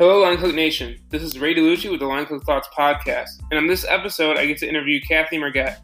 Hello, 0.00 0.22
Line 0.22 0.38
Cook 0.38 0.54
Nation. 0.54 0.98
This 1.10 1.22
is 1.22 1.38
Ray 1.38 1.54
DeLucci 1.54 1.90
with 1.90 2.00
the 2.00 2.06
Line 2.06 2.24
Cook 2.24 2.42
Thoughts 2.44 2.70
podcast, 2.74 3.42
and 3.50 3.58
on 3.58 3.66
this 3.66 3.84
episode, 3.86 4.38
I 4.38 4.46
get 4.46 4.56
to 4.60 4.66
interview 4.66 4.98
Kathy 5.06 5.36
Merget. 5.36 5.76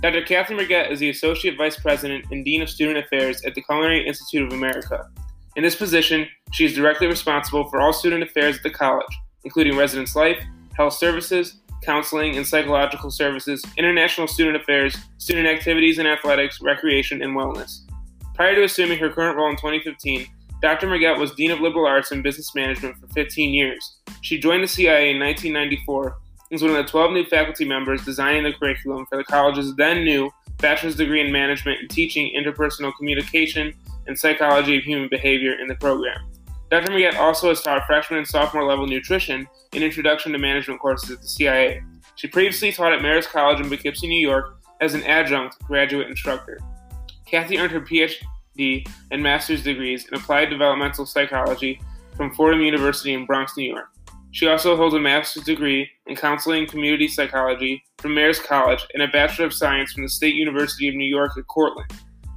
Dr. 0.00 0.22
Kathy 0.22 0.54
Merget 0.54 0.90
is 0.90 0.98
the 0.98 1.10
Associate 1.10 1.56
Vice 1.56 1.78
President 1.78 2.24
and 2.32 2.44
Dean 2.44 2.60
of 2.62 2.68
Student 2.68 2.98
Affairs 2.98 3.40
at 3.44 3.54
the 3.54 3.62
Culinary 3.62 4.04
Institute 4.04 4.48
of 4.48 4.52
America. 4.52 5.08
In 5.54 5.62
this 5.62 5.76
position, 5.76 6.26
she 6.50 6.64
is 6.64 6.74
directly 6.74 7.06
responsible 7.06 7.70
for 7.70 7.80
all 7.80 7.92
student 7.92 8.24
affairs 8.24 8.56
at 8.56 8.64
the 8.64 8.70
college, 8.70 9.16
including 9.44 9.76
residence 9.76 10.16
life, 10.16 10.42
health 10.76 10.94
services, 10.94 11.60
counseling 11.84 12.36
and 12.36 12.44
psychological 12.44 13.12
services, 13.12 13.64
international 13.78 14.26
student 14.26 14.56
affairs, 14.56 14.96
student 15.18 15.46
activities 15.46 15.98
and 15.98 16.08
athletics, 16.08 16.58
recreation, 16.62 17.22
and 17.22 17.36
wellness. 17.36 17.82
Prior 18.34 18.56
to 18.56 18.64
assuming 18.64 18.98
her 18.98 19.10
current 19.10 19.36
role 19.36 19.50
in 19.50 19.56
2015, 19.56 20.26
Dr. 20.62 20.86
Merget 20.86 21.18
was 21.18 21.32
Dean 21.32 21.50
of 21.50 21.60
Liberal 21.60 21.86
Arts 21.86 22.12
and 22.12 22.22
Business 22.22 22.54
Management 22.54 22.96
for 22.96 23.08
15 23.08 23.52
years. 23.52 23.96
She 24.20 24.38
joined 24.38 24.62
the 24.62 24.68
CIA 24.68 25.10
in 25.10 25.18
1994 25.18 26.06
and 26.06 26.14
was 26.52 26.62
one 26.62 26.70
of 26.70 26.76
the 26.76 26.88
12 26.88 27.12
new 27.12 27.24
faculty 27.24 27.64
members 27.64 28.04
designing 28.04 28.44
the 28.44 28.52
curriculum 28.52 29.04
for 29.06 29.18
the 29.18 29.24
college's 29.24 29.74
then 29.74 30.04
new 30.04 30.30
bachelor's 30.58 30.94
degree 30.94 31.20
in 31.20 31.32
management 31.32 31.80
and 31.80 31.90
teaching 31.90 32.32
interpersonal 32.38 32.92
communication 32.96 33.74
and 34.06 34.16
psychology 34.16 34.78
of 34.78 34.84
human 34.84 35.08
behavior 35.08 35.58
in 35.60 35.66
the 35.66 35.74
program. 35.74 36.20
Dr. 36.70 36.92
Merget 36.92 37.16
also 37.16 37.48
has 37.48 37.60
taught 37.60 37.84
freshman 37.84 38.18
and 38.18 38.28
sophomore 38.28 38.64
level 38.64 38.86
nutrition 38.86 39.48
and 39.72 39.82
introduction 39.82 40.30
to 40.30 40.38
management 40.38 40.80
courses 40.80 41.10
at 41.10 41.20
the 41.20 41.28
CIA. 41.28 41.82
She 42.14 42.28
previously 42.28 42.70
taught 42.70 42.92
at 42.92 43.00
Marist 43.00 43.30
College 43.30 43.58
in 43.58 43.68
Poughkeepsie, 43.68 44.06
New 44.06 44.24
York 44.24 44.60
as 44.80 44.94
an 44.94 45.02
adjunct 45.02 45.58
graduate 45.64 46.06
instructor. 46.06 46.60
Kathy 47.26 47.58
earned 47.58 47.72
her 47.72 47.80
PhD 47.80 48.22
and 48.58 49.22
master's 49.22 49.62
degrees 49.62 50.06
in 50.06 50.18
applied 50.18 50.50
developmental 50.50 51.06
psychology 51.06 51.80
from 52.16 52.34
Fordham 52.34 52.60
University 52.60 53.14
in 53.14 53.26
Bronx, 53.26 53.56
New 53.56 53.64
York. 53.64 53.88
She 54.32 54.46
also 54.46 54.76
holds 54.76 54.94
a 54.94 55.00
master's 55.00 55.44
degree 55.44 55.88
in 56.06 56.16
counseling 56.16 56.60
and 56.60 56.70
community 56.70 57.06
psychology 57.06 57.82
from 57.98 58.12
Marist 58.12 58.44
College 58.44 58.86
and 58.94 59.02
a 59.02 59.08
Bachelor 59.08 59.46
of 59.46 59.52
Science 59.52 59.92
from 59.92 60.02
the 60.02 60.08
State 60.08 60.34
University 60.34 60.88
of 60.88 60.94
New 60.94 61.06
York 61.06 61.32
at 61.36 61.46
Cortland. 61.48 61.90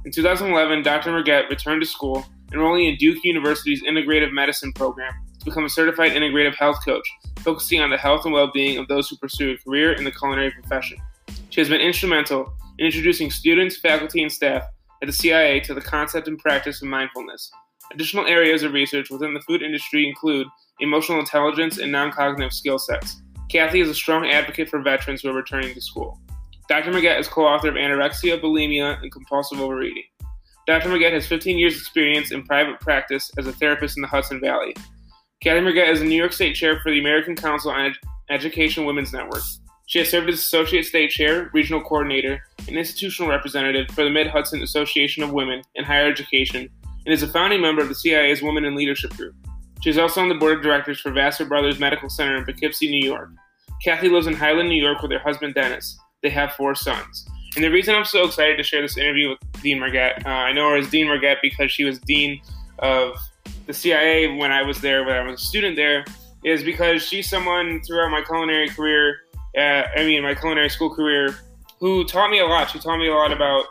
In 0.04 0.12
2011, 0.12 0.82
Dr. 0.82 1.10
Merget 1.10 1.48
returned 1.48 1.80
to 1.80 1.86
school, 1.86 2.24
enrolling 2.52 2.84
in 2.84 2.96
Duke 2.96 3.24
University's 3.24 3.82
Integrative 3.82 4.30
Medicine 4.30 4.72
program 4.72 5.12
to 5.38 5.44
become 5.46 5.64
a 5.64 5.70
certified 5.70 6.12
integrative 6.12 6.54
health 6.54 6.84
coach, 6.84 7.08
focusing 7.40 7.80
on 7.80 7.90
the 7.90 7.96
health 7.96 8.24
and 8.24 8.32
well 8.32 8.50
being 8.52 8.78
of 8.78 8.88
those 8.88 9.08
who 9.08 9.16
pursue 9.16 9.52
a 9.52 9.58
career 9.58 9.92
in 9.94 10.04
the 10.04 10.12
culinary 10.12 10.50
profession. 10.50 10.98
She 11.50 11.60
has 11.60 11.68
been 11.68 11.80
instrumental 11.80 12.52
in 12.78 12.86
introducing 12.86 13.30
students, 13.30 13.78
faculty, 13.78 14.22
and 14.22 14.30
staff 14.30 14.64
at 15.02 15.06
the 15.06 15.12
CIA 15.12 15.60
to 15.60 15.74
the 15.74 15.80
concept 15.80 16.28
and 16.28 16.38
practice 16.38 16.82
of 16.82 16.88
mindfulness. 16.88 17.50
Additional 17.92 18.26
areas 18.26 18.62
of 18.62 18.72
research 18.72 19.10
within 19.10 19.34
the 19.34 19.40
food 19.40 19.62
industry 19.62 20.08
include 20.08 20.46
emotional 20.80 21.20
intelligence 21.20 21.78
and 21.78 21.92
non 21.92 22.10
cognitive 22.12 22.52
skill 22.52 22.78
sets. 22.78 23.22
Kathy 23.48 23.80
is 23.80 23.88
a 23.88 23.94
strong 23.94 24.28
advocate 24.28 24.68
for 24.68 24.82
veterans 24.82 25.22
who 25.22 25.30
are 25.30 25.34
returning 25.34 25.72
to 25.74 25.80
school. 25.80 26.20
Dr. 26.68 26.90
Merget 26.90 27.20
is 27.20 27.28
co 27.28 27.46
author 27.46 27.68
of 27.68 27.74
Anorexia, 27.74 28.40
Bulimia, 28.40 29.00
and 29.00 29.12
Compulsive 29.12 29.60
Overeating. 29.60 30.02
Dr. 30.66 30.88
Merget 30.88 31.12
has 31.12 31.26
15 31.26 31.58
years' 31.58 31.76
experience 31.76 32.32
in 32.32 32.42
private 32.44 32.80
practice 32.80 33.30
as 33.38 33.46
a 33.46 33.52
therapist 33.52 33.96
in 33.96 34.02
the 34.02 34.08
Hudson 34.08 34.40
Valley. 34.40 34.74
Kathy 35.40 35.60
Merget 35.60 35.90
is 35.90 36.00
a 36.00 36.04
New 36.04 36.16
York 36.16 36.32
State 36.32 36.56
Chair 36.56 36.80
for 36.82 36.90
the 36.90 36.98
American 36.98 37.36
Council 37.36 37.70
on 37.70 37.86
Ed- 37.86 38.08
Education 38.30 38.84
Women's 38.84 39.12
Network. 39.12 39.42
She 39.86 40.00
has 40.00 40.10
served 40.10 40.28
as 40.28 40.40
Associate 40.40 40.84
State 40.84 41.12
Chair, 41.12 41.48
Regional 41.52 41.80
Coordinator, 41.80 42.42
and 42.66 42.76
Institutional 42.76 43.30
Representative 43.30 43.88
for 43.94 44.02
the 44.02 44.10
Mid 44.10 44.26
Hudson 44.26 44.60
Association 44.62 45.22
of 45.22 45.32
Women 45.32 45.62
in 45.76 45.84
Higher 45.84 46.10
Education, 46.10 46.68
and 47.04 47.14
is 47.14 47.22
a 47.22 47.28
founding 47.28 47.60
member 47.60 47.82
of 47.82 47.88
the 47.88 47.94
CIA's 47.94 48.42
Women 48.42 48.64
in 48.64 48.74
Leadership 48.74 49.16
Group. 49.16 49.36
She 49.82 49.90
is 49.90 49.98
also 49.98 50.20
on 50.20 50.28
the 50.28 50.34
board 50.34 50.56
of 50.56 50.62
directors 50.62 50.98
for 50.98 51.12
Vassar 51.12 51.44
Brothers 51.44 51.78
Medical 51.78 52.10
Center 52.10 52.36
in 52.36 52.44
Poughkeepsie, 52.44 52.90
New 52.90 53.06
York. 53.06 53.30
Kathy 53.84 54.08
lives 54.08 54.26
in 54.26 54.34
Highland, 54.34 54.68
New 54.68 54.82
York 54.82 55.02
with 55.02 55.12
her 55.12 55.20
husband 55.20 55.54
Dennis. 55.54 55.96
They 56.22 56.30
have 56.30 56.54
four 56.54 56.74
sons. 56.74 57.24
And 57.54 57.64
the 57.64 57.70
reason 57.70 57.94
I'm 57.94 58.04
so 58.04 58.24
excited 58.24 58.56
to 58.56 58.64
share 58.64 58.82
this 58.82 58.98
interview 58.98 59.30
with 59.30 59.62
Dean 59.62 59.78
Merget, 59.78 60.26
uh, 60.26 60.28
I 60.28 60.52
know 60.52 60.70
her 60.70 60.76
as 60.76 60.90
Dean 60.90 61.06
Merget 61.06 61.36
because 61.42 61.70
she 61.70 61.84
was 61.84 62.00
Dean 62.00 62.40
of 62.80 63.16
the 63.66 63.72
CIA 63.72 64.36
when 64.36 64.50
I 64.50 64.62
was 64.62 64.80
there, 64.80 65.04
when 65.04 65.14
I 65.14 65.22
was 65.22 65.40
a 65.40 65.44
student 65.44 65.76
there, 65.76 66.04
is 66.44 66.64
because 66.64 67.02
she's 67.02 67.28
someone 67.28 67.80
throughout 67.82 68.10
my 68.10 68.22
culinary 68.22 68.68
career 68.68 69.20
uh, 69.56 69.84
I 69.96 70.04
mean, 70.04 70.22
my 70.22 70.34
culinary 70.34 70.68
school 70.68 70.94
career, 70.94 71.36
who 71.80 72.04
taught 72.04 72.30
me 72.30 72.40
a 72.40 72.46
lot. 72.46 72.70
She 72.70 72.78
taught 72.78 72.98
me 72.98 73.08
a 73.08 73.14
lot 73.14 73.32
about, 73.32 73.66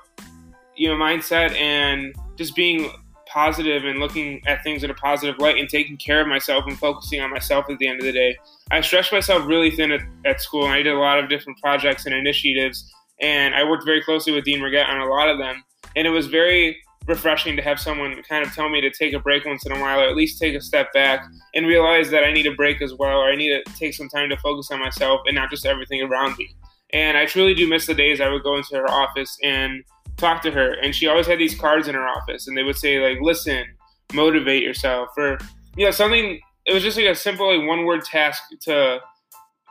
you 0.75 0.89
know, 0.89 0.95
mindset 0.95 1.55
and 1.55 2.15
just 2.35 2.55
being 2.55 2.91
positive 3.27 3.83
and 3.83 3.99
looking 3.99 4.41
at 4.47 4.63
things 4.63 4.83
in 4.83 4.89
a 4.89 4.93
positive 4.93 5.37
light 5.39 5.57
and 5.57 5.67
taking 5.67 5.97
care 5.97 6.21
of 6.21 6.27
myself 6.27 6.65
and 6.67 6.77
focusing 6.77 7.19
on 7.21 7.31
myself 7.31 7.65
at 7.69 7.77
the 7.79 7.87
end 7.87 7.99
of 7.99 8.05
the 8.05 8.11
day. 8.11 8.37
I 8.71 8.81
stretched 8.81 9.11
myself 9.11 9.47
really 9.47 9.71
thin 9.71 9.91
at, 9.91 10.01
at 10.25 10.41
school 10.41 10.63
and 10.63 10.73
I 10.73 10.81
did 10.81 10.93
a 10.93 10.99
lot 10.99 11.19
of 11.19 11.29
different 11.29 11.59
projects 11.59 12.05
and 12.05 12.15
initiatives. 12.15 12.91
And 13.21 13.55
I 13.55 13.63
worked 13.63 13.85
very 13.85 14.01
closely 14.01 14.33
with 14.33 14.45
Dean 14.45 14.59
Merget 14.59 14.87
on 14.87 15.01
a 15.01 15.05
lot 15.05 15.29
of 15.29 15.37
them. 15.37 15.63
And 15.95 16.05
it 16.05 16.11
was 16.11 16.27
very 16.27 16.77
refreshing 17.07 17.55
to 17.55 17.61
have 17.61 17.79
someone 17.79 18.21
kind 18.23 18.45
of 18.45 18.53
tell 18.53 18.69
me 18.69 18.81
to 18.81 18.89
take 18.89 19.13
a 19.13 19.19
break 19.19 19.45
once 19.45 19.65
in 19.65 19.71
a 19.71 19.79
while 19.79 19.99
or 19.99 20.07
at 20.07 20.15
least 20.15 20.39
take 20.39 20.55
a 20.55 20.61
step 20.61 20.91
back 20.93 21.25
and 21.53 21.67
realize 21.67 22.09
that 22.09 22.23
I 22.23 22.33
need 22.33 22.47
a 22.47 22.55
break 22.55 22.81
as 22.81 22.93
well 22.93 23.19
or 23.19 23.29
I 23.29 23.35
need 23.35 23.49
to 23.49 23.73
take 23.73 23.93
some 23.93 24.09
time 24.09 24.29
to 24.29 24.37
focus 24.37 24.71
on 24.71 24.79
myself 24.79 25.21
and 25.25 25.35
not 25.35 25.49
just 25.49 25.65
everything 25.65 26.01
around 26.01 26.37
me. 26.37 26.49
And 26.93 27.17
I 27.17 27.25
truly 27.25 27.53
do 27.53 27.67
miss 27.67 27.85
the 27.85 27.93
days 27.93 28.21
I 28.21 28.29
would 28.29 28.43
go 28.43 28.57
into 28.57 28.75
her 28.75 28.89
office 28.89 29.37
and 29.43 29.83
talk 30.17 30.41
to 30.43 30.51
her. 30.51 30.73
And 30.81 30.95
she 30.95 31.07
always 31.07 31.27
had 31.27 31.39
these 31.39 31.57
cards 31.57 31.87
in 31.87 31.95
her 31.95 32.07
office 32.07 32.47
and 32.47 32.57
they 32.57 32.63
would 32.63 32.77
say 32.77 32.99
like 32.99 33.21
listen, 33.21 33.65
motivate 34.13 34.63
yourself 34.63 35.09
or 35.17 35.37
you 35.75 35.85
know 35.85 35.91
something 35.91 36.39
it 36.65 36.73
was 36.73 36.83
just 36.83 36.97
like 36.97 37.07
a 37.07 37.15
simple 37.15 37.55
like 37.55 37.67
one 37.67 37.85
word 37.85 38.03
task 38.03 38.41
to 38.61 38.99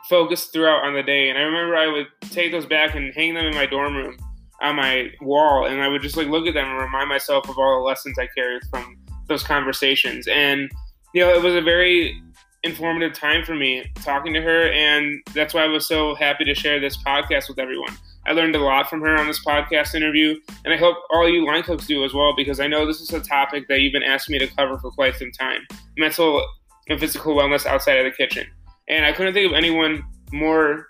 focus 0.09 0.45
throughout 0.45 0.85
on 0.85 0.93
the 0.93 1.03
day. 1.03 1.29
And 1.29 1.37
I 1.37 1.41
remember 1.41 1.75
I 1.75 1.87
would 1.87 2.07
take 2.31 2.51
those 2.51 2.65
back 2.65 2.95
and 2.95 3.13
hang 3.13 3.33
them 3.33 3.45
in 3.45 3.55
my 3.55 3.65
dorm 3.65 3.95
room 3.95 4.17
on 4.61 4.75
my 4.75 5.09
wall, 5.21 5.65
and 5.65 5.81
I 5.81 5.87
would 5.87 6.01
just 6.01 6.17
like 6.17 6.27
look 6.27 6.47
at 6.47 6.53
them 6.53 6.67
and 6.67 6.79
remind 6.79 7.09
myself 7.09 7.49
of 7.49 7.57
all 7.57 7.79
the 7.79 7.85
lessons 7.85 8.17
I 8.17 8.27
carried 8.35 8.63
from 8.69 8.97
those 9.27 9.43
conversations. 9.43 10.27
And 10.27 10.71
you 11.13 11.21
know, 11.21 11.33
it 11.33 11.41
was 11.41 11.55
a 11.55 11.61
very 11.61 12.21
informative 12.63 13.13
time 13.13 13.45
for 13.45 13.55
me 13.55 13.85
talking 13.95 14.33
to 14.33 14.41
her, 14.41 14.71
and 14.71 15.21
that's 15.33 15.53
why 15.53 15.63
I 15.63 15.67
was 15.67 15.87
so 15.87 16.15
happy 16.15 16.45
to 16.45 16.55
share 16.55 16.79
this 16.79 16.97
podcast 17.03 17.47
with 17.47 17.59
everyone. 17.59 17.95
I 18.27 18.31
learned 18.31 18.55
a 18.55 18.59
lot 18.59 18.89
from 18.89 19.01
her 19.01 19.15
on 19.15 19.27
this 19.27 19.43
podcast 19.45 19.93
interview, 19.93 20.35
and 20.63 20.73
I 20.73 20.77
hope 20.77 20.97
all 21.11 21.29
you 21.29 21.45
line 21.45 21.61
cooks 21.61 21.85
do 21.85 22.03
as 22.03 22.13
well, 22.13 22.35
because 22.35 22.59
I 22.59 22.67
know 22.67 22.85
this 22.85 23.01
is 23.01 23.13
a 23.13 23.21
topic 23.21 23.67
that 23.67 23.81
you've 23.81 23.93
been 23.93 24.03
asking 24.03 24.33
me 24.33 24.39
to 24.39 24.47
cover 24.55 24.79
for 24.79 24.89
quite 24.91 25.15
some 25.15 25.31
time 25.31 25.61
mental 25.97 26.43
and 26.89 26.99
physical 26.99 27.35
wellness 27.35 27.65
outside 27.65 27.97
of 27.97 28.05
the 28.05 28.11
kitchen. 28.11 28.47
And 28.89 29.05
I 29.05 29.11
couldn't 29.11 29.33
think 29.33 29.51
of 29.51 29.55
anyone 29.55 30.03
more 30.31 30.87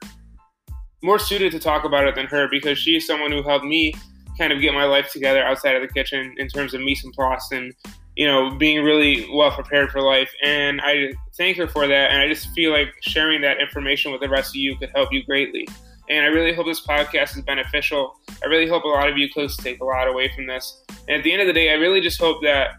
more 1.04 1.20
suited 1.20 1.52
to 1.52 1.60
talk 1.60 1.84
about 1.84 2.08
it 2.08 2.16
than 2.16 2.26
her 2.28 2.48
because 2.50 2.78
she's 2.78 3.06
someone 3.06 3.32
who 3.32 3.44
helped 3.44 3.66
me 3.66 3.94
kind 4.38 4.52
of 4.52 4.62
get 4.62 4.74
my 4.74 4.86
life 4.86 5.12
together 5.12 5.44
outside 5.44 5.76
of 5.76 5.82
the 5.82 5.88
kitchen 5.88 6.36
in 6.38 6.48
terms 6.48 6.74
of 6.74 6.82
mise 6.82 7.04
en 7.06 7.12
place 7.12 7.48
and 7.52 7.74
you 8.16 8.26
know 8.26 8.52
being 8.58 8.84
really 8.84 9.28
well 9.34 9.52
prepared 9.52 9.92
for 9.92 10.02
life. 10.02 10.32
And 10.44 10.82
i 10.82 11.14
thank 11.38 11.58
her 11.58 11.68
for 11.68 11.88
that. 11.88 12.12
And 12.12 12.22
i 12.22 12.28
just 12.28 12.50
feel 12.52 12.72
like 12.72 12.94
sharing 13.02 13.42
that 13.42 13.62
information 13.62 14.12
with 14.12 14.22
the 14.22 14.30
rest 14.30 14.52
of 14.52 14.56
you 14.56 14.76
could 14.78 14.92
help 14.96 15.12
you 15.12 15.24
greatly. 15.26 15.68
And 16.10 16.26
i 16.26 16.28
really 16.28 16.54
hope 16.54 16.66
this 16.66 16.86
podcast 16.86 17.38
is 17.38 17.44
beneficial. 17.44 18.16
I 18.44 18.48
really 18.48 18.68
hope 18.68 18.84
a 18.84 18.88
lot 18.88 19.10
of 19.10 19.18
you 19.18 19.32
close 19.32 19.56
take 19.58 19.80
a 19.80 19.86
lot 19.86 20.08
away 20.08 20.32
from 20.36 20.48
this. 20.48 20.84
And 21.08 21.18
at 21.18 21.24
the 21.24 21.32
end 21.32 21.42
of 21.42 21.48
the 21.48 21.54
day 21.54 21.72
i 21.72 21.76
really 21.76 22.02
just 22.02 22.20
hope 22.20 22.42
that 22.44 22.78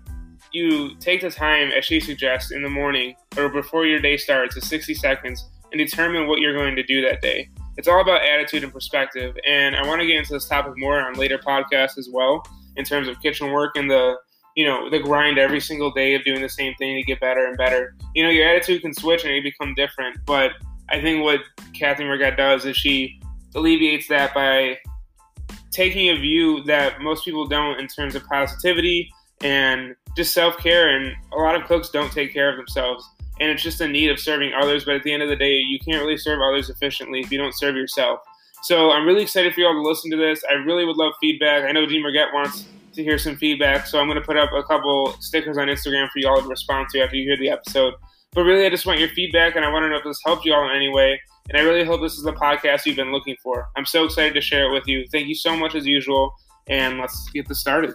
you 0.53 0.94
take 0.97 1.21
the 1.21 1.31
time 1.31 1.71
as 1.76 1.84
she 1.84 2.00
suggests 2.00 2.50
in 2.50 2.62
the 2.62 2.71
morning 2.71 3.15
or 3.37 3.49
before 3.49 3.84
your 3.84 4.00
day 4.00 4.16
starts, 4.16 4.56
it's 4.56 4.69
60 4.69 4.94
seconds, 4.94 5.44
and 5.72 5.78
determine 5.78 6.28
what 6.28 6.41
you're 6.41 6.55
going 6.55 6.76
to 6.76 6.82
do 6.84 7.03
that 7.03 7.21
day 7.21 7.50
it's 7.76 7.88
all 7.88 8.00
about 8.00 8.22
attitude 8.22 8.64
and 8.64 8.72
perspective. 8.72 9.37
And 9.47 9.76
I 9.76 9.87
want 9.87 10.00
to 10.00 10.06
get 10.06 10.16
into 10.16 10.32
this 10.32 10.48
topic 10.48 10.75
more 10.76 11.00
on 11.00 11.14
later 11.14 11.38
podcasts 11.38 11.98
as 11.98 12.08
well, 12.11 12.43
in 12.76 12.84
terms 12.84 13.08
of 13.08 13.20
kitchen 13.20 13.52
work 13.52 13.76
and 13.76 13.90
the 13.90 14.17
you 14.55 14.64
know 14.64 14.88
the 14.88 14.99
grind 14.99 15.38
every 15.38 15.61
single 15.61 15.90
day 15.90 16.14
of 16.14 16.25
doing 16.25 16.40
the 16.40 16.49
same 16.49 16.75
thing 16.76 16.96
to 16.96 17.02
get 17.02 17.20
better 17.20 17.46
and 17.46 17.56
better. 17.56 17.94
You 18.14 18.23
know, 18.23 18.31
your 18.31 18.49
attitude 18.49 18.82
can 18.82 18.94
switch 18.94 19.25
and 19.25 19.34
you 19.34 19.43
become 19.43 19.75
different. 19.75 20.19
But 20.25 20.52
I 20.88 21.00
think 21.00 21.23
what 21.23 21.40
Kathy 21.75 22.05
Merget 22.05 22.37
does 22.37 22.64
is 22.64 22.76
she 22.76 23.20
alleviates 23.55 24.08
that 24.08 24.34
by 24.34 24.79
taking 25.70 26.08
a 26.08 26.19
view 26.19 26.62
that 26.64 27.00
most 27.00 27.25
people 27.25 27.46
don't 27.46 27.79
in 27.79 27.87
terms 27.87 28.14
of 28.14 28.25
positivity 28.25 29.11
and 29.43 29.94
just 30.17 30.32
self 30.32 30.56
care. 30.56 30.96
And 30.96 31.14
a 31.32 31.37
lot 31.37 31.55
of 31.55 31.67
cooks 31.67 31.90
don't 31.90 32.11
take 32.11 32.32
care 32.32 32.50
of 32.50 32.56
themselves 32.56 33.06
and 33.41 33.50
it's 33.50 33.62
just 33.62 33.81
a 33.81 33.88
need 33.88 34.11
of 34.11 34.19
serving 34.19 34.53
others. 34.55 34.85
But 34.85 34.97
at 34.97 35.03
the 35.03 35.12
end 35.12 35.23
of 35.23 35.29
the 35.29 35.37
day, 35.37 35.56
you 35.56 35.79
can't 35.79 36.03
really 36.03 36.17
serve 36.17 36.41
others 36.41 36.71
efficiently 36.71 37.21
if 37.21 37.31
you 37.31 37.38
don't 37.38 37.56
serve 37.56 37.77
yourself. 37.77 38.21
So 38.62 38.91
I'm 38.91 39.06
really 39.06 39.23
excited 39.23 39.55
for 39.55 39.61
y'all 39.61 39.75
to 39.75 39.83
listen 39.83 40.11
to 40.11 40.17
this. 40.17 40.43
I 40.50 40.55
really 40.55 40.85
would 40.85 40.97
love 40.97 41.12
feedback. 41.21 41.65
I 41.65 41.73
know 41.73 41.87
Dean 41.87 42.03
Merget 42.03 42.33
wants 42.33 42.67
to 42.94 43.03
hear 43.03 43.19
some 43.19 43.37
feedback, 43.37 43.87
so 43.87 44.00
I'm 44.00 44.06
going 44.06 44.19
to 44.19 44.27
put 44.27 44.37
up 44.37 44.53
a 44.53 44.62
couple 44.62 45.12
stickers 45.21 45.59
on 45.59 45.69
Instagram 45.69 46.09
for 46.11 46.19
y'all 46.19 46.41
to 46.41 46.49
respond 46.49 46.88
to 46.91 47.00
after 47.00 47.17
you 47.17 47.25
hear 47.25 47.37
the 47.37 47.50
episode. 47.50 47.94
But 48.33 48.43
really, 48.43 48.67
I 48.67 48.71
just 48.71 48.87
want 48.87 48.99
your 48.99 49.11
feedback, 49.11 49.55
and 49.56 49.65
I 49.65 49.71
want 49.71 49.85
to 49.85 49.89
know 49.89 49.97
if 49.97 50.05
this 50.05 50.21
helped 50.25 50.44
you 50.44 50.55
all 50.55 50.69
in 50.69 50.75
any 50.75 50.89
way. 50.89 51.21
And 51.49 51.56
I 51.56 51.62
really 51.62 51.85
hope 51.85 52.00
this 52.00 52.15
is 52.15 52.25
the 52.25 52.32
podcast 52.32 52.87
you've 52.87 52.97
been 52.97 53.12
looking 53.12 53.37
for. 53.43 53.69
I'm 53.77 53.87
so 53.87 54.05
excited 54.05 54.35
to 54.35 54.41
share 54.41 54.67
it 54.67 54.73
with 54.73 54.87
you. 54.89 55.06
Thank 55.12 55.29
you 55.29 55.35
so 55.35 55.56
much 55.56 55.75
as 55.75 55.87
usual, 55.87 56.35
and 56.67 56.99
let's 56.99 57.31
get 57.31 57.47
this 57.47 57.61
started. 57.61 57.94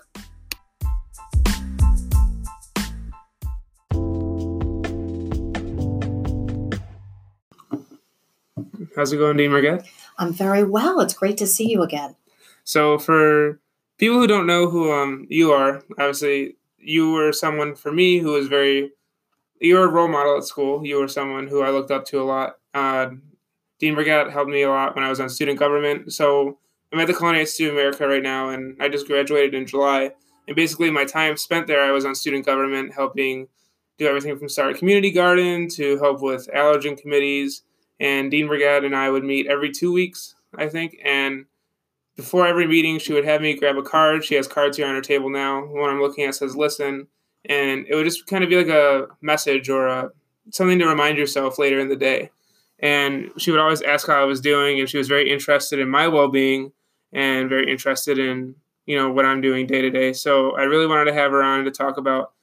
How's 8.95 9.13
it 9.13 9.17
going, 9.17 9.37
Dean 9.37 9.51
Merget? 9.51 9.87
I'm 10.17 10.33
very 10.33 10.63
well. 10.63 10.99
It's 10.99 11.13
great 11.13 11.37
to 11.37 11.47
see 11.47 11.69
you 11.69 11.81
again. 11.81 12.15
So, 12.63 12.97
for 12.97 13.59
people 13.97 14.17
who 14.17 14.27
don't 14.27 14.47
know 14.47 14.69
who 14.69 14.91
um, 14.91 15.27
you 15.29 15.51
are, 15.51 15.83
obviously, 15.91 16.57
you 16.77 17.11
were 17.11 17.31
someone 17.31 17.75
for 17.75 17.91
me 17.91 18.17
who 18.17 18.33
was 18.33 18.47
very, 18.47 18.91
you 19.59 19.75
were 19.75 19.85
a 19.85 19.91
role 19.91 20.07
model 20.07 20.37
at 20.37 20.43
school. 20.43 20.85
You 20.85 20.97
were 20.97 21.07
someone 21.07 21.47
who 21.47 21.61
I 21.61 21.69
looked 21.69 21.91
up 21.91 22.05
to 22.05 22.21
a 22.21 22.23
lot. 22.23 22.57
Uh, 22.73 23.11
Dean 23.79 23.95
Merget 23.95 24.31
helped 24.31 24.51
me 24.51 24.63
a 24.63 24.69
lot 24.69 24.95
when 24.95 25.03
I 25.03 25.09
was 25.09 25.19
on 25.19 25.29
student 25.29 25.57
government. 25.57 26.11
So, 26.13 26.57
I'm 26.91 26.99
at 26.99 27.07
the 27.07 27.13
Culinary 27.13 27.41
Institute 27.41 27.69
of 27.69 27.75
America 27.75 28.05
right 28.05 28.21
now, 28.21 28.49
and 28.49 28.75
I 28.81 28.89
just 28.89 29.07
graduated 29.07 29.53
in 29.53 29.65
July. 29.65 30.11
And 30.47 30.55
basically, 30.55 30.91
my 30.91 31.05
time 31.05 31.37
spent 31.37 31.67
there, 31.67 31.81
I 31.81 31.91
was 31.91 32.03
on 32.03 32.13
student 32.13 32.45
government, 32.45 32.93
helping 32.93 33.47
do 33.97 34.07
everything 34.07 34.37
from 34.37 34.49
start 34.49 34.75
a 34.75 34.77
community 34.77 35.11
garden 35.11 35.69
to 35.69 35.97
help 35.99 36.21
with 36.21 36.49
allergen 36.53 36.97
committees. 36.97 37.63
And 38.01 38.31
Dean 38.31 38.47
Merget 38.47 38.83
and 38.83 38.95
I 38.95 39.11
would 39.11 39.23
meet 39.23 39.45
every 39.45 39.69
two 39.69 39.93
weeks, 39.93 40.33
I 40.57 40.67
think. 40.67 40.97
And 41.05 41.45
before 42.15 42.47
every 42.47 42.65
meeting, 42.65 42.97
she 42.97 43.13
would 43.13 43.25
have 43.25 43.41
me 43.41 43.53
grab 43.53 43.77
a 43.77 43.83
card. 43.83 44.25
She 44.25 44.33
has 44.35 44.47
cards 44.47 44.75
here 44.75 44.87
on 44.87 44.95
her 44.95 45.01
table 45.01 45.29
now. 45.29 45.61
One 45.67 45.89
I'm 45.89 46.01
looking 46.01 46.25
at 46.25 46.33
says 46.33 46.55
"Listen," 46.55 47.07
and 47.45 47.85
it 47.87 47.93
would 47.93 48.05
just 48.05 48.25
kind 48.25 48.43
of 48.43 48.49
be 48.49 48.57
like 48.57 48.69
a 48.69 49.07
message 49.21 49.69
or 49.69 49.87
a, 49.87 50.09
something 50.49 50.79
to 50.79 50.87
remind 50.87 51.19
yourself 51.19 51.59
later 51.59 51.79
in 51.79 51.89
the 51.89 51.95
day. 51.95 52.31
And 52.79 53.29
she 53.37 53.51
would 53.51 53.59
always 53.59 53.83
ask 53.83 54.07
how 54.07 54.19
I 54.19 54.25
was 54.25 54.41
doing, 54.41 54.79
and 54.79 54.89
she 54.89 54.97
was 54.97 55.07
very 55.07 55.31
interested 55.31 55.77
in 55.77 55.87
my 55.87 56.07
well-being 56.07 56.71
and 57.13 57.49
very 57.49 57.71
interested 57.71 58.17
in 58.17 58.55
you 58.87 58.97
know 58.97 59.11
what 59.11 59.25
I'm 59.25 59.41
doing 59.41 59.67
day 59.67 59.83
to 59.83 59.91
day. 59.91 60.11
So 60.13 60.57
I 60.57 60.63
really 60.63 60.87
wanted 60.87 61.05
to 61.05 61.13
have 61.13 61.31
her 61.31 61.43
on 61.43 61.65
to 61.65 61.71
talk 61.71 61.97
about 61.97 62.33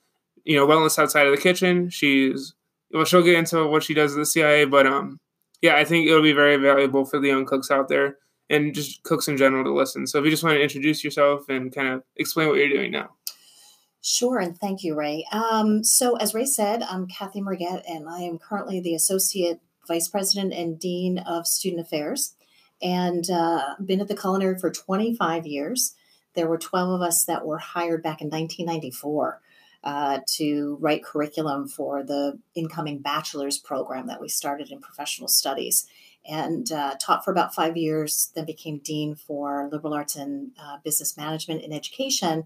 you 0.45 0.57
know 0.57 0.69
wellness 0.69 1.01
outside 1.01 1.27
of 1.27 1.35
the 1.35 1.43
kitchen. 1.43 1.91
She's 1.91 2.55
well, 2.93 3.05
she'll 3.05 3.25
get 3.25 3.35
into 3.35 3.67
what 3.67 3.83
she 3.83 3.93
does 3.93 4.13
at 4.13 4.19
the 4.19 4.25
CIA, 4.25 4.65
but 4.65 4.87
um, 4.87 5.19
yeah, 5.63 5.77
I 5.77 5.85
think 5.85 6.09
it'll 6.09 6.23
be 6.23 6.33
very 6.33 6.57
valuable 6.57 7.05
for 7.05 7.19
the 7.21 7.29
young 7.29 7.45
cooks 7.45 7.71
out 7.71 7.89
there 7.89 8.19
and 8.51 8.75
just 8.75 9.03
cooks 9.03 9.29
in 9.29 9.37
general 9.37 9.65
to 9.65 9.73
listen. 9.73 10.07
So 10.07 10.19
if 10.19 10.25
you 10.25 10.31
just 10.31 10.43
want 10.43 10.57
to 10.57 10.63
introduce 10.63 11.05
yourself 11.05 11.49
and 11.49 11.75
kind 11.75 11.89
of 11.89 12.03
explain 12.17 12.49
what 12.49 12.59
you're 12.59 12.69
doing 12.69 12.93
now. 12.93 13.11
Sure, 14.01 14.39
and 14.39 14.57
thank 14.57 14.85
you, 14.85 14.95
Ray. 14.95 15.27
Um, 15.33 15.83
so, 15.83 16.17
as 16.17 16.33
Ray 16.33 16.47
said, 16.47 16.83
I'm 16.85 17.09
Kathy 17.09 17.41
Merget, 17.41 17.83
and 17.87 18.09
I 18.09 18.21
am 18.21 18.39
currently 18.39 18.81
the 18.81 18.95
Associate 18.95 19.61
Vice 19.89 20.07
President 20.09 20.55
and 20.55 20.79
Dean 20.79 21.19
of 21.19 21.49
Student 21.49 21.81
Affairs, 21.83 22.35
and 22.81 23.29
uh, 23.29 23.75
been 23.85 24.01
at 24.01 24.07
the 24.07 24.17
Culinary 24.17 24.57
for 24.57 24.71
25 24.71 25.47
years. 25.47 25.97
There 26.35 26.47
were 26.47 26.59
12 26.59 26.91
of 26.91 27.03
us 27.03 27.25
that 27.25 27.45
were 27.45 27.59
hired 27.59 28.03
back 28.03 28.21
in 28.21 28.29
1994 28.29 29.41
uh, 29.85 30.21
to 30.27 30.77
write 30.81 31.05
curriculum 31.05 31.69
for 31.69 32.03
the 32.03 32.39
incoming 32.55 32.99
bachelor's 32.99 33.59
program 33.59 34.07
that 34.09 34.21
we 34.21 34.29
started 34.29 34.71
in 34.71 34.81
professional 34.81 35.29
studies 35.29 35.87
and 36.29 36.71
uh, 36.73 36.95
taught 37.01 37.25
for 37.25 37.31
about 37.31 37.55
five 37.55 37.77
years, 37.77 38.31
then 38.35 38.45
became 38.45 38.79
dean 38.79 39.15
for 39.15 39.69
liberal 39.73 39.95
arts 39.95 40.15
and 40.15 40.51
uh, 40.61 40.77
business 40.85 41.17
management 41.17 41.63
in 41.63 41.73
education. 41.73 42.45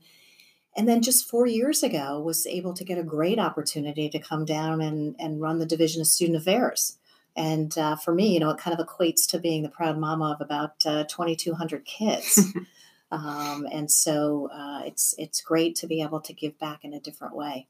And 0.77 0.89
then 0.89 1.03
just 1.03 1.29
four 1.29 1.47
years 1.47 1.83
ago, 1.83 2.21
was 2.21 2.47
able 2.47 2.75
to 2.75 2.85
get 2.85 2.99
a 2.99 3.03
great 3.03 3.39
opportunity 3.39 4.09
to 4.09 4.19
come 4.19 4.45
down 4.45 4.81
and, 4.81 5.17
and 5.19 5.41
run 5.41 5.59
the 5.59 5.67
Division 5.67 6.01
of 6.01 6.07
Student 6.07 6.39
Affairs. 6.39 6.99
And 7.35 7.77
uh, 7.77 7.97
for 7.97 8.15
me, 8.15 8.33
you 8.33 8.41
know, 8.41 8.51
it 8.51 8.59
kind 8.59 8.79
of 8.79 8.87
equates 8.87 9.27
to 9.31 9.39
being 9.39 9.63
the 9.63 9.69
proud 9.69 9.99
mama 9.99 10.33
of 10.33 10.41
about 10.41 10.75
uh, 10.87 11.05
2,200 11.05 11.85
kids. 11.85 12.53
um, 13.13 13.69
and 13.71 13.91
so 13.91 14.49
uh, 14.53 14.83
it's 14.87 15.15
it's 15.19 15.43
great 15.43 15.77
to 15.77 15.87
be 15.87 16.01
able 16.01 16.21
to 16.23 16.33
give 16.33 16.59
back 16.59 16.81
in 16.83 16.95
a 16.95 17.01
different 17.01 17.37
way. 17.37 17.69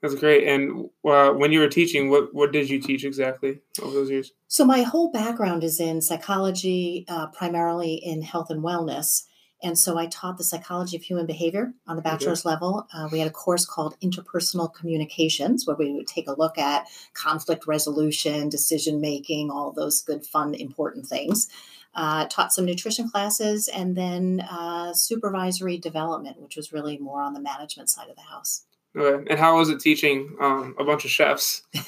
That's 0.00 0.14
great. 0.14 0.48
And 0.48 0.90
uh, 1.04 1.30
when 1.30 1.52
you 1.52 1.60
were 1.60 1.68
teaching, 1.68 2.08
what 2.08 2.34
what 2.34 2.50
did 2.50 2.70
you 2.70 2.80
teach 2.80 3.04
exactly 3.04 3.60
over 3.82 3.92
those 3.92 4.10
years? 4.10 4.32
So 4.48 4.64
my 4.64 4.82
whole 4.82 5.10
background 5.10 5.64
is 5.64 5.80
in 5.80 6.00
psychology, 6.00 7.04
uh, 7.08 7.26
primarily 7.28 7.94
in 7.94 8.22
health 8.22 8.48
and 8.50 8.62
wellness. 8.62 9.24
And 9.62 9.78
so 9.78 9.96
I 9.96 10.06
taught 10.06 10.36
the 10.36 10.44
psychology 10.44 10.96
of 10.96 11.02
human 11.02 11.26
behavior 11.26 11.72
on 11.86 11.96
the 11.96 12.02
bachelor's 12.02 12.44
okay. 12.44 12.50
level. 12.50 12.86
Uh, 12.92 13.08
we 13.10 13.18
had 13.18 13.28
a 13.28 13.32
course 13.32 13.64
called 13.64 13.96
interpersonal 14.00 14.72
communications, 14.72 15.66
where 15.66 15.76
we 15.76 15.92
would 15.92 16.06
take 16.06 16.28
a 16.28 16.38
look 16.38 16.58
at 16.58 16.86
conflict 17.14 17.66
resolution, 17.66 18.50
decision 18.50 19.00
making, 19.00 19.50
all 19.50 19.72
those 19.72 20.02
good, 20.02 20.26
fun, 20.26 20.54
important 20.54 21.06
things. 21.06 21.48
Uh, 21.96 22.26
taught 22.26 22.52
some 22.52 22.64
nutrition 22.64 23.08
classes 23.08 23.68
and 23.68 23.96
then 23.96 24.40
uh, 24.50 24.92
supervisory 24.92 25.78
development, 25.78 26.40
which 26.40 26.56
was 26.56 26.72
really 26.72 26.98
more 26.98 27.22
on 27.22 27.34
the 27.34 27.40
management 27.40 27.88
side 27.88 28.10
of 28.10 28.16
the 28.16 28.22
house. 28.22 28.64
Okay. 28.96 29.24
And 29.30 29.38
how 29.38 29.58
was 29.58 29.70
it 29.70 29.80
teaching 29.80 30.36
um, 30.40 30.74
a 30.78 30.84
bunch 30.84 31.04
of 31.04 31.10
chefs? 31.10 31.62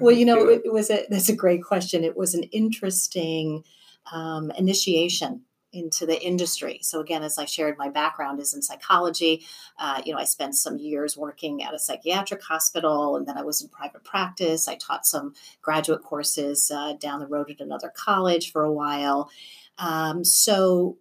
well, 0.00 0.14
you 0.14 0.24
know, 0.24 0.48
it, 0.48 0.62
it, 0.64 0.72
was 0.72 0.90
a 0.90 1.06
that's 1.08 1.28
a 1.28 1.36
great 1.36 1.62
question. 1.62 2.04
It 2.04 2.16
was 2.16 2.34
an 2.34 2.44
interesting 2.44 3.64
um, 4.12 4.50
initiation 4.52 5.42
into 5.72 6.06
the 6.06 6.20
industry. 6.20 6.80
So 6.82 7.00
again, 7.00 7.22
as 7.22 7.38
I 7.38 7.44
shared, 7.44 7.78
my 7.78 7.88
background 7.88 8.40
is 8.40 8.54
in 8.54 8.62
psychology. 8.62 9.44
Uh, 9.78 10.02
you 10.04 10.12
know, 10.12 10.18
I 10.18 10.24
spent 10.24 10.56
some 10.56 10.78
years 10.78 11.16
working 11.16 11.62
at 11.62 11.74
a 11.74 11.78
psychiatric 11.78 12.42
hospital, 12.42 13.16
and 13.16 13.26
then 13.26 13.38
I 13.38 13.42
was 13.42 13.62
in 13.62 13.68
private 13.68 14.04
practice. 14.04 14.68
I 14.68 14.74
taught 14.76 15.06
some 15.06 15.34
graduate 15.62 16.02
courses 16.02 16.70
uh, 16.74 16.94
down 16.94 17.20
the 17.20 17.26
road 17.26 17.50
at 17.50 17.60
another 17.60 17.92
college 17.94 18.50
for 18.50 18.64
a 18.64 18.72
while. 18.72 19.30
Um, 19.78 20.24
so 20.24 20.98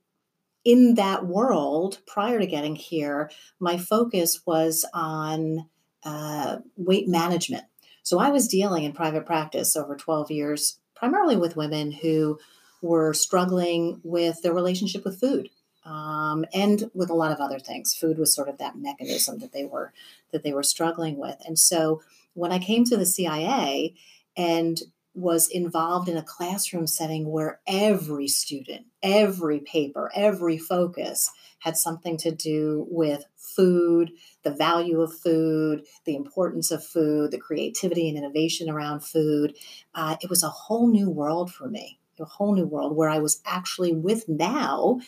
in 0.64 0.96
that 0.96 1.26
world, 1.26 2.00
prior 2.06 2.40
to 2.40 2.46
getting 2.46 2.76
here, 2.76 3.32
my 3.60 3.78
focus 3.78 4.42
was 4.46 4.86
on 4.94 5.68
uh, 6.04 6.58
weight 6.76 7.08
management. 7.08 7.64
So 8.04 8.20
I 8.20 8.30
was 8.30 8.48
dealing 8.48 8.84
in 8.84 8.94
private 8.94 9.26
practice 9.26 9.76
over 9.76 9.96
12 9.96 10.32
years, 10.32 10.80
primarily 10.96 11.38
with 11.38 11.56
women 11.56 11.92
who 11.92 12.40
were 12.82 13.14
struggling 13.14 14.00
with 14.04 14.42
their 14.42 14.54
relationship 14.54 15.04
with 15.06 15.20
food. 15.20 15.50
Um, 15.86 16.46
and 16.54 16.92
with 16.94 17.10
a 17.10 17.16
lot 17.16 17.32
of 17.32 17.40
other 17.40 17.60
things, 17.60 17.96
food 17.96 18.18
was 18.18 18.36
sort 18.36 18.50
of 18.50 18.58
that 18.58 18.78
mechanism 18.78 19.40
that 19.40 19.54
they 19.54 19.66
were 19.66 19.94
that 20.32 20.44
they 20.44 20.54
were 20.54 20.64
struggling 20.64 21.18
with. 21.18 21.38
And 21.46 21.58
so, 21.58 22.02
when 22.34 22.52
I 22.52 22.60
came 22.60 22.86
to 22.86 22.98
the 22.98 23.06
CIA 23.06 23.96
and 24.38 24.80
was 25.16 25.48
involved 25.48 26.08
in 26.08 26.18
a 26.18 26.24
classroom 26.24 26.88
setting 26.88 27.30
where 27.30 27.60
every 27.68 28.28
student, 28.28 28.86
every 29.02 29.60
paper, 29.60 30.12
every 30.16 30.58
focus 30.58 31.32
had 31.60 31.76
something 31.76 32.16
to 32.18 32.32
do 32.32 32.88
with 32.90 33.26
food, 33.36 34.12
the 34.44 34.52
value 34.52 35.02
of 35.02 35.14
food, 35.14 35.86
the 36.06 36.16
importance 36.16 36.72
of 36.72 36.84
food, 36.84 37.32
the 37.32 37.38
creativity 37.38 38.08
and 38.08 38.18
innovation 38.18 38.70
around 38.70 39.02
food. 39.02 39.56
Uh, 39.94 40.16
it 40.22 40.30
was 40.30 40.44
a 40.44 40.50
whole 40.50 40.88
new 40.88 41.10
world 41.10 41.52
for 41.52 41.68
me, 41.68 41.99
a 42.20 42.26
whole 42.26 42.54
new 42.54 42.66
world 42.66 42.96
where 42.96 43.10
I 43.10 43.20
was 43.20 43.42
actually 43.46 43.94
with 43.94 44.28
now 44.28 45.00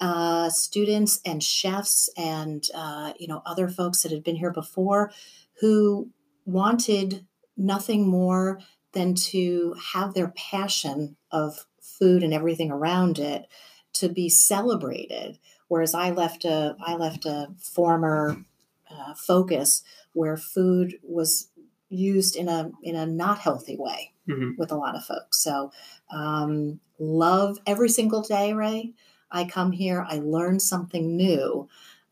uh, 0.00 0.48
students 0.48 1.20
and 1.26 1.42
chefs 1.42 2.08
and 2.16 2.64
uh, 2.74 3.12
you 3.18 3.28
know 3.28 3.42
other 3.44 3.68
folks 3.68 4.02
that 4.02 4.12
had 4.12 4.24
been 4.24 4.36
here 4.36 4.52
before 4.52 5.12
who 5.60 6.10
wanted 6.46 7.26
nothing 7.56 8.08
more 8.08 8.60
than 8.92 9.14
to 9.14 9.74
have 9.92 10.14
their 10.14 10.28
passion 10.28 11.16
of 11.30 11.66
food 11.82 12.22
and 12.22 12.32
everything 12.32 12.70
around 12.70 13.18
it 13.18 13.46
to 13.92 14.08
be 14.08 14.28
celebrated. 14.28 15.38
Whereas 15.68 15.94
I 15.94 16.10
left 16.10 16.44
a 16.44 16.76
I 16.80 16.96
left 16.96 17.26
a 17.26 17.48
former 17.58 18.42
uh, 18.90 19.14
focus 19.14 19.82
where 20.12 20.36
food 20.36 20.98
was 21.02 21.49
used 21.90 22.36
in 22.36 22.48
a 22.48 22.70
in 22.82 22.96
a 22.96 23.04
not 23.04 23.38
healthy 23.38 23.76
way 23.76 24.12
mm-hmm. 24.28 24.52
with 24.56 24.72
a 24.72 24.76
lot 24.76 24.96
of 24.96 25.04
folks. 25.04 25.42
So 25.42 25.72
um, 26.10 26.80
love 26.98 27.58
every 27.66 27.88
single 27.88 28.22
day, 28.22 28.52
Ray. 28.52 28.94
I 29.30 29.44
come 29.44 29.72
here, 29.72 30.04
I 30.08 30.18
learn 30.18 30.58
something 30.58 31.16
new 31.16 31.68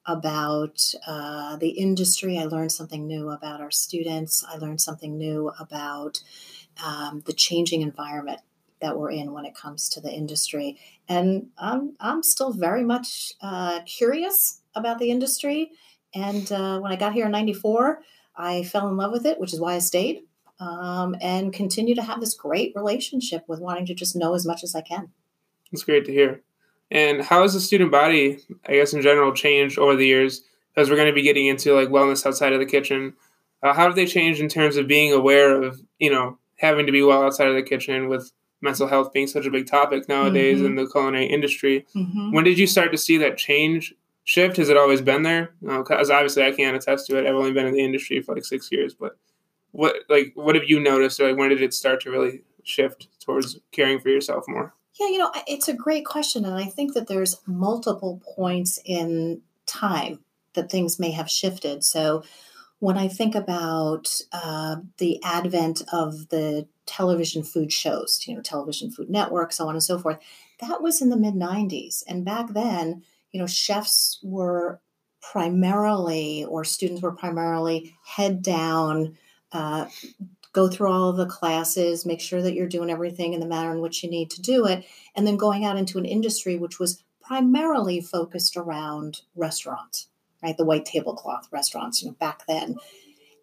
about 0.06 0.94
uh, 1.06 1.56
the 1.56 1.70
industry. 1.70 2.38
I 2.38 2.44
learned 2.44 2.72
something 2.72 3.06
new 3.06 3.30
about 3.30 3.60
our 3.60 3.70
students. 3.70 4.44
I 4.48 4.56
learned 4.56 4.80
something 4.80 5.18
new 5.18 5.52
about 5.58 6.22
um, 6.84 7.22
the 7.26 7.32
changing 7.32 7.82
environment 7.82 8.40
that 8.80 8.96
we're 8.96 9.10
in 9.10 9.32
when 9.32 9.44
it 9.44 9.54
comes 9.54 9.88
to 9.90 10.00
the 10.00 10.10
industry. 10.10 10.78
And 11.08 11.48
I'm, 11.58 11.94
I'm 12.00 12.22
still 12.22 12.52
very 12.52 12.84
much 12.84 13.32
uh, 13.42 13.80
curious 13.84 14.62
about 14.74 14.98
the 14.98 15.10
industry. 15.10 15.72
And 16.14 16.50
uh, 16.50 16.78
when 16.78 16.92
I 16.92 16.96
got 16.96 17.12
here 17.12 17.26
in 17.26 17.32
94, 17.32 18.00
I 18.38 18.62
fell 18.62 18.88
in 18.88 18.96
love 18.96 19.12
with 19.12 19.26
it, 19.26 19.38
which 19.38 19.52
is 19.52 19.60
why 19.60 19.74
I 19.74 19.80
stayed 19.80 20.22
um, 20.60 21.16
and 21.20 21.52
continue 21.52 21.94
to 21.94 22.02
have 22.02 22.20
this 22.20 22.34
great 22.34 22.72
relationship 22.74 23.44
with 23.48 23.60
wanting 23.60 23.86
to 23.86 23.94
just 23.94 24.16
know 24.16 24.34
as 24.34 24.46
much 24.46 24.62
as 24.64 24.74
I 24.74 24.80
can. 24.80 25.10
That's 25.70 25.84
great 25.84 26.04
to 26.06 26.12
hear. 26.12 26.42
And 26.90 27.22
how 27.22 27.42
has 27.42 27.54
the 27.54 27.60
student 27.60 27.90
body, 27.90 28.38
I 28.66 28.72
guess, 28.72 28.94
in 28.94 29.02
general, 29.02 29.32
changed 29.34 29.78
over 29.78 29.94
the 29.94 30.06
years? 30.06 30.42
Because 30.74 30.88
we're 30.88 30.96
going 30.96 31.08
to 31.08 31.14
be 31.14 31.22
getting 31.22 31.46
into 31.46 31.74
like 31.74 31.88
wellness 31.88 32.24
outside 32.24 32.52
of 32.52 32.60
the 32.60 32.66
kitchen. 32.66 33.14
Uh, 33.62 33.74
how 33.74 33.84
have 33.84 33.96
they 33.96 34.06
changed 34.06 34.40
in 34.40 34.48
terms 34.48 34.76
of 34.76 34.86
being 34.86 35.12
aware 35.12 35.62
of, 35.62 35.80
you 35.98 36.10
know, 36.10 36.38
having 36.56 36.86
to 36.86 36.92
be 36.92 37.02
well 37.02 37.22
outside 37.22 37.48
of 37.48 37.54
the 37.54 37.62
kitchen 37.62 38.08
with 38.08 38.32
mental 38.60 38.88
health 38.88 39.12
being 39.12 39.26
such 39.26 39.46
a 39.46 39.50
big 39.50 39.66
topic 39.66 40.08
nowadays 40.08 40.58
mm-hmm. 40.58 40.66
in 40.66 40.74
the 40.76 40.86
culinary 40.86 41.26
industry. 41.26 41.86
Mm-hmm. 41.94 42.32
When 42.32 42.44
did 42.44 42.58
you 42.58 42.66
start 42.66 42.90
to 42.92 42.98
see 42.98 43.18
that 43.18 43.36
change 43.36 43.94
shift? 44.28 44.58
Has 44.58 44.68
it 44.68 44.76
always 44.76 45.00
been 45.00 45.22
there? 45.22 45.54
Because 45.62 46.10
uh, 46.10 46.14
obviously 46.14 46.44
I 46.44 46.52
can't 46.52 46.76
attest 46.76 47.06
to 47.06 47.16
it. 47.16 47.26
I've 47.26 47.34
only 47.34 47.54
been 47.54 47.66
in 47.66 47.72
the 47.72 47.82
industry 47.82 48.20
for 48.20 48.34
like 48.34 48.44
six 48.44 48.70
years, 48.70 48.94
but 48.94 49.16
what 49.70 49.96
like 50.10 50.32
what 50.34 50.54
have 50.54 50.68
you 50.68 50.78
noticed? 50.78 51.18
Or 51.18 51.28
like 51.28 51.38
when 51.38 51.48
did 51.48 51.62
it 51.62 51.72
start 51.72 52.02
to 52.02 52.10
really 52.10 52.42
shift 52.62 53.08
towards 53.20 53.58
caring 53.72 54.00
for 54.00 54.10
yourself 54.10 54.44
more? 54.46 54.74
Yeah, 55.00 55.08
you 55.08 55.18
know, 55.18 55.32
it's 55.46 55.68
a 55.68 55.74
great 55.74 56.04
question. 56.04 56.44
And 56.44 56.54
I 56.54 56.66
think 56.66 56.92
that 56.92 57.08
there's 57.08 57.40
multiple 57.46 58.20
points 58.36 58.78
in 58.84 59.40
time 59.64 60.18
that 60.52 60.70
things 60.70 60.98
may 60.98 61.12
have 61.12 61.30
shifted. 61.30 61.82
So 61.82 62.22
when 62.80 62.98
I 62.98 63.08
think 63.08 63.34
about 63.34 64.20
uh, 64.30 64.76
the 64.98 65.22
advent 65.24 65.82
of 65.90 66.28
the 66.28 66.68
television 66.84 67.44
food 67.44 67.72
shows, 67.72 68.22
you 68.26 68.34
know, 68.34 68.42
television 68.42 68.90
food 68.90 69.08
network, 69.08 69.52
so 69.52 69.68
on 69.68 69.74
and 69.74 69.82
so 69.82 69.98
forth, 69.98 70.18
that 70.60 70.82
was 70.82 71.00
in 71.00 71.08
the 71.08 71.16
mid 71.16 71.34
90s. 71.34 72.02
And 72.06 72.26
back 72.26 72.48
then, 72.50 73.04
you 73.32 73.40
know, 73.40 73.46
chefs 73.46 74.18
were 74.22 74.80
primarily, 75.20 76.44
or 76.44 76.64
students 76.64 77.02
were 77.02 77.12
primarily 77.12 77.94
head 78.04 78.42
down, 78.42 79.16
uh, 79.52 79.86
go 80.52 80.68
through 80.68 80.90
all 80.90 81.10
of 81.10 81.16
the 81.16 81.26
classes, 81.26 82.06
make 82.06 82.20
sure 82.20 82.42
that 82.42 82.54
you're 82.54 82.68
doing 82.68 82.90
everything 82.90 83.32
in 83.32 83.40
the 83.40 83.46
manner 83.46 83.72
in 83.72 83.80
which 83.80 84.02
you 84.02 84.10
need 84.10 84.30
to 84.30 84.42
do 84.42 84.66
it, 84.66 84.84
and 85.14 85.26
then 85.26 85.36
going 85.36 85.64
out 85.64 85.76
into 85.76 85.98
an 85.98 86.04
industry 86.04 86.56
which 86.56 86.78
was 86.78 87.02
primarily 87.20 88.00
focused 88.00 88.56
around 88.56 89.20
restaurants, 89.36 90.08
right? 90.42 90.56
The 90.56 90.64
white 90.64 90.86
tablecloth 90.86 91.48
restaurants, 91.52 92.02
you 92.02 92.08
know, 92.08 92.14
back 92.14 92.42
then. 92.48 92.76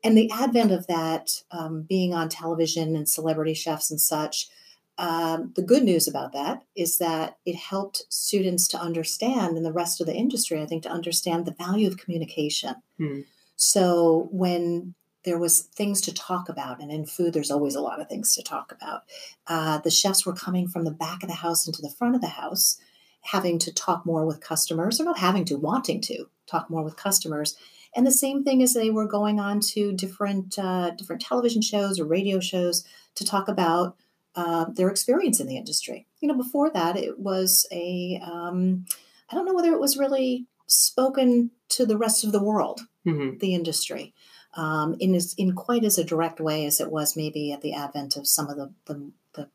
And 0.04 0.18
the 0.18 0.32
advent 0.32 0.72
of 0.72 0.88
that 0.88 1.44
um, 1.52 1.84
being 1.84 2.14
on 2.14 2.30
television 2.30 2.96
and 2.96 3.08
celebrity 3.08 3.54
chefs 3.54 3.92
and 3.92 4.02
such, 4.02 4.50
um, 4.98 5.52
the 5.56 5.62
good 5.62 5.84
news 5.84 6.08
about 6.08 6.34
that 6.34 6.64
is 6.76 6.98
that 7.00 7.38
it 7.46 7.56
helped 7.56 8.04
students 8.10 8.68
to 8.70 8.80
understand, 8.80 9.58
and 9.58 9.66
the 9.66 9.74
rest 9.74 10.00
of 10.00 10.08
the 10.08 10.16
industry, 10.16 10.62
I 10.62 10.66
think, 10.66 10.84
to 10.84 10.90
understand 10.90 11.46
the 11.46 11.52
value 11.54 11.88
of 11.88 11.98
communication. 11.98 12.76
Hmm. 12.98 13.22
So 13.58 14.30
when 14.32 14.96
there 15.26 15.40
was 15.40 15.62
things 15.62 16.02
to 16.02 16.14
talk 16.14 16.48
about 16.50 16.80
and 16.80 16.92
in 16.92 17.06
food 17.06 17.34
there's 17.34 17.52
always 17.52 17.76
a 17.76 17.82
lot 17.82 18.00
of 18.00 18.08
things 18.08 18.34
to 18.36 18.44
talk 18.44 18.72
about 18.72 19.02
uh, 19.48 19.80
the 19.80 19.90
chefs 19.90 20.26
were 20.26 20.34
coming 20.34 20.68
from 20.68 20.86
the 20.86 20.92
back 20.92 21.24
of 21.24 21.30
the 21.30 21.36
house 21.36 21.68
into 21.68 21.82
the 21.82 21.90
front 21.90 22.16
of 22.16 22.22
the 22.22 22.28
house 22.28 22.80
having 23.22 23.58
to 23.58 23.74
talk 23.74 24.06
more 24.06 24.26
with 24.26 24.40
customers 24.40 25.02
or 25.02 25.04
not 25.04 25.18
having 25.18 25.44
to 25.44 25.58
wanting 25.58 26.00
to 26.00 26.26
talk 26.46 26.70
more 26.70 26.84
with 26.84 26.96
customers 26.96 27.58
and 27.96 28.06
the 28.06 28.12
same 28.12 28.44
thing 28.44 28.62
as 28.62 28.74
they 28.74 28.90
were 28.90 29.08
going 29.08 29.40
on 29.40 29.60
to 29.60 29.92
different 29.94 30.58
uh, 30.60 30.92
different 30.92 31.22
television 31.22 31.62
shows 31.62 32.00
or 32.00 32.06
radio 32.06 32.40
shows 32.40 32.86
to 33.16 33.26
talk 33.26 33.48
about 33.48 33.98
uh, 34.36 34.66
their 34.66 34.90
experience 34.90 35.40
in 35.40 35.48
the 35.48 35.58
industry 35.58 36.06
you 36.20 36.28
know 36.28 36.36
before 36.36 36.70
that 36.70 36.98
it 36.98 37.20
was 37.20 37.66
a 37.72 38.20
um, 38.24 38.86
I 39.30 39.36
don't 39.36 39.46
know 39.46 39.54
whether 39.54 39.72
it 39.72 39.80
was 39.80 39.98
really 39.98 40.46
spoken 40.68 41.52
to 41.70 41.86
the 41.86 41.98
rest 41.98 42.24
of 42.24 42.32
the 42.32 42.44
world 42.44 42.82
mm-hmm. 43.06 43.38
the 43.40 43.54
industry 43.54 44.14
um, 44.56 44.96
in 45.00 45.16
as, 45.16 45.34
in 45.38 45.54
quite 45.54 45.84
as 45.84 45.98
a 45.98 46.04
direct 46.04 46.40
way 46.40 46.66
as 46.66 46.80
it 46.80 46.92
was 46.92 47.18
maybe 47.18 47.52
at 47.52 47.62
the 47.62 47.74
advent 47.74 48.18
of 48.18 48.28
some 48.28 48.48
of 48.48 48.58
the 48.58 48.74
the, 48.86 49.12
the 49.34 49.50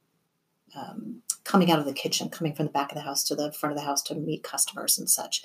um, 0.74 1.22
coming 1.44 1.70
out 1.70 1.78
of 1.78 1.84
the 1.84 1.92
kitchen, 1.92 2.28
coming 2.28 2.54
from 2.54 2.66
the 2.66 2.72
back 2.72 2.92
of 2.92 2.96
the 2.96 3.02
house 3.02 3.24
to 3.24 3.34
the 3.34 3.52
front 3.52 3.72
of 3.72 3.78
the 3.78 3.86
house 3.86 4.02
to 4.02 4.14
meet 4.14 4.42
customers 4.42 4.98
and 4.98 5.10
such. 5.10 5.44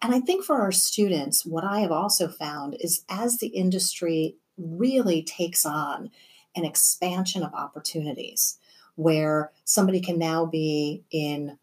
And 0.00 0.14
I 0.14 0.20
think 0.20 0.44
for 0.44 0.60
our 0.60 0.72
students, 0.72 1.44
what 1.44 1.64
I 1.64 1.80
have 1.80 1.92
also 1.92 2.28
found 2.28 2.76
is 2.80 3.04
as 3.08 3.38
the 3.38 3.48
industry 3.48 4.36
really 4.56 5.22
takes 5.22 5.66
on 5.66 6.10
an 6.56 6.64
expansion 6.64 7.42
of 7.42 7.52
opportunities 7.52 8.58
where 8.96 9.52
somebody 9.64 10.00
can 10.00 10.18
now 10.18 10.46
be 10.46 11.04
in 11.10 11.58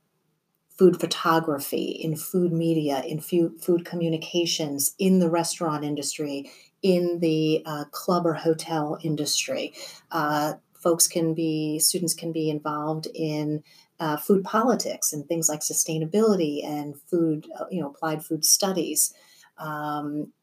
food 0.78 1.00
photography, 1.00 1.92
in 2.04 2.16
food 2.16 2.52
media, 2.52 3.04
in 3.04 3.20
food, 3.20 3.62
food 3.62 3.86
communications, 3.86 4.96
in 4.98 5.20
the 5.20 5.30
restaurant 5.30 5.84
industry, 5.84 6.50
in 6.82 7.20
the 7.20 7.62
uh, 7.66 7.86
club 7.92 8.26
or 8.26 8.34
hotel 8.34 8.98
industry. 9.04 9.74
Uh, 10.12 10.54
folks 10.74 11.08
can 11.08 11.34
be, 11.34 11.78
students 11.78 12.16
can 12.16 12.32
be 12.32 12.50
involved 12.50 13.08
in 13.14 13.64
uh, 14.00 14.18
food 14.18 14.44
politics 14.44 15.14
and 15.14 15.28
things 15.28 15.48
like 15.48 15.60
sustainability 15.60 16.66
and 16.66 17.00
food, 17.00 17.46
uh, 17.60 17.66
you 17.70 17.80
know, 17.80 17.90
applied 17.90 18.26
food 18.26 18.44
studies. 18.44 19.14
Um, 19.60 20.34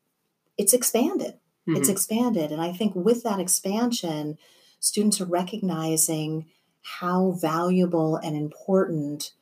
it's 0.57 0.73
expanded. 0.73 1.35
Mm-hmm. 1.69 1.77
It's 1.77 1.89
expanded. 1.89 2.53
And 2.53 2.63
I 2.63 2.73
think 2.73 2.95
with 2.95 3.25
that 3.25 3.41
expansion, 3.41 4.39
students 4.79 5.21
are 5.21 5.27
recognizing 5.27 6.47
how 6.83 7.33
valuable 7.33 8.17
and 8.17 8.37
important 8.37 9.33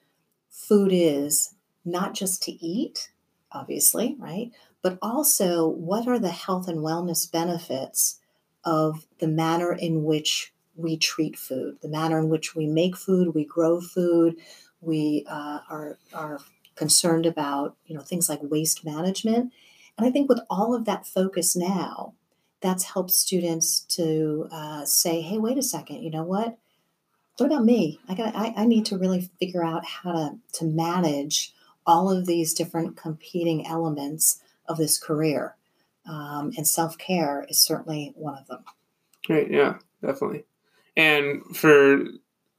food 0.51 0.91
is, 0.93 1.55
not 1.85 2.15
just 2.15 2.43
to 2.45 2.53
eat, 2.53 3.11
obviously, 3.53 4.17
right? 4.19 4.53
but 4.87 4.99
also 5.03 5.67
what 5.67 6.07
are 6.07 6.21
the 6.21 6.31
health 6.31 6.69
and 6.69 6.79
wellness 6.79 7.29
benefits 7.29 8.21
of 8.65 9.05
the 9.19 9.27
manner 9.27 9.73
in 9.73 10.05
which 10.05 10.53
we 10.77 10.97
treat 10.97 11.37
food, 11.37 11.77
the 11.83 11.89
manner 11.89 12.21
in 12.21 12.29
which 12.29 12.55
we 12.55 12.69
make 12.69 12.97
food, 12.97 13.35
we 13.35 13.45
grow 13.45 13.81
food, 13.81 14.37
we 14.81 15.27
uh, 15.29 15.59
are 15.69 15.99
are 16.15 16.39
concerned 16.77 17.27
about 17.27 17.75
you 17.87 17.97
know 17.97 18.01
things 18.01 18.29
like 18.29 18.39
waste 18.45 18.85
management, 18.85 19.53
and 19.99 20.07
I 20.07 20.11
think 20.13 20.29
with 20.29 20.39
all 20.49 20.73
of 20.73 20.85
that 20.85 21.05
focus 21.05 21.57
now, 21.57 22.15
that's 22.61 22.85
helped 22.85 23.11
students 23.11 23.81
to 23.97 24.47
uh, 24.53 24.85
say, 24.85 25.21
hey, 25.21 25.39
wait 25.39 25.59
a 25.59 25.65
second, 25.65 26.05
you 26.05 26.13
know 26.13 26.23
what? 26.23 26.59
What 27.37 27.47
about 27.47 27.65
me? 27.65 28.01
I 28.09 28.15
got 28.15 28.35
I, 28.35 28.55
I 28.57 28.65
need 28.65 28.87
to 28.87 28.99
really 28.99 29.31
figure 29.39 29.65
out 29.65 29.85
how 29.85 30.13
to 30.13 30.39
to 30.55 30.65
manage 30.65 31.53
all 31.87 32.11
of 32.11 32.27
these 32.27 32.53
different 32.53 32.97
competing 32.97 33.67
elements 33.67 34.43
of 34.69 34.79
this 34.79 34.99
career. 34.99 35.57
Um, 36.09 36.53
and 36.57 36.67
self 36.67 36.99
care 36.99 37.47
is 37.49 37.61
certainly 37.61 38.13
one 38.17 38.39
of 38.39 38.47
them. 38.47 38.65
Right. 39.29 39.51
Yeah, 39.51 39.79
definitely. 40.05 40.45
And 40.97 41.43
for 41.57 42.05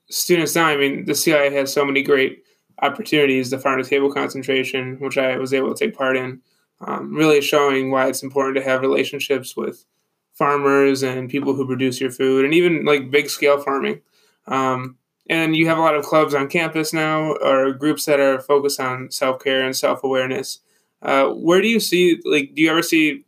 students 0.10 0.56
now, 0.56 0.68
I 0.68 0.78
mean, 0.78 1.06
the 1.06 1.16
CIA 1.16 1.54
has 1.54 1.74
so 1.74 1.86
many 1.86 2.04
great 2.04 2.44
opportunities. 2.82 3.50
The 3.50 3.60
farm 3.60 3.82
to 3.82 3.90
table 3.90 4.12
concentration, 4.12 4.98
which 5.00 5.18
I 5.18 5.38
was 5.38 5.54
able 5.54 5.74
to 5.74 5.86
take 5.86 5.98
part 5.98 6.18
in, 6.18 6.42
um, 6.82 7.14
really 7.14 7.42
showing 7.42 7.90
why 7.90 8.08
it's 8.08 8.24
important 8.24 8.58
to 8.58 8.70
have 8.70 8.82
relationships 8.82 9.56
with 9.56 9.86
farmers 10.34 11.02
and 11.02 11.30
people 11.30 11.56
who 11.56 11.66
produce 11.66 12.00
your 12.00 12.12
food, 12.12 12.46
and 12.46 12.54
even 12.54 12.86
like 12.86 13.10
big 13.10 13.30
scale 13.30 13.60
farming. 13.60 14.02
Um, 14.48 14.98
and 15.30 15.56
you 15.56 15.68
have 15.68 15.77
a 15.77 15.82
lot 15.82 15.96
of 15.96 16.06
clubs 16.06 16.34
on 16.34 16.48
campus 16.48 16.94
now, 16.94 17.34
or 17.36 17.74
groups 17.74 18.06
that 18.06 18.20
are 18.20 18.39
focused 18.39 18.80
on 18.80 19.12
self 19.12 19.44
care 19.44 19.66
and 19.66 19.75
self 19.75 20.04
awareness. 20.04 20.60
Uh, 21.01 21.27
where 21.27 21.62
do 21.62 21.68
you 21.68 21.80
see 21.80 22.20
like 22.25 22.56
do 22.56 22.62
you 22.62 22.70
ever 22.70 22.82
see 22.82 23.24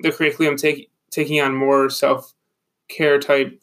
the 0.00 0.12
curriculum 0.12 0.56
take, 0.56 0.90
taking 1.10 1.40
on 1.40 1.54
more 1.54 1.88
self 1.88 2.34
care 2.88 3.18
type, 3.18 3.62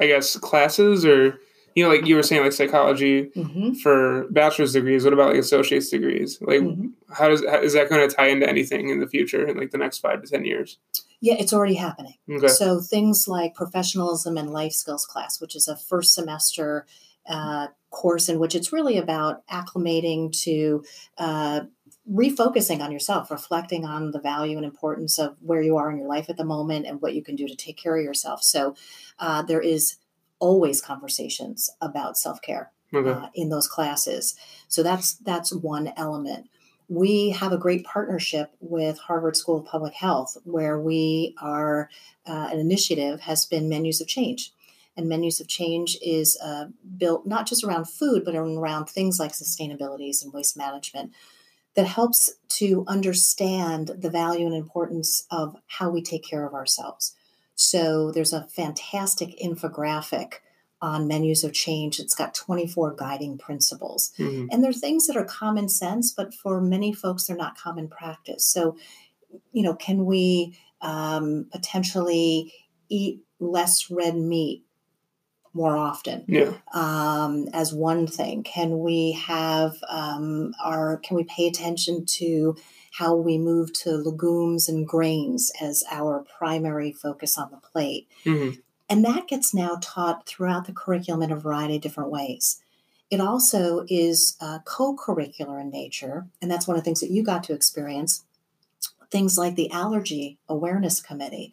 I 0.00 0.06
guess, 0.06 0.36
classes 0.36 1.04
or 1.04 1.38
you 1.74 1.84
know, 1.84 1.90
like 1.90 2.06
you 2.06 2.16
were 2.16 2.22
saying, 2.22 2.42
like 2.42 2.52
psychology 2.52 3.30
mm-hmm. 3.36 3.74
for 3.74 4.26
bachelor's 4.30 4.72
degrees. 4.72 5.04
What 5.04 5.12
about 5.12 5.30
like 5.30 5.38
associate's 5.38 5.88
degrees? 5.88 6.38
Like, 6.40 6.60
mm-hmm. 6.60 6.88
how 7.12 7.28
does 7.28 7.44
how, 7.44 7.60
is 7.60 7.74
that 7.74 7.88
going 7.88 8.08
to 8.08 8.14
tie 8.14 8.28
into 8.28 8.48
anything 8.48 8.90
in 8.90 9.00
the 9.00 9.06
future 9.06 9.46
in 9.46 9.56
like 9.56 9.70
the 9.70 9.78
next 9.78 9.98
five 9.98 10.22
to 10.22 10.28
ten 10.28 10.44
years? 10.44 10.78
Yeah, 11.20 11.34
it's 11.38 11.52
already 11.52 11.74
happening. 11.74 12.14
Okay. 12.30 12.48
So 12.48 12.80
things 12.80 13.28
like 13.28 13.54
professionalism 13.54 14.36
and 14.36 14.50
life 14.50 14.72
skills 14.72 15.06
class, 15.06 15.40
which 15.40 15.54
is 15.54 15.68
a 15.68 15.76
first 15.76 16.14
semester 16.14 16.86
uh, 17.28 17.68
course 17.90 18.28
in 18.28 18.38
which 18.38 18.54
it's 18.54 18.72
really 18.72 18.96
about 18.96 19.46
acclimating 19.48 20.32
to 20.44 20.82
uh, 21.18 21.60
refocusing 22.10 22.80
on 22.80 22.90
yourself, 22.90 23.30
reflecting 23.30 23.84
on 23.84 24.10
the 24.12 24.20
value 24.20 24.56
and 24.56 24.64
importance 24.64 25.18
of 25.18 25.36
where 25.40 25.60
you 25.60 25.76
are 25.76 25.90
in 25.90 25.98
your 25.98 26.08
life 26.08 26.30
at 26.30 26.36
the 26.36 26.44
moment 26.44 26.86
and 26.86 27.00
what 27.02 27.14
you 27.14 27.22
can 27.22 27.36
do 27.36 27.46
to 27.46 27.54
take 27.54 27.76
care 27.76 27.96
of 27.96 28.04
yourself. 28.04 28.42
So 28.42 28.74
uh, 29.18 29.42
there 29.42 29.60
is 29.60 29.96
always 30.40 30.80
conversations 30.80 31.70
about 31.80 32.18
self 32.18 32.42
care 32.42 32.72
okay. 32.92 33.10
uh, 33.10 33.28
in 33.34 33.48
those 33.48 33.68
classes. 33.68 34.34
So 34.68 34.82
that's 34.82 35.14
that's 35.14 35.52
one 35.52 35.92
element. 35.96 36.48
We 36.88 37.30
have 37.30 37.52
a 37.52 37.58
great 37.58 37.84
partnership 37.84 38.50
with 38.60 38.98
Harvard 38.98 39.36
School 39.36 39.58
of 39.58 39.66
Public 39.66 39.94
Health, 39.94 40.36
where 40.44 40.80
we 40.80 41.36
are 41.40 41.88
uh, 42.26 42.48
an 42.52 42.58
initiative 42.58 43.20
has 43.20 43.46
been 43.46 43.68
Menus 43.68 44.00
of 44.00 44.08
Change. 44.08 44.52
And 44.96 45.08
Menus 45.08 45.40
of 45.40 45.46
Change 45.46 45.96
is 46.02 46.36
uh, 46.44 46.66
built 46.98 47.26
not 47.26 47.46
just 47.46 47.62
around 47.62 47.88
food, 47.88 48.24
but 48.24 48.34
around 48.34 48.86
things 48.86 49.20
like 49.20 49.32
sustainabilities 49.32 50.22
and 50.22 50.32
waste 50.32 50.56
management 50.56 51.12
that 51.76 51.86
helps 51.86 52.30
to 52.48 52.84
understand 52.88 53.92
the 53.96 54.10
value 54.10 54.46
and 54.46 54.54
importance 54.54 55.26
of 55.30 55.56
how 55.68 55.88
we 55.88 56.02
take 56.02 56.24
care 56.24 56.44
of 56.44 56.54
ourselves. 56.54 57.14
So 57.60 58.10
there's 58.10 58.32
a 58.32 58.46
fantastic 58.46 59.38
infographic 59.38 60.36
on 60.80 61.06
menus 61.06 61.44
of 61.44 61.52
change. 61.52 62.00
It's 62.00 62.14
got 62.14 62.32
24 62.32 62.94
guiding 62.94 63.36
principles. 63.36 64.12
Mm-hmm. 64.18 64.46
And 64.50 64.64
they're 64.64 64.72
things 64.72 65.06
that 65.06 65.16
are 65.16 65.26
common 65.26 65.68
sense, 65.68 66.10
but 66.10 66.32
for 66.32 66.62
many 66.62 66.94
folks, 66.94 67.26
they're 67.26 67.36
not 67.36 67.58
common 67.58 67.86
practice. 67.86 68.46
So, 68.46 68.78
you 69.52 69.62
know, 69.62 69.74
can 69.74 70.06
we 70.06 70.56
um, 70.80 71.48
potentially 71.52 72.50
eat 72.88 73.20
less 73.38 73.90
red 73.90 74.16
meat 74.16 74.64
more 75.52 75.76
often 75.76 76.24
yeah. 76.28 76.52
um, 76.72 77.48
as 77.52 77.74
one 77.74 78.06
thing 78.06 78.44
can 78.44 78.78
we 78.78 79.10
have 79.12 79.74
um, 79.88 80.54
our 80.62 80.98
can 80.98 81.16
we 81.16 81.24
pay 81.24 81.48
attention 81.48 82.06
to 82.06 82.54
how 82.90 83.14
we 83.14 83.38
move 83.38 83.72
to 83.72 83.90
legumes 83.92 84.68
and 84.68 84.86
grains 84.86 85.52
as 85.60 85.84
our 85.90 86.24
primary 86.38 86.92
focus 86.92 87.38
on 87.38 87.50
the 87.50 87.56
plate 87.58 88.08
mm-hmm. 88.24 88.58
And 88.90 89.04
that 89.04 89.28
gets 89.28 89.54
now 89.54 89.78
taught 89.80 90.26
throughout 90.26 90.66
the 90.66 90.72
curriculum 90.72 91.22
in 91.22 91.30
a 91.30 91.36
variety 91.36 91.76
of 91.76 91.82
different 91.82 92.10
ways. 92.10 92.60
It 93.08 93.20
also 93.20 93.86
is 93.88 94.36
uh, 94.40 94.58
co 94.64 94.96
curricular 94.96 95.60
in 95.60 95.70
nature, 95.70 96.26
and 96.42 96.50
that's 96.50 96.66
one 96.66 96.76
of 96.76 96.82
the 96.82 96.84
things 96.84 96.98
that 97.00 97.10
you 97.10 97.22
got 97.22 97.44
to 97.44 97.52
experience. 97.52 98.24
Things 99.10 99.38
like 99.38 99.54
the 99.54 99.70
Allergy 99.70 100.38
Awareness 100.48 101.00
Committee. 101.00 101.52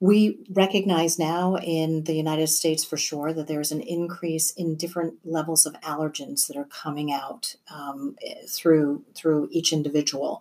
We 0.00 0.38
recognize 0.50 1.18
now 1.18 1.56
in 1.56 2.04
the 2.04 2.14
United 2.14 2.46
States 2.46 2.84
for 2.84 2.96
sure 2.96 3.32
that 3.32 3.48
there's 3.48 3.72
an 3.72 3.80
increase 3.80 4.52
in 4.52 4.76
different 4.76 5.14
levels 5.24 5.66
of 5.66 5.74
allergens 5.80 6.46
that 6.46 6.56
are 6.56 6.66
coming 6.66 7.12
out 7.12 7.56
um, 7.68 8.16
through 8.48 9.04
through 9.16 9.48
each 9.50 9.72
individual, 9.72 10.40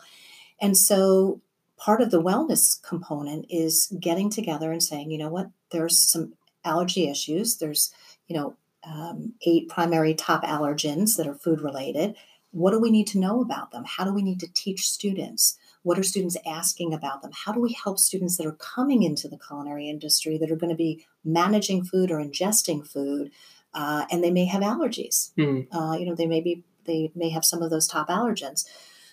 and 0.62 0.78
so 0.78 1.42
part 1.76 2.02
of 2.02 2.12
the 2.12 2.22
wellness 2.22 2.82
component 2.82 3.46
is 3.50 3.92
getting 4.00 4.30
together 4.30 4.72
and 4.72 4.84
saying, 4.84 5.10
you 5.10 5.18
know 5.18 5.30
what, 5.30 5.50
there's 5.72 5.98
some 5.98 6.34
allergy 6.64 7.10
issues. 7.10 7.58
There's 7.58 7.92
you 8.28 8.36
know 8.36 8.56
um, 8.84 9.34
eight 9.42 9.70
primary 9.70 10.14
top 10.14 10.44
allergens 10.44 11.18
that 11.18 11.28
are 11.28 11.34
food 11.34 11.62
related. 11.62 12.16
What 12.52 12.72
do 12.72 12.80
we 12.80 12.92
need 12.92 13.08
to 13.08 13.20
know 13.20 13.42
about 13.42 13.72
them? 13.72 13.86
How 13.86 14.04
do 14.06 14.14
we 14.14 14.22
need 14.22 14.40
to 14.42 14.54
teach 14.54 14.88
students? 14.88 15.58
What 15.88 15.98
are 15.98 16.04
students 16.04 16.36
asking 16.46 16.94
about 16.94 17.22
them? 17.22 17.32
How 17.34 17.54
do 17.54 17.62
we 17.62 17.72
help 17.72 17.98
students 17.98 18.36
that 18.36 18.46
are 18.46 18.58
coming 18.76 19.04
into 19.04 19.30
the 19.30 19.38
culinary 19.38 19.88
industry 19.88 20.38
that 20.38 20.52
are 20.52 20.58
going 20.58 20.70
to 20.70 20.76
be 20.76 21.06
managing 21.24 21.86
food 21.86 22.12
or 22.12 22.18
ingesting 22.18 22.86
food, 22.86 23.32
uh, 23.74 24.04
and 24.12 24.22
they 24.22 24.30
may 24.30 24.44
have 24.44 24.62
allergies? 24.62 25.32
Mm. 25.36 25.68
Uh, 25.72 25.98
you 25.98 26.06
know, 26.06 26.14
they 26.14 26.26
may 26.26 26.42
be 26.42 26.66
they 26.84 27.10
may 27.16 27.30
have 27.30 27.46
some 27.46 27.62
of 27.62 27.70
those 27.70 27.88
top 27.88 28.10
allergens. 28.10 28.66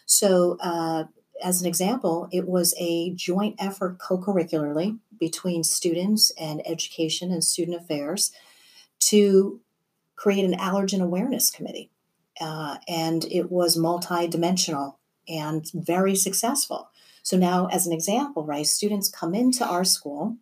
So, 0.06 0.58
uh, 0.60 1.04
as 1.44 1.60
an 1.60 1.68
example, 1.68 2.28
it 2.32 2.48
was 2.48 2.74
a 2.76 3.14
joint 3.14 3.54
effort 3.60 3.98
co-curricularly 3.98 4.98
between 5.20 5.62
students 5.62 6.32
and 6.40 6.60
education 6.66 7.30
and 7.30 7.44
student 7.44 7.80
affairs 7.80 8.32
to 9.10 9.60
create 10.16 10.44
an 10.44 10.58
allergen 10.58 11.00
awareness 11.00 11.52
committee. 11.52 11.92
Uh, 12.40 12.78
and 12.88 13.26
it 13.26 13.52
was 13.52 13.76
multi-dimensional 13.76 14.98
and 15.28 15.70
very 15.72 16.14
successful. 16.14 16.90
So 17.22 17.36
now, 17.36 17.66
as 17.66 17.86
an 17.86 17.92
example, 17.92 18.44
right, 18.44 18.66
students 18.66 19.08
come 19.08 19.34
into 19.34 19.66
our 19.66 19.84
school, 19.84 20.36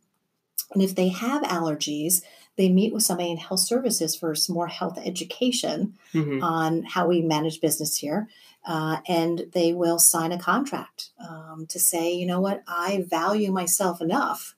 and 0.73 0.83
if 0.83 0.95
they 0.95 1.09
have 1.09 1.43
allergies, 1.43 2.23
they 2.57 2.69
meet 2.69 2.93
with 2.93 3.03
somebody 3.03 3.31
in 3.31 3.37
health 3.37 3.61
services 3.61 4.15
for 4.15 4.35
some 4.35 4.55
more 4.55 4.69
health 4.69 4.99
education 5.03 5.95
mm-hmm. 6.13 6.43
on 6.43 6.83
how 6.83 7.07
we 7.07 7.23
manage 7.23 7.61
business 7.61 7.99
here. 7.99 8.29
Uh, 8.65 8.99
and 9.09 9.47
they 9.53 9.73
will 9.73 9.99
sign 9.99 10.31
a 10.31 10.39
contract 10.39 11.11
um, 11.19 11.67
to 11.69 11.81
say, 11.81 12.13
you 12.13 12.27
know 12.27 12.41
what, 12.41 12.63
I 12.69 13.05
value 13.09 13.51
myself 13.51 14.01
enough 14.01 14.55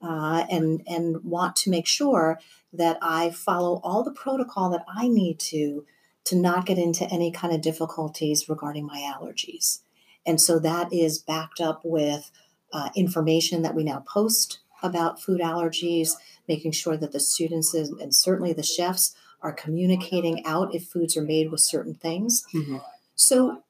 uh, 0.00 0.44
and 0.50 0.82
and 0.86 1.24
want 1.24 1.56
to 1.56 1.70
make 1.70 1.86
sure 1.86 2.38
that 2.72 2.98
I 3.02 3.30
follow 3.30 3.80
all 3.82 4.02
the 4.02 4.12
protocol 4.12 4.70
that 4.70 4.84
I 4.88 5.08
need 5.08 5.38
to 5.40 5.84
to 6.28 6.36
not 6.36 6.66
get 6.66 6.76
into 6.76 7.06
any 7.10 7.32
kind 7.32 7.54
of 7.54 7.62
difficulties 7.62 8.50
regarding 8.50 8.84
my 8.84 8.98
allergies. 8.98 9.80
And 10.26 10.38
so 10.38 10.58
that 10.58 10.92
is 10.92 11.18
backed 11.18 11.58
up 11.58 11.80
with 11.84 12.30
uh, 12.70 12.90
information 12.94 13.62
that 13.62 13.74
we 13.74 13.82
now 13.82 14.04
post 14.06 14.58
about 14.82 15.22
food 15.22 15.40
allergies, 15.40 16.16
making 16.46 16.72
sure 16.72 16.98
that 16.98 17.12
the 17.12 17.20
students 17.20 17.72
and 17.72 18.14
certainly 18.14 18.52
the 18.52 18.62
chefs 18.62 19.16
are 19.40 19.54
communicating 19.54 20.44
out 20.44 20.74
if 20.74 20.84
foods 20.84 21.16
are 21.16 21.22
made 21.22 21.50
with 21.50 21.60
certain 21.60 21.94
things. 21.94 22.44
Mm-hmm. 22.52 22.76
So 23.14 23.62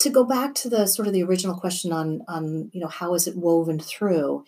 to 0.00 0.10
go 0.10 0.24
back 0.24 0.56
to 0.56 0.68
the 0.68 0.86
sort 0.86 1.06
of 1.06 1.14
the 1.14 1.22
original 1.22 1.54
question 1.54 1.92
on 1.92 2.22
on 2.26 2.70
you 2.72 2.80
know 2.80 2.88
how 2.88 3.14
is 3.14 3.28
it 3.28 3.36
woven 3.36 3.78
through, 3.78 4.44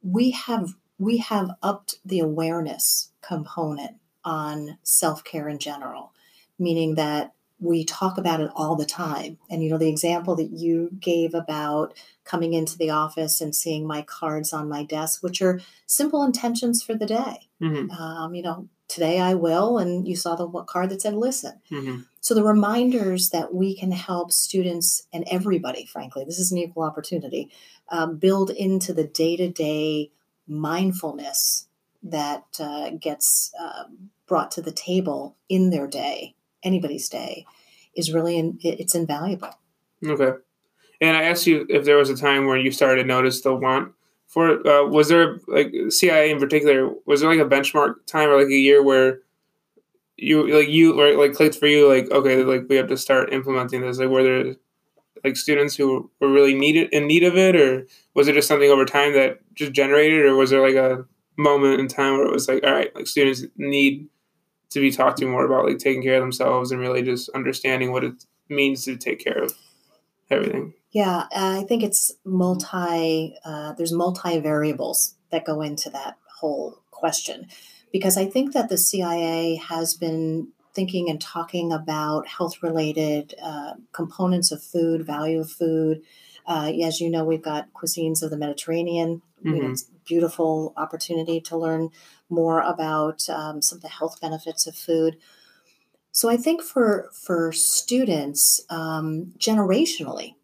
we 0.00 0.30
have 0.30 0.74
we 0.96 1.16
have 1.16 1.50
upped 1.60 1.96
the 2.04 2.20
awareness 2.20 3.10
component 3.20 3.96
on 4.24 4.78
self-care 4.84 5.48
in 5.48 5.58
general 5.58 6.12
meaning 6.58 6.94
that 6.96 7.32
we 7.62 7.84
talk 7.84 8.18
about 8.18 8.40
it 8.40 8.50
all 8.56 8.74
the 8.74 8.84
time. 8.84 9.38
And 9.48 9.62
you 9.62 9.70
know, 9.70 9.78
the 9.78 9.88
example 9.88 10.34
that 10.36 10.50
you 10.50 10.90
gave 10.98 11.32
about 11.32 11.94
coming 12.24 12.54
into 12.54 12.76
the 12.76 12.90
office 12.90 13.40
and 13.40 13.54
seeing 13.54 13.86
my 13.86 14.02
cards 14.02 14.52
on 14.52 14.68
my 14.68 14.82
desk, 14.82 15.22
which 15.22 15.40
are 15.40 15.60
simple 15.86 16.24
intentions 16.24 16.82
for 16.82 16.94
the 16.94 17.06
day. 17.06 17.48
Mm-hmm. 17.62 17.90
Um, 17.92 18.34
you 18.34 18.42
know, 18.42 18.68
today 18.88 19.20
I 19.20 19.34
will, 19.34 19.78
and 19.78 20.08
you 20.08 20.16
saw 20.16 20.34
the 20.34 20.48
card 20.64 20.90
that 20.90 21.02
said 21.02 21.14
listen. 21.14 21.60
Mm-hmm. 21.70 22.00
So 22.20 22.34
the 22.34 22.42
reminders 22.42 23.30
that 23.30 23.54
we 23.54 23.76
can 23.76 23.92
help 23.92 24.32
students 24.32 25.06
and 25.12 25.24
everybody, 25.30 25.86
frankly, 25.86 26.24
this 26.24 26.40
is 26.40 26.50
an 26.50 26.58
equal 26.58 26.82
opportunity, 26.82 27.50
um, 27.90 28.16
build 28.16 28.50
into 28.50 28.92
the 28.92 29.04
day 29.04 29.36
to 29.36 29.48
day 29.48 30.10
mindfulness 30.48 31.68
that 32.02 32.44
uh, 32.58 32.90
gets 32.90 33.52
uh, 33.58 33.84
brought 34.26 34.50
to 34.50 34.62
the 34.62 34.72
table 34.72 35.36
in 35.48 35.70
their 35.70 35.86
day 35.86 36.34
anybody's 36.64 37.08
day 37.08 37.46
is 37.94 38.12
really 38.12 38.38
in, 38.38 38.58
it's 38.62 38.94
invaluable. 38.94 39.50
Okay. 40.04 40.32
And 41.00 41.16
I 41.16 41.24
asked 41.24 41.46
you 41.46 41.66
if 41.68 41.84
there 41.84 41.96
was 41.96 42.10
a 42.10 42.16
time 42.16 42.46
where 42.46 42.56
you 42.56 42.70
started 42.70 43.02
to 43.02 43.08
notice 43.08 43.40
the 43.40 43.54
want 43.54 43.92
for. 44.28 44.66
Uh, 44.66 44.86
was 44.86 45.08
there 45.08 45.38
like 45.48 45.72
CIA 45.88 46.30
in 46.30 46.38
particular? 46.38 46.90
Was 47.06 47.20
there 47.20 47.30
like 47.30 47.44
a 47.44 47.48
benchmark 47.48 48.06
time 48.06 48.28
or 48.28 48.38
like 48.38 48.52
a 48.52 48.56
year 48.56 48.82
where 48.82 49.20
you 50.16 50.54
like 50.56 50.68
you 50.68 50.98
or 51.00 51.16
like 51.16 51.34
clicked 51.34 51.56
for 51.56 51.66
you 51.66 51.88
like 51.88 52.08
okay 52.10 52.44
like 52.44 52.66
we 52.68 52.76
have 52.76 52.88
to 52.88 52.96
start 52.96 53.32
implementing 53.32 53.80
this? 53.80 53.98
Like 53.98 54.10
were 54.10 54.22
there 54.22 54.54
like 55.24 55.36
students 55.36 55.76
who 55.76 56.10
were 56.20 56.30
really 56.30 56.54
needed 56.54 56.88
in 56.92 57.06
need 57.06 57.24
of 57.24 57.36
it, 57.36 57.56
or 57.56 57.86
was 58.14 58.28
it 58.28 58.34
just 58.34 58.48
something 58.48 58.70
over 58.70 58.84
time 58.84 59.12
that 59.14 59.40
just 59.54 59.72
generated, 59.72 60.24
or 60.24 60.36
was 60.36 60.50
there 60.50 60.62
like 60.62 60.76
a 60.76 61.04
moment 61.36 61.80
in 61.80 61.88
time 61.88 62.12
where 62.12 62.26
it 62.26 62.32
was 62.32 62.46
like 62.46 62.62
all 62.64 62.72
right 62.72 62.94
like 62.94 63.06
students 63.06 63.42
need 63.56 64.06
to 64.72 64.80
be 64.80 64.90
talked 64.90 65.18
to 65.18 65.26
more 65.26 65.44
about 65.44 65.66
like 65.66 65.78
taking 65.78 66.02
care 66.02 66.16
of 66.16 66.22
themselves 66.22 66.70
and 66.70 66.80
really 66.80 67.02
just 67.02 67.28
understanding 67.30 67.92
what 67.92 68.04
it 68.04 68.24
means 68.48 68.84
to 68.84 68.96
take 68.96 69.22
care 69.22 69.42
of 69.42 69.52
everything. 70.30 70.74
Yeah, 70.90 71.24
I 71.34 71.64
think 71.68 71.82
it's 71.82 72.12
multi. 72.24 73.36
Uh, 73.44 73.72
there's 73.72 73.92
multi 73.92 74.38
variables 74.40 75.14
that 75.30 75.46
go 75.46 75.62
into 75.62 75.88
that 75.90 76.18
whole 76.40 76.82
question, 76.90 77.46
because 77.92 78.16
I 78.16 78.26
think 78.26 78.52
that 78.52 78.68
the 78.68 78.78
CIA 78.78 79.56
has 79.56 79.94
been 79.94 80.48
thinking 80.74 81.08
and 81.08 81.20
talking 81.20 81.72
about 81.72 82.26
health 82.26 82.62
related 82.62 83.34
uh, 83.42 83.74
components 83.92 84.52
of 84.52 84.62
food, 84.62 85.06
value 85.06 85.40
of 85.40 85.50
food. 85.50 86.02
Uh, 86.46 86.72
as 86.84 87.00
you 87.00 87.10
know, 87.10 87.24
we've 87.24 87.42
got 87.42 87.72
cuisines 87.72 88.22
of 88.22 88.30
the 88.30 88.36
Mediterranean. 88.36 89.22
Mm-hmm. 89.44 89.74
Beautiful 90.06 90.72
opportunity 90.76 91.40
to 91.42 91.56
learn 91.56 91.90
more 92.28 92.60
about 92.60 93.28
um, 93.28 93.62
some 93.62 93.78
of 93.78 93.82
the 93.82 93.88
health 93.88 94.20
benefits 94.20 94.66
of 94.66 94.74
food. 94.74 95.16
So 96.12 96.28
I 96.28 96.36
think 96.36 96.62
for 96.62 97.10
for 97.12 97.52
students, 97.52 98.60
um, 98.68 99.32
generationally, 99.38 100.34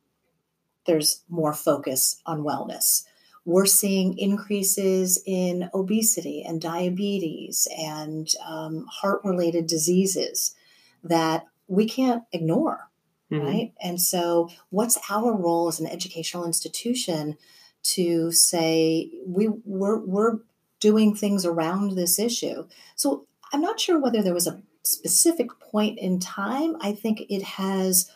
there's 0.87 1.23
more 1.29 1.53
focus 1.53 2.21
on 2.25 2.43
wellness. 2.43 3.05
We're 3.45 3.67
seeing 3.67 4.19
increases 4.19 5.23
in 5.25 5.71
obesity 5.73 6.43
and 6.47 6.61
diabetes 6.61 7.67
and 7.79 8.29
um, 8.47 8.87
heart 8.91 9.21
related 9.25 9.67
diseases 9.67 10.55
that 11.03 11.47
we 11.67 11.87
can't 11.87 12.25
ignore, 12.33 12.91
mm-hmm. 13.31 13.47
right? 13.47 13.73
And 13.83 14.01
so, 14.01 14.51
what's 14.71 14.99
our 15.11 15.35
role 15.35 15.69
as 15.69 15.81
an 15.81 15.87
educational 15.87 16.45
institution 16.45 17.37
to 17.95 18.31
say 18.33 19.11
we 19.27 19.49
we're, 19.65 19.99
we're 19.99 20.39
doing 20.81 21.15
things 21.15 21.45
around 21.45 21.93
this 21.93 22.19
issue. 22.19 22.67
So 22.95 23.27
I'm 23.53 23.61
not 23.61 23.81
sure 23.81 23.99
whether 24.01 24.23
there 24.23 24.35
was 24.35 24.47
a 24.47 24.63
specific 24.83 25.49
point 25.61 25.99
in 25.99 26.21
time. 26.21 26.77
I 26.81 26.93
think 26.93 27.23
it 27.29 27.43
has 27.43 28.11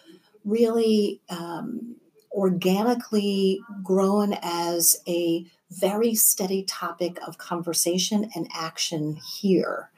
really 0.45 1.21
um, 1.29 1.97
organically 2.33 3.61
grown 3.83 4.35
as 4.43 4.97
a 5.07 5.47
very 5.71 6.15
steady 6.15 6.63
topic 6.65 7.19
of 7.27 7.39
conversation 7.39 8.31
and 8.35 8.49
action 8.55 9.19
here 9.39 9.91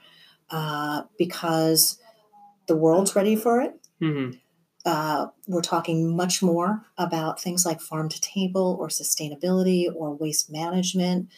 uh, 0.50 1.02
because 1.18 1.98
the 2.66 2.76
world's 2.76 3.16
ready 3.16 3.36
for 3.36 3.60
it. 3.60 3.74
Mm-hmm. 4.00 4.38
Uh, 4.84 5.28
we're 5.46 5.62
talking 5.62 6.14
much 6.14 6.42
more 6.42 6.84
about 6.98 7.40
things 7.40 7.64
like 7.64 7.80
farm 7.80 8.08
to 8.08 8.20
table 8.20 8.76
or 8.78 8.88
sustainability 8.88 9.86
or 9.94 10.14
waste 10.14 10.50
management. 10.50 11.28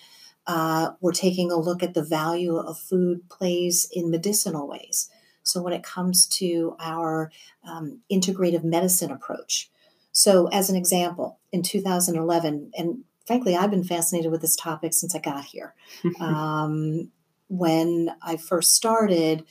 Uh, 0.47 0.91
we're 1.01 1.13
taking 1.13 1.51
a 1.51 1.57
look 1.57 1.83
at 1.83 1.95
the 1.95 2.03
value 2.03 2.57
of 2.57 2.79
food 2.79 3.29
plays 3.29 3.89
in 3.93 4.11
medicinal 4.11 4.67
ways. 4.67 5.09
So, 5.43 5.63
when 5.63 5.73
it 5.73 5.85
comes 5.85 6.27
to 6.39 6.77
our 6.81 7.31
um, 7.65 8.01
integrative 8.11 8.65
medicine 8.65 9.13
approach. 9.13 9.71
So, 10.11 10.49
as 10.49 10.71
an 10.71 10.77
example, 10.77 11.39
in 11.53 11.63
2011, 11.63 12.73
and 12.77 13.05
frankly, 13.27 13.55
I've 13.55 13.71
been 13.71 13.85
fascinated 13.85 14.33
with 14.33 14.41
this 14.41 14.57
topic 14.57 14.93
since 14.93 15.15
I 15.15 15.19
got 15.21 15.45
here. 15.45 15.75
um, 16.21 17.13
when 17.49 18.11
I 18.23 18.37
first 18.39 18.75
started, 18.75 19.45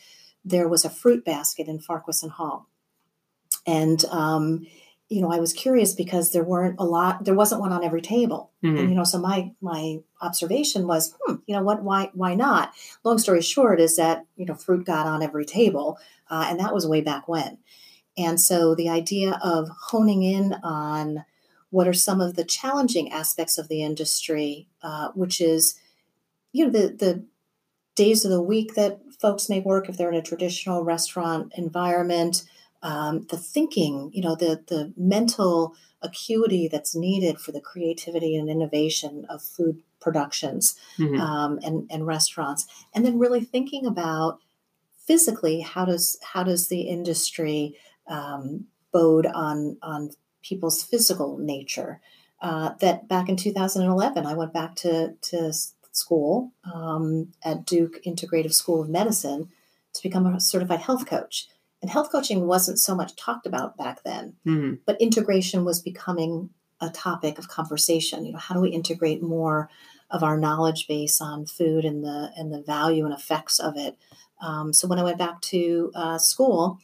there 0.44 0.68
was 0.68 0.84
a 0.84 0.90
fruit 0.90 1.24
basket 1.24 1.68
in 1.68 1.80
Farquharson 1.80 2.30
Hall. 2.30 2.68
And 3.66 4.04
um, 4.06 4.68
you 5.10 5.22
know, 5.22 5.32
I 5.32 5.40
was 5.40 5.54
curious 5.54 5.94
because 5.94 6.32
there 6.32 6.44
weren't 6.44 6.80
a 6.80 6.84
lot, 6.84 7.26
there 7.26 7.36
wasn't 7.36 7.62
one 7.62 7.72
on 7.72 7.84
every 7.84 8.02
table. 8.02 8.52
Mm-hmm. 8.64 8.78
And, 8.78 8.90
you 8.90 8.96
know, 8.96 9.04
so 9.04 9.20
my, 9.20 9.52
my 9.62 10.00
observation 10.22 10.88
was, 10.88 11.16
hmm, 11.22 11.36
you 11.46 11.56
know 11.56 11.62
what, 11.62 11.84
why, 11.84 12.10
why 12.14 12.34
not? 12.34 12.74
Long 13.04 13.20
story 13.20 13.42
short 13.42 13.80
is 13.80 13.98
that, 13.98 14.26
you 14.36 14.46
know, 14.46 14.56
fruit 14.56 14.86
got 14.86 15.06
on 15.06 15.22
every 15.22 15.46
table. 15.46 16.00
Uh, 16.30 16.48
and 16.50 16.60
that 16.60 16.74
was 16.74 16.88
way 16.88 17.02
back 17.02 17.28
when. 17.28 17.60
And 18.18 18.42
so 18.42 18.74
the 18.74 18.90
idea 18.90 19.40
of 19.44 19.70
honing 19.90 20.24
in 20.24 20.54
on 20.64 21.24
what 21.70 21.88
are 21.88 21.94
some 21.94 22.20
of 22.20 22.36
the 22.36 22.46
challenging 22.46 23.12
aspects 23.12 23.60
of 23.60 23.68
the 23.68 23.84
industry, 23.84 24.68
uh, 24.82 25.10
which 25.14 25.40
is, 25.40 25.80
you 26.52 26.66
know, 26.66 26.72
the, 26.72 26.88
the 26.88 27.26
days 27.94 28.26
of 28.26 28.32
the 28.32 28.42
week 28.42 28.74
that 28.74 29.02
folks 29.22 29.50
may 29.50 29.60
work 29.60 29.88
if 29.88 29.98
they're 29.98 30.12
in 30.12 30.16
a 30.16 30.22
traditional 30.22 30.84
restaurant 30.84 31.54
environment, 31.56 32.44
um, 32.86 33.26
the 33.32 33.38
thinking, 33.38 34.12
you 34.14 34.22
know, 34.22 34.36
the 34.36 34.64
the 34.68 34.94
mental 34.96 35.76
acuity 36.04 36.68
that's 36.68 36.96
needed 36.96 37.40
for 37.40 37.52
the 37.52 37.60
creativity 37.60 38.38
and 38.38 38.48
innovation 38.48 39.26
of 39.28 39.42
food 39.42 39.82
productions 40.00 40.76
mm-hmm. 41.00 41.20
um, 41.20 41.60
and 41.64 41.90
and 41.90 42.06
restaurants, 42.06 42.68
and 42.94 43.04
then 43.04 43.18
really 43.18 43.44
thinking 43.44 43.88
about 43.88 44.40
physically 45.08 45.62
how 45.62 45.84
does 45.84 46.20
how 46.22 46.44
does 46.44 46.68
the 46.68 46.82
industry 46.82 47.76
um, 48.08 48.66
bode 48.94 49.26
on 49.26 49.78
on 49.82 50.12
people's 50.44 50.84
physical 50.84 51.40
nature. 51.40 52.00
Uh, 52.40 52.74
that 52.82 53.08
back 53.08 53.30
in 53.30 53.36
2011, 53.36 54.28
I 54.28 54.36
went 54.36 54.54
back 54.54 54.76
to 54.76 55.16
to 55.22 55.52
school 55.92 56.52
um, 56.72 57.32
at 57.44 57.66
Duke 57.66 58.04
Integrative 58.06 58.54
School 58.54 58.84
of 58.84 58.90
Medicine 58.90 59.50
to 59.94 60.04
become 60.04 60.28
a 60.28 60.40
certified 60.40 60.82
health 60.82 61.08
coach. 61.08 61.48
And 61.82 61.92
health 61.92 62.12
coaching 62.12 62.48
wasn't 62.48 62.80
so 62.80 62.96
much 62.96 63.16
talked 63.16 63.46
about 63.46 63.78
back 63.78 64.04
then, 64.04 64.36
mm-hmm. 64.46 64.76
but 64.86 65.00
integration 65.00 65.66
was 65.66 65.82
becoming 65.82 66.50
a 66.82 66.90
topic 66.90 67.38
of 67.38 67.48
conversation. 67.48 68.26
You 68.26 68.34
know, 68.34 68.40
how 68.40 68.56
do 68.56 68.62
we 68.62 68.70
integrate 68.70 69.22
more 69.22 69.70
of 70.10 70.24
our 70.24 70.38
knowledge 70.38 70.88
base 70.88 71.22
on 71.22 71.46
food 71.46 71.86
and 71.86 72.04
the 72.04 72.32
and 72.36 72.52
the 72.52 72.62
value 72.62 73.06
and 73.06 73.14
effects 73.14 73.60
of 73.60 73.78
it? 73.78 73.98
Um, 74.42 74.74
so 74.74 74.88
when 74.88 75.00
I 75.00 75.04
went 75.04 75.18
back 75.18 75.42
to 75.42 75.92
uh, 75.96 76.18
school, 76.18 76.80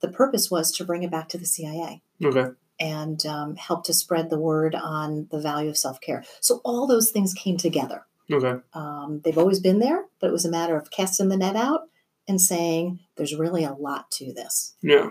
the 0.00 0.08
purpose 0.08 0.50
was 0.50 0.72
to 0.72 0.84
bring 0.84 1.02
it 1.02 1.10
back 1.10 1.28
to 1.30 1.38
the 1.38 1.46
CIA. 1.46 2.02
Okay. 2.24 2.46
And 2.78 3.24
um, 3.24 3.56
help 3.56 3.84
to 3.84 3.94
spread 3.94 4.28
the 4.28 4.38
word 4.38 4.74
on 4.74 5.28
the 5.30 5.40
value 5.40 5.70
of 5.70 5.78
self 5.78 6.00
care. 6.00 6.24
So 6.40 6.60
all 6.64 6.86
those 6.86 7.10
things 7.10 7.32
came 7.32 7.56
together. 7.56 8.04
Okay. 8.30 8.60
Um, 8.74 9.20
they've 9.24 9.38
always 9.38 9.60
been 9.60 9.78
there, 9.78 10.04
but 10.20 10.28
it 10.28 10.32
was 10.32 10.44
a 10.44 10.50
matter 10.50 10.76
of 10.76 10.90
casting 10.90 11.28
the 11.28 11.36
net 11.36 11.56
out 11.56 11.88
and 12.28 12.40
saying 12.40 13.00
there's 13.16 13.34
really 13.34 13.64
a 13.64 13.72
lot 13.72 14.10
to 14.12 14.32
this. 14.32 14.74
Yeah. 14.82 15.10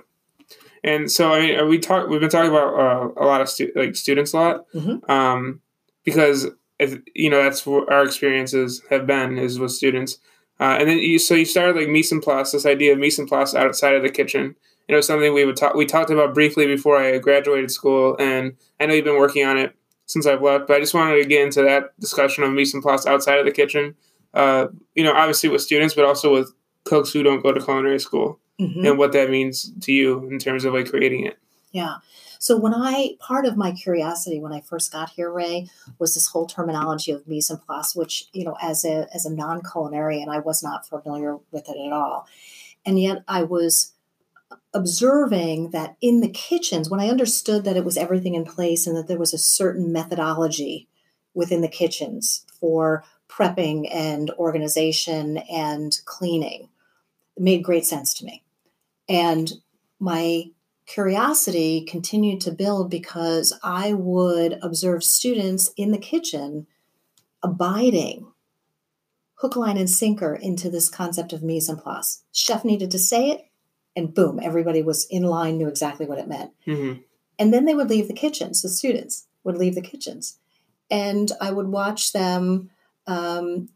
And 0.83 1.09
so 1.09 1.33
I 1.33 1.39
mean, 1.39 1.67
we 1.67 1.79
talk. 1.79 2.07
We've 2.09 2.19
been 2.19 2.29
talking 2.29 2.51
about 2.51 2.73
uh, 2.75 3.09
a 3.17 3.25
lot 3.25 3.41
of 3.41 3.49
stu- 3.49 3.71
like 3.75 3.95
students 3.95 4.33
a 4.33 4.37
lot, 4.37 4.71
mm-hmm. 4.71 5.11
um, 5.11 5.61
because 6.03 6.47
if, 6.77 6.99
you 7.15 7.29
know 7.29 7.41
that's 7.41 7.65
what 7.65 7.91
our 7.91 8.03
experiences 8.03 8.83
have 8.91 9.07
been 9.07 9.39
is 9.39 9.57
with 9.57 9.71
students. 9.71 10.19
Uh, 10.59 10.77
and 10.79 10.87
then 10.87 10.99
you 10.99 11.17
so 11.17 11.33
you 11.33 11.43
started 11.43 11.75
like 11.75 11.89
mise 11.89 12.11
en 12.11 12.21
place, 12.21 12.51
this 12.51 12.67
idea 12.67 12.93
of 12.93 12.99
mise 12.99 13.17
en 13.17 13.25
place 13.25 13.55
outside 13.55 13.95
of 13.95 14.03
the 14.03 14.09
kitchen. 14.09 14.55
You 14.87 14.93
know, 14.93 15.01
something 15.01 15.33
we 15.33 15.43
would 15.43 15.57
talk 15.57 15.73
we 15.73 15.87
talked 15.87 16.11
about 16.11 16.35
briefly 16.35 16.67
before 16.67 16.97
I 16.97 17.17
graduated 17.17 17.71
school, 17.71 18.15
and 18.19 18.55
I 18.79 18.85
know 18.85 18.93
you've 18.93 19.05
been 19.05 19.17
working 19.17 19.43
on 19.43 19.57
it 19.57 19.75
since 20.05 20.27
I've 20.27 20.43
left. 20.43 20.67
But 20.67 20.77
I 20.77 20.79
just 20.79 20.93
wanted 20.93 21.21
to 21.21 21.27
get 21.27 21.43
into 21.43 21.63
that 21.63 21.99
discussion 21.99 22.43
of 22.43 22.51
mise 22.51 22.75
en 22.75 22.81
place 22.83 23.07
outside 23.07 23.39
of 23.39 23.45
the 23.45 23.51
kitchen. 23.51 23.95
Uh, 24.35 24.67
you 24.93 25.03
know, 25.03 25.13
obviously 25.13 25.49
with 25.49 25.63
students, 25.63 25.95
but 25.95 26.05
also 26.05 26.31
with 26.31 26.53
cooks 26.85 27.11
who 27.11 27.23
don't 27.23 27.43
go 27.43 27.51
to 27.51 27.63
culinary 27.63 27.99
school 27.99 28.39
mm-hmm. 28.59 28.85
and 28.85 28.97
what 28.97 29.11
that 29.11 29.29
means 29.29 29.71
to 29.81 29.91
you 29.91 30.27
in 30.29 30.39
terms 30.39 30.65
of 30.65 30.73
like 30.73 30.89
creating 30.89 31.25
it. 31.25 31.37
Yeah. 31.71 31.95
So 32.39 32.57
when 32.57 32.73
I 32.73 33.15
part 33.19 33.45
of 33.45 33.57
my 33.57 33.71
curiosity 33.71 34.39
when 34.39 34.53
I 34.53 34.61
first 34.61 34.91
got 34.91 35.09
here, 35.09 35.31
Ray, 35.31 35.67
was 35.99 36.13
this 36.13 36.27
whole 36.27 36.45
terminology 36.45 37.11
of 37.11 37.27
mise 37.27 37.49
en 37.49 37.57
place, 37.57 37.95
which 37.95 38.27
you 38.33 38.45
know, 38.45 38.55
as 38.61 38.85
a 38.85 39.07
as 39.13 39.25
a 39.25 39.33
non 39.33 39.61
culinarian, 39.61 40.29
I 40.29 40.39
was 40.39 40.63
not 40.63 40.87
familiar 40.87 41.37
with 41.51 41.67
it 41.67 41.77
at 41.77 41.91
all, 41.91 42.27
and 42.85 42.99
yet 42.99 43.23
I 43.27 43.43
was 43.43 43.93
observing 44.73 45.71
that 45.71 45.95
in 46.01 46.21
the 46.21 46.29
kitchens, 46.29 46.89
when 46.89 46.99
I 46.99 47.09
understood 47.09 47.63
that 47.63 47.77
it 47.77 47.85
was 47.85 47.97
everything 47.97 48.35
in 48.35 48.45
place 48.45 48.85
and 48.85 48.95
that 48.95 49.07
there 49.07 49.17
was 49.17 49.33
a 49.33 49.39
certain 49.39 49.91
methodology 49.91 50.87
within 51.33 51.61
the 51.61 51.67
kitchens 51.67 52.45
for 52.59 53.03
prepping 53.27 53.89
and 53.93 54.29
organization 54.31 55.37
and 55.37 55.99
cleaning, 56.05 56.69
made 57.37 57.63
great 57.63 57.85
sense 57.85 58.13
to 58.15 58.25
me. 58.25 58.43
And 59.07 59.51
my 59.99 60.45
curiosity 60.85 61.83
continued 61.85 62.41
to 62.41 62.51
build 62.51 62.89
because 62.89 63.57
I 63.63 63.93
would 63.93 64.59
observe 64.61 65.03
students 65.03 65.71
in 65.77 65.91
the 65.91 65.97
kitchen 65.97 66.67
abiding 67.43 68.27
hook, 69.35 69.55
line, 69.55 69.77
and 69.77 69.89
sinker 69.89 70.33
into 70.33 70.69
this 70.69 70.89
concept 70.89 71.33
of 71.33 71.43
mise 71.43 71.69
en 71.69 71.77
place. 71.77 72.23
Chef 72.31 72.63
needed 72.63 72.89
to 72.91 72.99
say 72.99 73.31
it, 73.31 73.45
and 73.95 74.13
boom, 74.13 74.39
everybody 74.41 74.81
was 74.81 75.05
in 75.09 75.23
line, 75.23 75.57
knew 75.57 75.67
exactly 75.67 76.05
what 76.05 76.19
it 76.19 76.27
meant. 76.27 76.51
Mm-hmm. 76.65 77.01
And 77.37 77.53
then 77.53 77.65
they 77.65 77.75
would 77.75 77.89
leave 77.89 78.07
the 78.07 78.13
kitchens, 78.13 78.61
the 78.61 78.69
students 78.69 79.27
would 79.43 79.57
leave 79.57 79.75
the 79.75 79.81
kitchens. 79.81 80.39
And 80.89 81.31
I 81.41 81.51
would 81.51 81.67
watch 81.67 82.13
them, 82.13 82.69
um, 83.07 83.69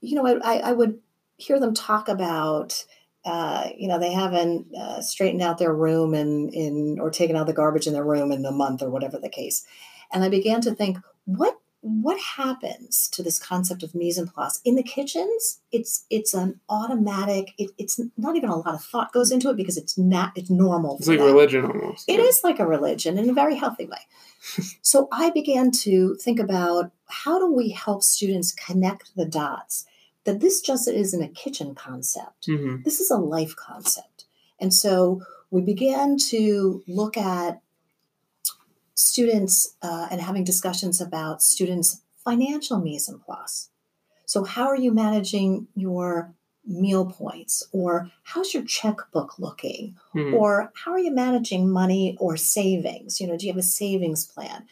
you 0.00 0.14
know, 0.14 0.40
I, 0.42 0.58
I 0.58 0.72
would 0.72 1.00
hear 1.36 1.60
them 1.60 1.74
talk 1.74 2.08
about 2.08 2.84
uh, 3.26 3.70
you 3.76 3.88
know, 3.88 3.98
they 3.98 4.12
haven't 4.12 4.72
uh, 4.72 5.00
straightened 5.00 5.42
out 5.42 5.58
their 5.58 5.74
room 5.74 6.14
and 6.14 6.54
in 6.54 6.98
or 7.00 7.10
taken 7.10 7.34
out 7.34 7.48
the 7.48 7.52
garbage 7.52 7.88
in 7.88 7.92
their 7.92 8.04
room 8.04 8.30
in 8.30 8.42
the 8.42 8.52
month 8.52 8.80
or 8.82 8.88
whatever 8.88 9.18
the 9.18 9.28
case. 9.28 9.66
And 10.12 10.22
I 10.22 10.28
began 10.28 10.60
to 10.60 10.74
think, 10.74 10.98
what 11.24 11.58
what 11.80 12.18
happens 12.20 13.08
to 13.08 13.22
this 13.22 13.38
concept 13.38 13.82
of 13.82 13.94
mise 13.94 14.18
en 14.18 14.28
place 14.28 14.60
in 14.64 14.76
the 14.76 14.82
kitchens? 14.82 15.60
It's 15.72 16.04
it's 16.08 16.34
an 16.34 16.60
automatic. 16.68 17.52
It, 17.58 17.70
it's 17.78 18.00
not 18.16 18.36
even 18.36 18.48
a 18.48 18.56
lot 18.56 18.74
of 18.74 18.84
thought 18.84 19.12
goes 19.12 19.32
into 19.32 19.50
it 19.50 19.56
because 19.56 19.76
it's 19.76 19.98
not 19.98 20.30
it's 20.36 20.48
normal. 20.48 20.96
It's 20.98 21.08
like 21.08 21.18
them. 21.18 21.26
religion 21.26 21.64
almost. 21.64 22.08
It 22.08 22.20
yeah. 22.20 22.26
is 22.26 22.40
like 22.44 22.60
a 22.60 22.66
religion 22.66 23.18
in 23.18 23.28
a 23.28 23.34
very 23.34 23.56
healthy 23.56 23.86
way. 23.86 24.68
so 24.82 25.08
I 25.10 25.30
began 25.30 25.72
to 25.82 26.14
think 26.14 26.38
about 26.38 26.92
how 27.08 27.40
do 27.40 27.52
we 27.52 27.70
help 27.70 28.04
students 28.04 28.52
connect 28.52 29.16
the 29.16 29.26
dots 29.26 29.84
that 30.26 30.40
this 30.40 30.60
just 30.60 30.86
isn't 30.88 31.22
a 31.22 31.28
kitchen 31.28 31.74
concept. 31.74 32.48
Mm-hmm. 32.48 32.82
This 32.82 33.00
is 33.00 33.10
a 33.10 33.16
life 33.16 33.56
concept. 33.56 34.26
And 34.60 34.74
so 34.74 35.22
we 35.50 35.62
began 35.62 36.18
to 36.30 36.82
look 36.86 37.16
at 37.16 37.60
students 38.94 39.76
uh, 39.82 40.08
and 40.10 40.20
having 40.20 40.44
discussions 40.44 41.00
about 41.00 41.42
students' 41.42 42.02
financial 42.24 42.80
mise 42.80 43.08
en 43.08 43.18
place. 43.18 43.68
So, 44.24 44.42
how 44.42 44.66
are 44.66 44.76
you 44.76 44.92
managing 44.92 45.68
your 45.76 46.34
meal 46.66 47.06
points? 47.06 47.62
Or 47.72 48.10
how's 48.24 48.52
your 48.52 48.64
checkbook 48.64 49.38
looking? 49.38 49.96
Mm-hmm. 50.14 50.34
Or 50.34 50.72
how 50.74 50.90
are 50.90 50.98
you 50.98 51.12
managing 51.12 51.70
money 51.70 52.16
or 52.18 52.36
savings? 52.36 53.20
You 53.20 53.28
know, 53.28 53.36
do 53.36 53.46
you 53.46 53.52
have 53.52 53.58
a 53.58 53.62
savings 53.62 54.26
plan? 54.26 54.66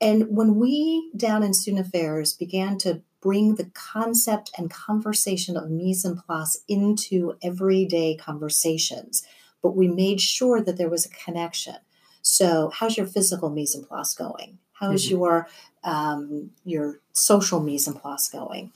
And 0.00 0.36
when 0.36 0.56
we 0.56 1.10
down 1.16 1.42
in 1.42 1.54
student 1.54 1.86
affairs 1.86 2.34
began 2.34 2.78
to 2.78 3.02
bring 3.26 3.56
the 3.56 3.68
concept 3.74 4.52
and 4.56 4.70
conversation 4.70 5.56
of 5.56 5.68
mise 5.68 6.04
en 6.04 6.16
place 6.16 6.62
into 6.68 7.36
everyday 7.42 8.14
conversations, 8.14 9.26
but 9.64 9.74
we 9.74 9.88
made 9.88 10.20
sure 10.20 10.62
that 10.62 10.76
there 10.76 10.88
was 10.88 11.04
a 11.04 11.08
connection. 11.08 11.74
So, 12.22 12.70
how's 12.72 12.96
your 12.96 13.08
physical 13.08 13.50
mise 13.50 13.74
en 13.74 13.82
place 13.82 14.14
going? 14.14 14.58
How's 14.74 15.06
mm-hmm. 15.06 15.16
your 15.16 15.48
um, 15.82 16.50
your 16.64 17.00
social 17.14 17.58
mise 17.58 17.88
en 17.88 17.94
place 17.94 18.28
going? 18.28 18.72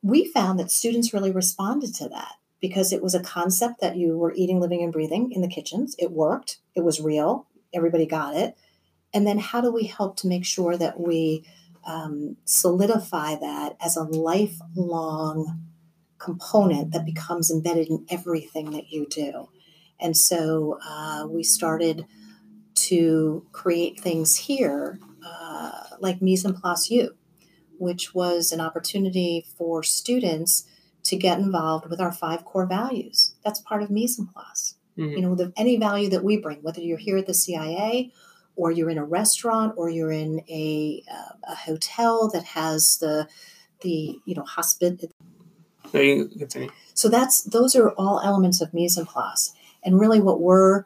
We 0.00 0.24
found 0.24 0.58
that 0.58 0.70
students 0.70 1.12
really 1.12 1.30
responded 1.30 1.94
to 1.96 2.08
that 2.08 2.36
because 2.58 2.90
it 2.90 3.02
was 3.02 3.14
a 3.14 3.22
concept 3.22 3.82
that 3.82 3.96
you 3.96 4.16
were 4.16 4.32
eating, 4.34 4.60
living, 4.60 4.82
and 4.82 4.94
breathing 4.94 5.30
in 5.30 5.42
the 5.42 5.54
kitchens. 5.56 5.94
It 5.98 6.10
worked. 6.10 6.56
It 6.74 6.84
was 6.84 7.02
real. 7.02 7.46
Everybody 7.74 8.06
got 8.06 8.34
it. 8.34 8.56
And 9.12 9.26
then, 9.26 9.38
how 9.38 9.60
do 9.60 9.70
we 9.70 9.84
help 9.84 10.16
to 10.18 10.26
make 10.26 10.46
sure 10.46 10.78
that 10.78 10.98
we 10.98 11.44
um, 11.86 12.36
solidify 12.44 13.36
that 13.36 13.76
as 13.80 13.96
a 13.96 14.02
lifelong 14.02 15.60
component 16.18 16.92
that 16.92 17.04
becomes 17.04 17.50
embedded 17.50 17.88
in 17.88 18.06
everything 18.08 18.70
that 18.70 18.90
you 18.90 19.06
do. 19.06 19.48
And 19.98 20.16
so 20.16 20.78
uh, 20.86 21.26
we 21.28 21.42
started 21.42 22.06
to 22.74 23.46
create 23.52 24.00
things 24.00 24.36
here 24.36 24.98
uh, 25.24 25.82
like 26.00 26.22
Mise 26.22 26.44
en 26.44 26.54
Place 26.54 26.90
U, 26.90 27.14
which 27.78 28.14
was 28.14 28.52
an 28.52 28.60
opportunity 28.60 29.44
for 29.56 29.82
students 29.82 30.66
to 31.04 31.16
get 31.16 31.38
involved 31.38 31.88
with 31.88 32.00
our 32.00 32.12
five 32.12 32.44
core 32.44 32.66
values. 32.66 33.34
That's 33.44 33.60
part 33.60 33.82
of 33.82 33.90
Mise 33.90 34.18
en 34.18 34.26
Place. 34.26 34.76
Mm-hmm. 34.96 35.16
You 35.16 35.20
know, 35.22 35.34
the, 35.34 35.52
any 35.56 35.76
value 35.76 36.08
that 36.10 36.24
we 36.24 36.36
bring, 36.36 36.62
whether 36.62 36.80
you're 36.80 36.98
here 36.98 37.16
at 37.16 37.26
the 37.26 37.34
CIA 37.34 38.12
or 38.56 38.70
you're 38.70 38.90
in 38.90 38.98
a 38.98 39.04
restaurant 39.04 39.74
or 39.76 39.88
you're 39.88 40.12
in 40.12 40.42
a, 40.48 41.02
uh, 41.10 41.34
a 41.52 41.54
hotel 41.54 42.28
that 42.28 42.44
has 42.44 42.98
the 42.98 43.28
the 43.80 44.20
you 44.24 44.34
know 44.34 44.44
hospital 44.44 45.10
so 46.94 47.08
that's 47.08 47.42
those 47.42 47.74
are 47.74 47.90
all 47.90 48.20
elements 48.20 48.60
of 48.60 48.72
mise 48.72 48.96
en 48.96 49.04
place 49.04 49.52
and 49.82 49.98
really 49.98 50.20
what 50.20 50.40
we're 50.40 50.84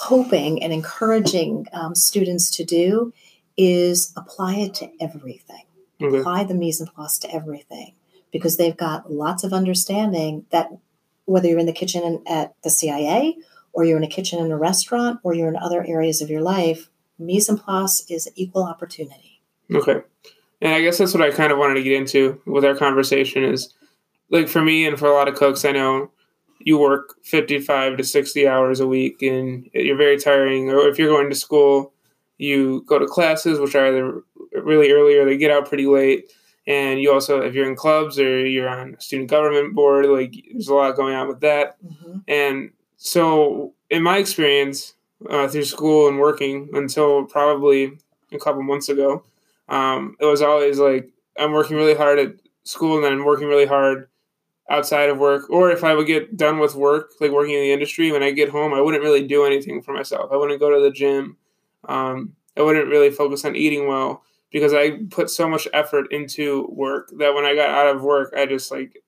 hoping 0.00 0.62
and 0.62 0.72
encouraging 0.72 1.66
um, 1.74 1.94
students 1.94 2.50
to 2.50 2.64
do 2.64 3.12
is 3.56 4.14
apply 4.16 4.54
it 4.54 4.72
to 4.72 4.90
everything. 4.98 5.64
Okay. 6.02 6.18
Apply 6.18 6.44
the 6.44 6.54
mise 6.54 6.80
en 6.80 6.86
place 6.86 7.18
to 7.18 7.34
everything 7.34 7.92
because 8.32 8.56
they've 8.56 8.76
got 8.76 9.12
lots 9.12 9.44
of 9.44 9.52
understanding 9.52 10.46
that 10.50 10.70
whether 11.26 11.48
you're 11.48 11.58
in 11.58 11.66
the 11.66 11.72
kitchen 11.72 12.22
at 12.26 12.54
the 12.62 12.70
CIA 12.70 13.36
or 13.72 13.84
you're 13.84 13.96
in 13.96 14.04
a 14.04 14.08
kitchen 14.08 14.44
in 14.44 14.52
a 14.52 14.58
restaurant 14.58 15.20
or 15.22 15.34
you're 15.34 15.48
in 15.48 15.56
other 15.56 15.84
areas 15.86 16.20
of 16.20 16.30
your 16.30 16.42
life, 16.42 16.90
mise 17.18 17.48
en 17.48 17.58
place 17.58 18.04
is 18.08 18.30
equal 18.34 18.64
opportunity. 18.64 19.40
Okay. 19.72 20.02
And 20.60 20.74
I 20.74 20.80
guess 20.80 20.98
that's 20.98 21.14
what 21.14 21.22
I 21.22 21.30
kind 21.30 21.52
of 21.52 21.58
wanted 21.58 21.74
to 21.74 21.82
get 21.82 21.92
into 21.92 22.40
with 22.46 22.64
our 22.64 22.74
conversation 22.74 23.44
is 23.44 23.72
like 24.30 24.48
for 24.48 24.62
me 24.62 24.86
and 24.86 24.98
for 24.98 25.06
a 25.06 25.12
lot 25.12 25.28
of 25.28 25.34
cooks, 25.34 25.64
I 25.64 25.72
know 25.72 26.10
you 26.58 26.78
work 26.78 27.16
55 27.24 27.96
to 27.96 28.04
60 28.04 28.46
hours 28.46 28.80
a 28.80 28.86
week 28.86 29.22
and 29.22 29.68
you're 29.72 29.96
very 29.96 30.18
tiring. 30.18 30.70
Or 30.70 30.88
if 30.88 30.98
you're 30.98 31.08
going 31.08 31.30
to 31.30 31.36
school, 31.36 31.92
you 32.38 32.84
go 32.86 32.98
to 32.98 33.06
classes, 33.06 33.58
which 33.58 33.74
are 33.74 33.86
either 33.86 34.22
really 34.62 34.90
early 34.90 35.16
or 35.16 35.24
they 35.24 35.36
get 35.36 35.50
out 35.50 35.68
pretty 35.68 35.86
late. 35.86 36.32
And 36.66 37.00
you 37.00 37.12
also, 37.12 37.40
if 37.40 37.54
you're 37.54 37.68
in 37.68 37.76
clubs 37.76 38.18
or 38.18 38.46
you're 38.46 38.68
on 38.68 38.94
a 38.94 39.00
student 39.00 39.30
government 39.30 39.74
board, 39.74 40.06
like 40.06 40.34
there's 40.52 40.68
a 40.68 40.74
lot 40.74 40.96
going 40.96 41.14
on 41.14 41.28
with 41.28 41.40
that. 41.40 41.82
Mm-hmm. 41.82 42.18
And 42.28 42.70
so, 43.02 43.72
in 43.88 44.02
my 44.02 44.18
experience 44.18 44.92
uh, 45.30 45.48
through 45.48 45.64
school 45.64 46.06
and 46.06 46.18
working 46.18 46.68
until 46.74 47.24
probably 47.24 47.96
a 48.30 48.38
couple 48.38 48.62
months 48.62 48.90
ago, 48.90 49.24
um, 49.70 50.16
it 50.20 50.26
was 50.26 50.42
always 50.42 50.78
like 50.78 51.08
I'm 51.38 51.52
working 51.52 51.76
really 51.78 51.94
hard 51.94 52.18
at 52.18 52.34
school 52.64 52.96
and 52.96 53.04
then 53.04 53.12
I'm 53.12 53.24
working 53.24 53.48
really 53.48 53.64
hard 53.64 54.08
outside 54.68 55.08
of 55.10 55.18
work, 55.18 55.50
or 55.50 55.70
if 55.70 55.84
I 55.84 55.94
would 55.94 56.06
get 56.06 56.36
done 56.36 56.58
with 56.58 56.74
work, 56.74 57.12
like 57.20 57.30
working 57.32 57.54
in 57.54 57.62
the 57.62 57.72
industry, 57.72 58.12
when 58.12 58.22
I 58.22 58.32
get 58.32 58.50
home, 58.50 58.74
I 58.74 58.82
wouldn't 58.82 59.02
really 59.02 59.26
do 59.26 59.44
anything 59.46 59.82
for 59.82 59.94
myself. 59.94 60.30
I 60.32 60.36
wouldn't 60.36 60.60
go 60.60 60.70
to 60.70 60.82
the 60.82 60.90
gym. 60.92 61.38
Um, 61.88 62.34
I 62.56 62.62
wouldn't 62.62 62.88
really 62.88 63.10
focus 63.10 63.44
on 63.46 63.56
eating 63.56 63.88
well 63.88 64.22
because 64.52 64.74
I 64.74 64.98
put 65.10 65.30
so 65.30 65.48
much 65.48 65.66
effort 65.72 66.12
into 66.12 66.68
work 66.70 67.10
that 67.18 67.34
when 67.34 67.46
I 67.46 67.54
got 67.54 67.70
out 67.70 67.96
of 67.96 68.02
work, 68.02 68.34
I 68.36 68.46
just 68.46 68.70
like 68.70 69.02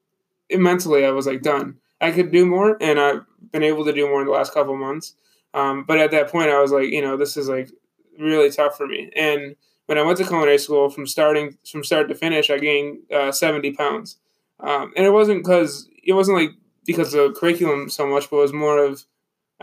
mentally 0.53 1.05
I 1.05 1.11
was 1.11 1.27
like 1.27 1.43
done. 1.43 1.79
I 2.01 2.11
could 2.11 2.33
do 2.33 2.47
more, 2.47 2.77
and 2.81 2.99
I've 3.01 3.25
been 3.53 3.63
able 3.63 3.85
to 3.85 3.93
do 3.93 4.09
more 4.09 4.21
in 4.21 4.27
the 4.27 4.33
last 4.33 4.53
couple 4.53 4.77
months. 4.77 5.15
Um, 5.55 5.85
but 5.87 5.99
at 5.99 6.11
that 6.13 6.31
point, 6.31 6.51
I 6.51 6.61
was 6.61 6.73
like, 6.73 6.89
you 6.89 7.03
know, 7.03 7.17
this 7.17 7.37
is 7.37 7.49
like 7.49 7.71
really 8.19 8.51
tough 8.51 8.77
for 8.77 8.87
me. 8.87 9.11
And 9.15 9.55
when 9.87 9.99
I 9.99 10.03
went 10.03 10.19
to 10.19 10.25
culinary 10.25 10.59
school, 10.59 10.89
from 10.89 11.07
starting 11.07 11.57
from 11.71 11.85
start 11.85 12.09
to 12.09 12.15
finish, 12.15 12.51
I 12.51 12.59
gained 12.59 12.99
uh, 13.13 13.33
seventy 13.33 13.73
pounds. 13.73 14.17
Um, 14.61 14.93
and 14.97 15.05
it 15.05 15.11
wasn't 15.11 15.43
because 15.43 15.89
it 16.03 16.13
wasn't 16.13 16.39
like 16.39 16.51
because 16.87 17.15
of 17.15 17.35
the 17.35 17.39
curriculum 17.39 17.89
so 17.89 18.07
much, 18.07 18.31
but 18.31 18.39
it 18.39 18.41
was 18.41 18.53
more 18.53 18.79
of 18.79 19.05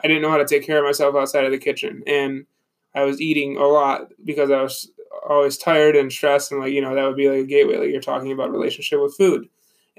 I 0.04 0.08
didn't 0.08 0.21
know 0.21 0.30
how 0.30 0.38
to 0.38 0.45
take 0.45 0.65
care 0.65 0.78
of 0.78 0.86
myself 0.86 1.15
outside 1.15 1.45
of 1.45 1.52
the 1.52 1.58
kitchen, 1.58 2.04
and 2.08 2.45
I 2.95 3.04
was 3.04 3.21
eating 3.21 3.58
a 3.58 3.65
lot 3.65 4.12
because 4.23 4.52
I 4.52 4.62
was 4.62 4.91
always 5.28 5.58
tired 5.58 5.95
and 5.95 6.12
stressed, 6.12 6.52
and 6.52 6.62
like 6.62 6.73
you 6.73 6.82
know 6.82 6.95
that 6.95 7.04
would 7.06 7.17
be 7.17 7.30
like 7.30 7.41
a 7.41 7.45
gateway, 7.45 7.78
like 7.78 7.91
you're 7.91 8.02
talking 8.02 8.32
about 8.32 8.52
relationship 8.52 9.02
with 9.02 9.15
food, 9.17 9.49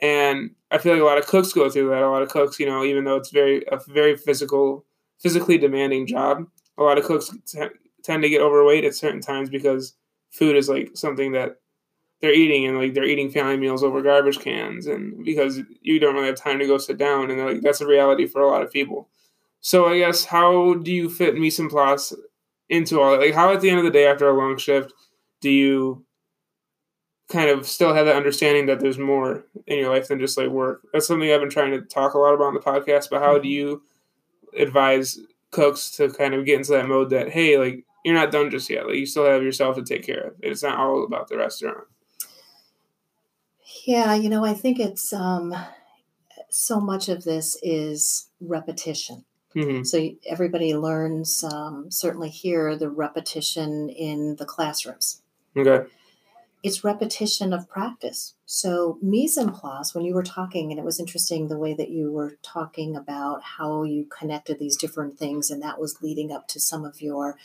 and 0.00 0.50
I 0.70 0.78
feel 0.78 0.92
like 0.92 1.02
a 1.02 1.04
lot 1.04 1.18
of 1.18 1.26
cooks 1.26 1.52
go 1.52 1.68
through 1.68 1.90
that. 1.90 2.02
A 2.02 2.10
lot 2.10 2.22
of 2.22 2.28
cooks, 2.28 2.58
you 2.58 2.66
know, 2.66 2.84
even 2.84 3.04
though 3.04 3.16
it's 3.16 3.30
very 3.30 3.64
a 3.70 3.78
very 3.88 4.16
physical, 4.16 4.84
physically 5.20 5.58
demanding 5.58 6.06
job, 6.06 6.46
a 6.78 6.82
lot 6.82 6.98
of 6.98 7.04
cooks 7.04 7.30
t- 7.46 7.60
tend 8.02 8.22
to 8.22 8.28
get 8.28 8.40
overweight 8.40 8.84
at 8.84 8.94
certain 8.94 9.20
times 9.20 9.50
because 9.50 9.94
food 10.30 10.56
is 10.56 10.68
like 10.68 10.90
something 10.94 11.32
that 11.32 11.56
they're 12.20 12.34
eating 12.34 12.66
and 12.66 12.78
like 12.78 12.94
they're 12.94 13.04
eating 13.04 13.30
family 13.30 13.56
meals 13.56 13.82
over 13.82 14.02
garbage 14.02 14.38
cans 14.38 14.86
and 14.86 15.24
because 15.24 15.60
you 15.80 15.98
don't 15.98 16.14
really 16.14 16.26
have 16.26 16.36
time 16.36 16.58
to 16.58 16.66
go 16.66 16.78
sit 16.78 16.98
down 16.98 17.30
and 17.30 17.44
like 17.44 17.60
that's 17.62 17.80
a 17.80 17.86
reality 17.86 18.26
for 18.26 18.42
a 18.42 18.48
lot 18.48 18.62
of 18.62 18.70
people 18.70 19.08
so 19.60 19.86
i 19.86 19.98
guess 19.98 20.24
how 20.24 20.74
do 20.74 20.92
you 20.92 21.08
fit 21.08 21.34
mise 21.34 21.58
en 21.58 21.68
place 21.68 22.12
into 22.68 23.00
all 23.00 23.10
that 23.10 23.20
like 23.20 23.34
how 23.34 23.52
at 23.52 23.60
the 23.60 23.70
end 23.70 23.78
of 23.78 23.84
the 23.84 23.90
day 23.90 24.06
after 24.06 24.28
a 24.28 24.36
long 24.36 24.56
shift 24.56 24.92
do 25.40 25.50
you 25.50 26.04
kind 27.30 27.48
of 27.48 27.66
still 27.66 27.94
have 27.94 28.06
that 28.06 28.16
understanding 28.16 28.66
that 28.66 28.80
there's 28.80 28.98
more 28.98 29.44
in 29.66 29.78
your 29.78 29.94
life 29.94 30.08
than 30.08 30.18
just 30.18 30.36
like 30.36 30.48
work 30.48 30.82
that's 30.92 31.06
something 31.06 31.30
i've 31.30 31.40
been 31.40 31.50
trying 31.50 31.70
to 31.70 31.80
talk 31.82 32.14
a 32.14 32.18
lot 32.18 32.34
about 32.34 32.46
on 32.46 32.54
the 32.54 32.60
podcast 32.60 33.08
but 33.10 33.22
how 33.22 33.38
do 33.38 33.48
you 33.48 33.82
advise 34.58 35.18
cooks 35.50 35.90
to 35.90 36.10
kind 36.10 36.34
of 36.34 36.44
get 36.44 36.56
into 36.56 36.72
that 36.72 36.88
mode 36.88 37.10
that 37.10 37.30
hey 37.30 37.56
like 37.58 37.84
you're 38.04 38.14
not 38.14 38.32
done 38.32 38.50
just 38.50 38.68
yet 38.68 38.86
like 38.86 38.96
you 38.96 39.06
still 39.06 39.26
have 39.26 39.42
yourself 39.42 39.76
to 39.76 39.82
take 39.82 40.04
care 40.04 40.28
of 40.28 40.34
it's 40.40 40.62
not 40.62 40.78
all 40.78 41.04
about 41.04 41.28
the 41.28 41.36
restaurant 41.36 41.86
yeah, 43.84 44.14
you 44.14 44.28
know, 44.28 44.44
I 44.44 44.54
think 44.54 44.78
it's 44.78 45.12
um, 45.12 45.54
so 46.48 46.80
much 46.80 47.08
of 47.08 47.24
this 47.24 47.56
is 47.62 48.28
repetition. 48.40 49.24
Mm-hmm. 49.54 49.82
So 49.82 50.10
everybody 50.26 50.74
learns, 50.76 51.42
um, 51.42 51.90
certainly 51.90 52.28
here, 52.28 52.76
the 52.76 52.88
repetition 52.88 53.88
in 53.88 54.36
the 54.36 54.44
classrooms. 54.44 55.22
Okay. 55.56 55.88
It's 56.62 56.85
repetition 56.85 57.53
of 57.53 57.68
practice. 57.68 58.35
So 58.44 58.99
mise 59.01 59.38
en 59.38 59.51
place, 59.51 59.94
when 59.94 60.05
you 60.05 60.14
were 60.14 60.23
talking, 60.23 60.70
and 60.70 60.79
it 60.79 60.85
was 60.85 61.01
interesting 61.01 61.49
the 61.49 61.59
way 61.59 61.75
that 61.75 61.90
you 61.90 62.12
were 62.12 62.37
talking 62.42 62.96
about 62.96 63.42
how 63.42 63.85
you 63.85 64.05
connected 64.07 64.59
these 64.59 64.77
different 64.77 65.18
things, 65.18 65.51
and 65.51 65.62
that 65.62 65.81
was 65.81 66.03
leading 66.03 66.33
up 66.33 66.49
to 66.49 66.61
some 66.61 66.85
of 66.85 67.01
your 67.01 67.37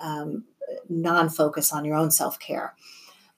um, 0.00 0.44
non-focus 0.88 1.72
on 1.72 1.84
your 1.84 1.96
own 1.96 2.10
self-care. 2.10 2.74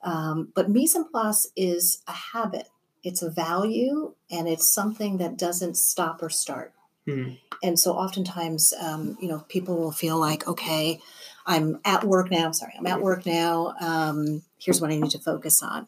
Um, 0.02 0.52
but 0.54 0.70
mise 0.70 0.96
en 0.96 1.04
place 1.04 1.48
is 1.56 2.02
a 2.06 2.12
habit, 2.12 2.68
it's 3.02 3.22
a 3.22 3.30
value, 3.30 4.14
and 4.30 4.48
it's 4.48 4.68
something 4.68 5.18
that 5.18 5.36
doesn't 5.36 5.76
stop 5.76 6.22
or 6.22 6.30
start. 6.30 6.72
Mm-hmm. 7.06 7.34
And 7.62 7.78
so 7.78 7.92
oftentimes, 7.92 8.72
um, 8.80 9.16
you 9.20 9.28
know, 9.28 9.44
people 9.48 9.76
will 9.76 9.92
feel 9.92 10.18
like, 10.18 10.46
okay, 10.46 11.00
I'm 11.46 11.80
at 11.84 12.04
work 12.04 12.30
now. 12.30 12.50
Sorry, 12.50 12.74
I'm 12.76 12.86
at 12.86 13.00
work 13.00 13.24
now. 13.24 13.74
Um, 13.80 14.42
here's 14.58 14.80
what 14.80 14.90
I 14.90 14.96
need 14.96 15.10
to 15.10 15.18
focus 15.18 15.62
on. 15.62 15.86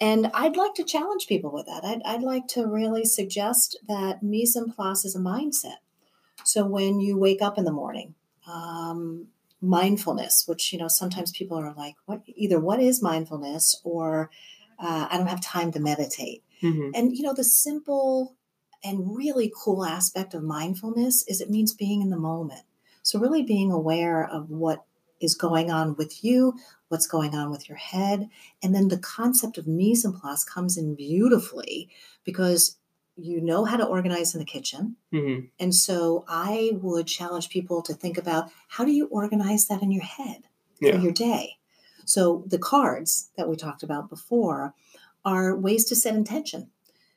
And 0.00 0.30
I'd 0.34 0.56
like 0.56 0.74
to 0.74 0.84
challenge 0.84 1.26
people 1.28 1.52
with 1.52 1.66
that. 1.66 1.84
I'd, 1.84 2.02
I'd 2.04 2.22
like 2.22 2.48
to 2.48 2.66
really 2.66 3.04
suggest 3.04 3.78
that 3.88 4.22
mise 4.22 4.56
en 4.56 4.72
place 4.72 5.04
is 5.04 5.14
a 5.14 5.20
mindset. 5.20 5.76
So 6.44 6.64
when 6.64 7.00
you 7.00 7.16
wake 7.16 7.42
up 7.42 7.58
in 7.58 7.64
the 7.64 7.72
morning, 7.72 8.14
um, 8.46 9.28
mindfulness, 9.60 10.44
which 10.46 10.72
you 10.72 10.78
know 10.78 10.88
sometimes 10.88 11.30
people 11.30 11.56
are 11.56 11.72
like, 11.76 11.94
what 12.06 12.22
either 12.26 12.58
what 12.58 12.80
is 12.80 13.02
mindfulness 13.02 13.80
or 13.84 14.30
uh, 14.78 15.06
I 15.10 15.16
don't 15.16 15.28
have 15.28 15.40
time 15.40 15.70
to 15.72 15.80
meditate. 15.80 16.42
Mm-hmm. 16.62 16.90
And 16.94 17.16
you 17.16 17.22
know 17.22 17.34
the 17.34 17.44
simple 17.44 18.34
and 18.84 19.16
really 19.16 19.52
cool 19.56 19.84
aspect 19.84 20.34
of 20.34 20.42
mindfulness 20.42 21.24
is 21.28 21.40
it 21.40 21.50
means 21.50 21.72
being 21.72 22.02
in 22.02 22.10
the 22.10 22.18
moment. 22.18 22.62
So 23.02 23.18
really 23.18 23.42
being 23.42 23.70
aware 23.70 24.26
of 24.26 24.50
what 24.50 24.84
is 25.20 25.34
going 25.34 25.70
on 25.70 25.94
with 25.96 26.24
you, 26.24 26.54
what's 26.88 27.06
going 27.06 27.34
on 27.34 27.50
with 27.50 27.68
your 27.68 27.78
head, 27.78 28.28
and 28.62 28.74
then 28.74 28.88
the 28.88 28.98
concept 28.98 29.58
of 29.58 29.66
mise 29.66 30.04
en 30.04 30.12
place 30.12 30.44
comes 30.44 30.76
in 30.76 30.94
beautifully 30.94 31.88
because 32.24 32.76
you 33.16 33.40
know 33.40 33.64
how 33.64 33.76
to 33.76 33.86
organize 33.86 34.34
in 34.34 34.40
the 34.40 34.44
kitchen. 34.44 34.96
Mm-hmm. 35.12 35.46
And 35.60 35.74
so 35.74 36.24
I 36.28 36.72
would 36.80 37.06
challenge 37.06 37.50
people 37.50 37.82
to 37.82 37.94
think 37.94 38.18
about 38.18 38.50
how 38.68 38.84
do 38.84 38.90
you 38.90 39.06
organize 39.06 39.66
that 39.66 39.82
in 39.82 39.92
your 39.92 40.04
head 40.04 40.42
yeah. 40.80 40.92
for 40.92 40.98
your 40.98 41.12
day? 41.12 41.56
So 42.04 42.44
the 42.46 42.58
cards 42.58 43.30
that 43.36 43.48
we 43.48 43.56
talked 43.56 43.82
about 43.82 44.08
before 44.08 44.74
are 45.24 45.56
ways 45.56 45.84
to 45.86 45.96
set 45.96 46.14
intention. 46.14 46.70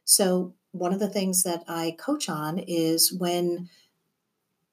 So 0.04 0.54
one 0.72 0.94
of 0.94 1.00
the 1.00 1.10
things 1.10 1.44
that 1.44 1.64
I 1.68 1.96
coach 1.98 2.30
on 2.30 2.60
is 2.60 3.12
when 3.14 3.70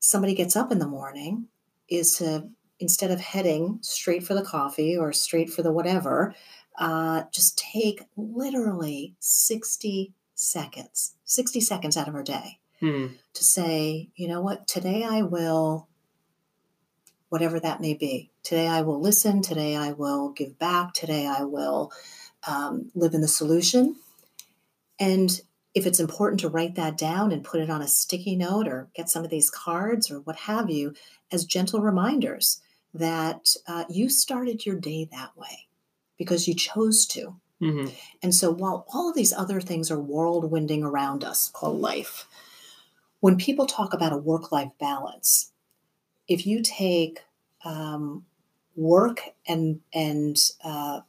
somebody 0.02 0.34
gets 0.34 0.56
up 0.56 0.72
in 0.72 0.80
the 0.80 0.86
morning 0.86 1.46
is 1.88 2.18
to 2.18 2.48
instead 2.80 3.12
of 3.12 3.20
heading 3.20 3.78
straight 3.80 4.24
for 4.24 4.34
the 4.34 4.44
coffee 4.44 4.96
or 4.96 5.12
straight 5.12 5.48
for 5.48 5.62
the 5.62 5.70
whatever, 5.70 6.34
uh, 6.78 7.22
just 7.30 7.56
take 7.56 8.02
literally 8.16 9.14
60 9.20 10.12
seconds, 10.34 11.14
60 11.24 11.60
seconds 11.60 11.96
out 11.96 12.08
of 12.08 12.14
her 12.14 12.24
day 12.24 12.58
hmm. 12.80 13.06
to 13.32 13.44
say, 13.44 14.08
you 14.16 14.26
know 14.26 14.40
what, 14.40 14.66
today 14.66 15.04
I 15.08 15.22
will, 15.22 15.86
whatever 17.28 17.60
that 17.60 17.80
may 17.80 17.94
be. 17.94 18.32
Today 18.42 18.66
I 18.66 18.80
will 18.80 19.00
listen. 19.00 19.42
Today 19.42 19.76
I 19.76 19.92
will 19.92 20.30
give 20.30 20.58
back. 20.58 20.92
Today 20.92 21.24
I 21.28 21.44
will 21.44 21.92
um, 22.48 22.90
live 22.96 23.14
in 23.14 23.20
the 23.20 23.28
solution. 23.28 23.94
And 24.98 25.40
if 25.74 25.86
it's 25.86 26.00
important 26.00 26.40
to 26.40 26.48
write 26.48 26.74
that 26.74 26.98
down 26.98 27.32
and 27.32 27.44
put 27.44 27.60
it 27.60 27.70
on 27.70 27.82
a 27.82 27.88
sticky 27.88 28.36
note 28.36 28.68
or 28.68 28.88
get 28.94 29.08
some 29.08 29.24
of 29.24 29.30
these 29.30 29.50
cards 29.50 30.10
or 30.10 30.20
what 30.20 30.36
have 30.36 30.68
you 30.70 30.92
as 31.30 31.44
gentle 31.44 31.80
reminders 31.80 32.60
that 32.92 33.54
uh, 33.66 33.84
you 33.88 34.08
started 34.08 34.66
your 34.66 34.76
day 34.76 35.08
that 35.10 35.36
way 35.36 35.66
because 36.18 36.46
you 36.46 36.54
chose 36.54 37.06
to. 37.06 37.36
Mm-hmm. 37.62 37.94
And 38.22 38.34
so 38.34 38.50
while 38.50 38.86
all 38.92 39.08
of 39.08 39.16
these 39.16 39.32
other 39.32 39.60
things 39.60 39.90
are 39.90 39.96
whirlwinding 39.96 40.82
around 40.82 41.24
us 41.24 41.48
called 41.48 41.80
life, 41.80 42.26
when 43.20 43.36
people 43.36 43.66
talk 43.66 43.94
about 43.94 44.12
a 44.12 44.16
work 44.16 44.52
life 44.52 44.72
balance, 44.78 45.52
if 46.28 46.46
you 46.46 46.60
take 46.62 47.20
um, 47.64 48.26
work 48.74 49.20
and, 49.46 49.80
and 49.94 50.36
uh, 50.64 51.00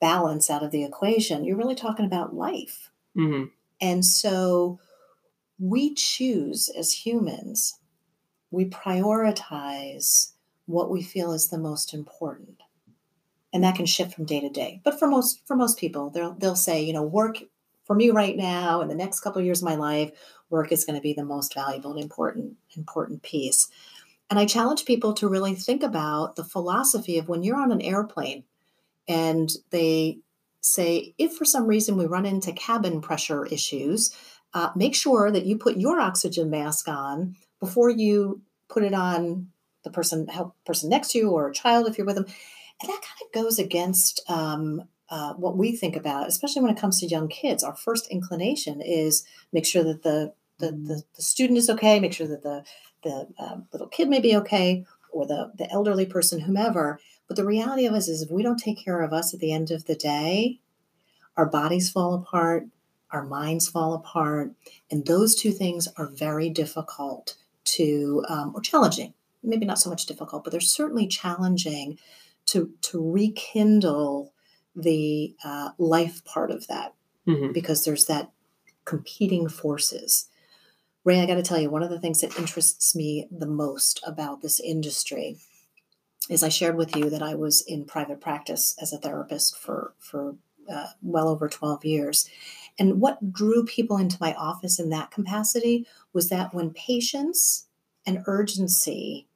balance 0.00 0.50
out 0.50 0.62
of 0.62 0.70
the 0.70 0.84
equation, 0.84 1.44
you're 1.44 1.56
really 1.56 1.74
talking 1.74 2.04
about 2.04 2.34
life. 2.34 2.90
Mm-hmm. 3.16 3.46
And 3.80 4.04
so 4.04 4.78
we 5.58 5.94
choose 5.94 6.68
as 6.68 6.92
humans 6.92 7.78
we 8.50 8.64
prioritize 8.64 10.32
what 10.66 10.90
we 10.90 11.02
feel 11.02 11.32
is 11.32 11.48
the 11.48 11.58
most 11.58 11.94
important. 11.94 12.62
And 13.52 13.64
that 13.64 13.76
can 13.76 13.86
shift 13.86 14.14
from 14.14 14.24
day 14.24 14.40
to 14.40 14.48
day. 14.48 14.80
But 14.84 14.98
for 14.98 15.08
most 15.08 15.46
for 15.46 15.56
most 15.56 15.78
people, 15.78 16.10
they'll 16.10 16.34
they'll 16.34 16.56
say, 16.56 16.82
you 16.82 16.92
know, 16.92 17.02
work 17.02 17.38
for 17.84 17.94
me 17.94 18.10
right 18.10 18.36
now 18.36 18.80
in 18.80 18.88
the 18.88 18.94
next 18.94 19.20
couple 19.20 19.38
of 19.38 19.46
years 19.46 19.62
of 19.62 19.68
my 19.68 19.76
life, 19.76 20.10
work 20.50 20.72
is 20.72 20.84
going 20.84 20.96
to 20.96 21.02
be 21.02 21.12
the 21.12 21.24
most 21.24 21.54
valuable 21.54 21.92
and 21.92 22.02
important 22.02 22.56
important 22.76 23.22
piece. 23.22 23.68
And 24.28 24.38
I 24.38 24.44
challenge 24.44 24.84
people 24.84 25.14
to 25.14 25.28
really 25.28 25.54
think 25.54 25.82
about 25.82 26.36
the 26.36 26.44
philosophy 26.44 27.16
of 27.18 27.28
when 27.28 27.42
you're 27.42 27.60
on 27.60 27.72
an 27.72 27.80
airplane 27.80 28.44
and 29.06 29.50
they 29.70 30.18
say, 30.66 31.14
if 31.18 31.34
for 31.34 31.44
some 31.44 31.66
reason 31.66 31.96
we 31.96 32.06
run 32.06 32.26
into 32.26 32.52
cabin 32.52 33.00
pressure 33.00 33.46
issues, 33.46 34.14
uh, 34.54 34.70
make 34.74 34.94
sure 34.94 35.30
that 35.30 35.46
you 35.46 35.58
put 35.58 35.76
your 35.76 36.00
oxygen 36.00 36.50
mask 36.50 36.88
on 36.88 37.36
before 37.60 37.90
you 37.90 38.40
put 38.68 38.82
it 38.82 38.94
on 38.94 39.48
the 39.84 39.90
person 39.90 40.26
person 40.64 40.90
next 40.90 41.12
to 41.12 41.18
you 41.18 41.30
or 41.30 41.48
a 41.48 41.54
child 41.54 41.86
if 41.86 41.96
you're 41.96 42.06
with 42.06 42.16
them. 42.16 42.26
And 42.80 42.90
that 42.90 43.02
kind 43.02 43.20
of 43.24 43.32
goes 43.32 43.58
against 43.58 44.22
um, 44.28 44.82
uh, 45.08 45.34
what 45.34 45.56
we 45.56 45.74
think 45.74 45.96
about, 45.96 46.28
especially 46.28 46.62
when 46.62 46.74
it 46.74 46.80
comes 46.80 47.00
to 47.00 47.06
young 47.06 47.28
kids. 47.28 47.62
Our 47.62 47.76
first 47.76 48.08
inclination 48.08 48.80
is 48.80 49.24
make 49.52 49.66
sure 49.66 49.84
that 49.84 50.02
the 50.02 50.32
the, 50.58 50.72
the, 50.72 51.02
the 51.14 51.22
student 51.22 51.58
is 51.58 51.68
okay, 51.70 52.00
make 52.00 52.12
sure 52.14 52.26
that 52.26 52.42
the 52.42 52.64
the 53.02 53.28
uh, 53.38 53.56
little 53.72 53.88
kid 53.88 54.08
may 54.08 54.20
be 54.20 54.36
okay, 54.36 54.84
or 55.12 55.26
the 55.26 55.52
the 55.56 55.70
elderly 55.70 56.06
person, 56.06 56.40
whomever. 56.40 56.98
But 57.28 57.36
the 57.36 57.44
reality 57.44 57.86
of 57.86 57.94
us 57.94 58.08
is, 58.08 58.22
if 58.22 58.30
we 58.30 58.42
don't 58.42 58.58
take 58.58 58.82
care 58.84 59.02
of 59.02 59.12
us 59.12 59.34
at 59.34 59.40
the 59.40 59.52
end 59.52 59.70
of 59.70 59.86
the 59.86 59.96
day, 59.96 60.60
our 61.36 61.46
bodies 61.46 61.90
fall 61.90 62.14
apart, 62.14 62.66
our 63.10 63.24
minds 63.24 63.68
fall 63.68 63.94
apart, 63.94 64.52
and 64.90 65.06
those 65.06 65.34
two 65.34 65.52
things 65.52 65.88
are 65.96 66.06
very 66.06 66.48
difficult 66.50 67.36
to 67.64 68.24
um, 68.28 68.52
or 68.54 68.60
challenging. 68.60 69.14
Maybe 69.42 69.66
not 69.66 69.78
so 69.78 69.90
much 69.90 70.06
difficult, 70.06 70.44
but 70.44 70.50
they're 70.50 70.60
certainly 70.60 71.06
challenging 71.06 71.98
to 72.46 72.70
to 72.82 73.10
rekindle 73.10 74.32
the 74.74 75.34
uh, 75.44 75.70
life 75.78 76.24
part 76.24 76.50
of 76.50 76.66
that 76.68 76.94
mm-hmm. 77.26 77.52
because 77.52 77.84
there's 77.84 78.06
that 78.06 78.30
competing 78.84 79.48
forces. 79.48 80.28
Ray, 81.04 81.20
I 81.20 81.26
got 81.26 81.36
to 81.36 81.42
tell 81.42 81.58
you, 81.58 81.70
one 81.70 81.82
of 81.82 81.90
the 81.90 82.00
things 82.00 82.20
that 82.20 82.38
interests 82.38 82.94
me 82.96 83.28
the 83.30 83.46
most 83.46 84.02
about 84.06 84.42
this 84.42 84.58
industry 84.60 85.38
is 86.28 86.42
I 86.42 86.48
shared 86.48 86.76
with 86.76 86.96
you 86.96 87.10
that 87.10 87.22
I 87.22 87.34
was 87.34 87.62
in 87.62 87.84
private 87.84 88.20
practice 88.20 88.76
as 88.80 88.92
a 88.92 88.98
therapist 88.98 89.56
for 89.58 89.94
for 89.98 90.36
uh, 90.70 90.88
well 91.02 91.28
over 91.28 91.48
12 91.48 91.84
years. 91.84 92.28
And 92.78 93.00
what 93.00 93.32
drew 93.32 93.64
people 93.64 93.96
into 93.96 94.18
my 94.20 94.34
office 94.34 94.78
in 94.78 94.90
that 94.90 95.10
capacity 95.10 95.86
was 96.12 96.28
that 96.28 96.52
when 96.52 96.70
patience 96.70 97.68
and 98.04 98.22
urgency 98.26 99.28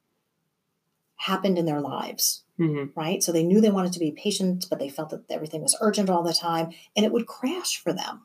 happened 1.16 1.58
in 1.58 1.66
their 1.66 1.80
lives, 1.80 2.44
mm-hmm. 2.58 2.98
right? 2.98 3.22
So 3.22 3.32
they 3.32 3.44
knew 3.44 3.60
they 3.60 3.70
wanted 3.70 3.92
to 3.92 4.00
be 4.00 4.10
patient, 4.10 4.66
but 4.68 4.78
they 4.78 4.88
felt 4.88 5.10
that 5.10 5.24
everything 5.30 5.62
was 5.62 5.76
urgent 5.80 6.10
all 6.10 6.22
the 6.22 6.32
time, 6.32 6.70
and 6.96 7.06
it 7.06 7.12
would 7.12 7.26
crash 7.26 7.80
for 7.80 7.92
them. 7.92 8.22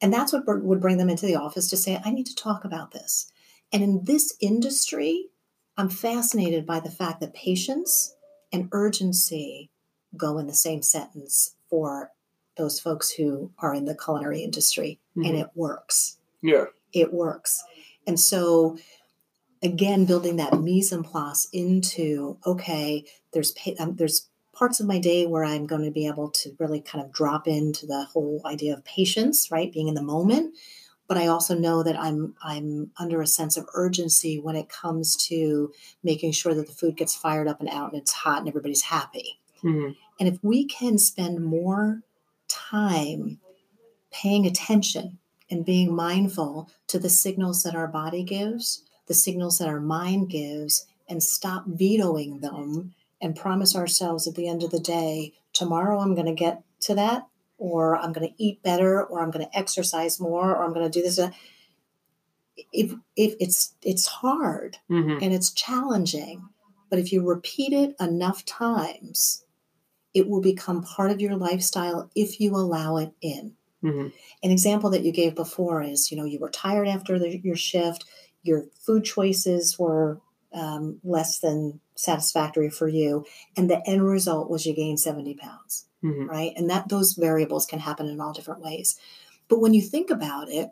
And 0.00 0.12
that's 0.12 0.32
what 0.32 0.44
would 0.46 0.80
bring 0.80 0.98
them 0.98 1.08
into 1.08 1.26
the 1.26 1.36
office 1.36 1.68
to 1.70 1.76
say, 1.76 2.00
I 2.04 2.10
need 2.10 2.26
to 2.26 2.34
talk 2.34 2.64
about 2.64 2.90
this. 2.90 3.32
And 3.72 3.82
in 3.82 4.04
this 4.04 4.36
industry, 4.40 5.30
I'm 5.76 5.88
fascinated 5.88 6.66
by 6.66 6.80
the 6.80 6.90
fact 6.90 7.20
that 7.20 7.34
patience 7.34 8.14
and 8.52 8.68
urgency 8.72 9.70
go 10.16 10.38
in 10.38 10.46
the 10.46 10.54
same 10.54 10.82
sentence 10.82 11.56
for 11.68 12.12
those 12.56 12.80
folks 12.80 13.10
who 13.10 13.50
are 13.58 13.74
in 13.74 13.84
the 13.84 13.94
culinary 13.94 14.42
industry, 14.42 14.98
mm-hmm. 15.16 15.28
and 15.28 15.36
it 15.36 15.50
works. 15.54 16.16
Yeah. 16.40 16.66
It 16.92 17.12
works. 17.12 17.62
And 18.06 18.18
so 18.18 18.78
again 19.62 20.04
building 20.04 20.36
that 20.36 20.60
mise 20.60 20.92
en 20.92 21.02
place 21.02 21.48
into 21.52 22.38
okay 22.46 23.04
there's 23.32 23.54
um, 23.78 23.96
there's 23.96 24.28
parts 24.52 24.80
of 24.80 24.86
my 24.86 24.98
day 24.98 25.26
where 25.26 25.44
i'm 25.44 25.66
going 25.66 25.82
to 25.82 25.90
be 25.90 26.06
able 26.06 26.30
to 26.30 26.54
really 26.58 26.80
kind 26.80 27.04
of 27.04 27.12
drop 27.12 27.46
into 27.46 27.86
the 27.86 28.04
whole 28.12 28.40
idea 28.44 28.74
of 28.74 28.84
patience 28.84 29.50
right 29.50 29.72
being 29.72 29.88
in 29.88 29.94
the 29.94 30.02
moment 30.02 30.54
but 31.08 31.16
i 31.16 31.26
also 31.26 31.54
know 31.54 31.82
that 31.82 31.98
i'm 31.98 32.34
i'm 32.42 32.90
under 32.98 33.20
a 33.20 33.26
sense 33.26 33.56
of 33.56 33.68
urgency 33.74 34.38
when 34.38 34.56
it 34.56 34.68
comes 34.68 35.16
to 35.16 35.72
making 36.02 36.32
sure 36.32 36.54
that 36.54 36.66
the 36.66 36.72
food 36.72 36.96
gets 36.96 37.14
fired 37.14 37.48
up 37.48 37.60
and 37.60 37.68
out 37.68 37.92
and 37.92 38.00
it's 38.00 38.12
hot 38.12 38.38
and 38.38 38.48
everybody's 38.48 38.82
happy 38.82 39.38
mm-hmm. 39.62 39.92
and 40.18 40.28
if 40.28 40.38
we 40.42 40.64
can 40.64 40.98
spend 40.98 41.44
more 41.44 42.02
time 42.48 43.38
paying 44.10 44.46
attention 44.46 45.18
and 45.50 45.64
being 45.64 45.94
mindful 45.94 46.70
to 46.86 46.98
the 46.98 47.08
signals 47.08 47.62
that 47.62 47.74
our 47.74 47.86
body 47.86 48.22
gives 48.22 48.82
the 49.06 49.14
signals 49.14 49.58
that 49.58 49.68
our 49.68 49.80
mind 49.80 50.28
gives 50.28 50.86
and 51.08 51.22
stop 51.22 51.64
vetoing 51.66 52.40
them 52.40 52.94
and 53.20 53.36
promise 53.36 53.74
ourselves 53.74 54.26
at 54.26 54.34
the 54.34 54.48
end 54.48 54.62
of 54.62 54.70
the 54.70 54.80
day, 54.80 55.32
tomorrow 55.52 56.00
I'm 56.00 56.14
going 56.14 56.26
to 56.26 56.34
get 56.34 56.62
to 56.80 56.94
that, 56.96 57.26
or 57.58 57.96
I'm 57.96 58.12
going 58.12 58.28
to 58.28 58.42
eat 58.42 58.62
better, 58.62 59.02
or 59.02 59.22
I'm 59.22 59.30
going 59.30 59.46
to 59.46 59.58
exercise 59.58 60.20
more, 60.20 60.54
or 60.54 60.64
I'm 60.64 60.72
going 60.72 60.90
to 60.90 60.98
do 60.98 61.02
this. 61.02 61.18
If, 62.72 62.92
if 63.16 63.34
it's 63.38 63.74
it's 63.82 64.06
hard 64.06 64.78
mm-hmm. 64.90 65.22
and 65.22 65.34
it's 65.34 65.52
challenging, 65.52 66.48
but 66.90 66.98
if 66.98 67.12
you 67.12 67.22
repeat 67.22 67.72
it 67.72 67.94
enough 68.00 68.44
times, 68.44 69.44
it 70.14 70.28
will 70.28 70.40
become 70.40 70.82
part 70.82 71.10
of 71.10 71.20
your 71.20 71.36
lifestyle 71.36 72.10
if 72.14 72.40
you 72.40 72.54
allow 72.54 72.96
it 72.96 73.12
in. 73.20 73.52
Mm-hmm. 73.84 74.08
An 74.42 74.50
example 74.50 74.90
that 74.90 75.02
you 75.04 75.12
gave 75.12 75.34
before 75.34 75.82
is, 75.82 76.10
you 76.10 76.16
know, 76.16 76.24
you 76.24 76.38
were 76.38 76.50
tired 76.50 76.88
after 76.88 77.18
the, 77.18 77.38
your 77.38 77.56
shift, 77.56 78.04
your 78.42 78.64
food 78.80 79.04
choices 79.04 79.78
were 79.78 80.20
um, 80.56 80.98
less 81.04 81.38
than 81.38 81.80
satisfactory 81.94 82.70
for 82.70 82.88
you 82.88 83.24
and 83.56 83.70
the 83.70 83.82
end 83.88 84.04
result 84.04 84.50
was 84.50 84.66
you 84.66 84.74
gained 84.74 85.00
70 85.00 85.34
pounds 85.34 85.86
mm-hmm. 86.02 86.26
right? 86.26 86.52
And 86.56 86.68
that 86.70 86.88
those 86.88 87.14
variables 87.14 87.66
can 87.66 87.80
happen 87.80 88.06
in 88.06 88.20
all 88.20 88.32
different 88.32 88.62
ways. 88.62 88.98
But 89.48 89.60
when 89.60 89.74
you 89.74 89.82
think 89.82 90.10
about 90.10 90.48
it 90.50 90.70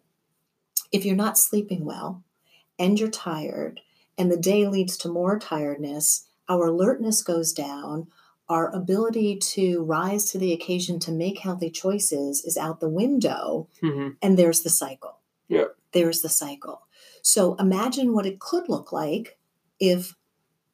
if 0.93 1.05
you're 1.05 1.17
not 1.17 1.39
sleeping 1.39 1.85
well 1.85 2.23
and 2.79 2.99
you're 2.99 3.11
tired 3.11 3.81
and 4.17 4.31
the 4.31 4.37
day 4.37 4.67
leads 4.67 4.97
to 4.99 5.09
more 5.09 5.39
tiredness 5.39 6.27
our 6.49 6.67
alertness 6.67 7.23
goes 7.23 7.53
down. 7.53 8.09
Our 8.49 8.75
ability 8.75 9.37
to 9.37 9.83
rise 9.83 10.31
to 10.31 10.39
the 10.39 10.53
occasion 10.53 10.99
to 11.01 11.13
make 11.13 11.39
healthy 11.39 11.71
choices 11.71 12.45
is 12.45 12.59
out 12.59 12.81
the 12.81 12.89
window 12.89 13.69
mm-hmm. 13.83 14.11
and 14.21 14.39
there's 14.39 14.61
the 14.61 14.71
cycle. 14.71 15.21
Yeah. 15.49 15.69
There's 15.93 16.21
the 16.21 16.29
cycle. 16.29 16.83
So 17.23 17.55
imagine 17.55 18.13
what 18.13 18.27
it 18.27 18.41
could 18.41 18.69
look 18.69 18.93
like 18.93 19.39
if 19.81 20.15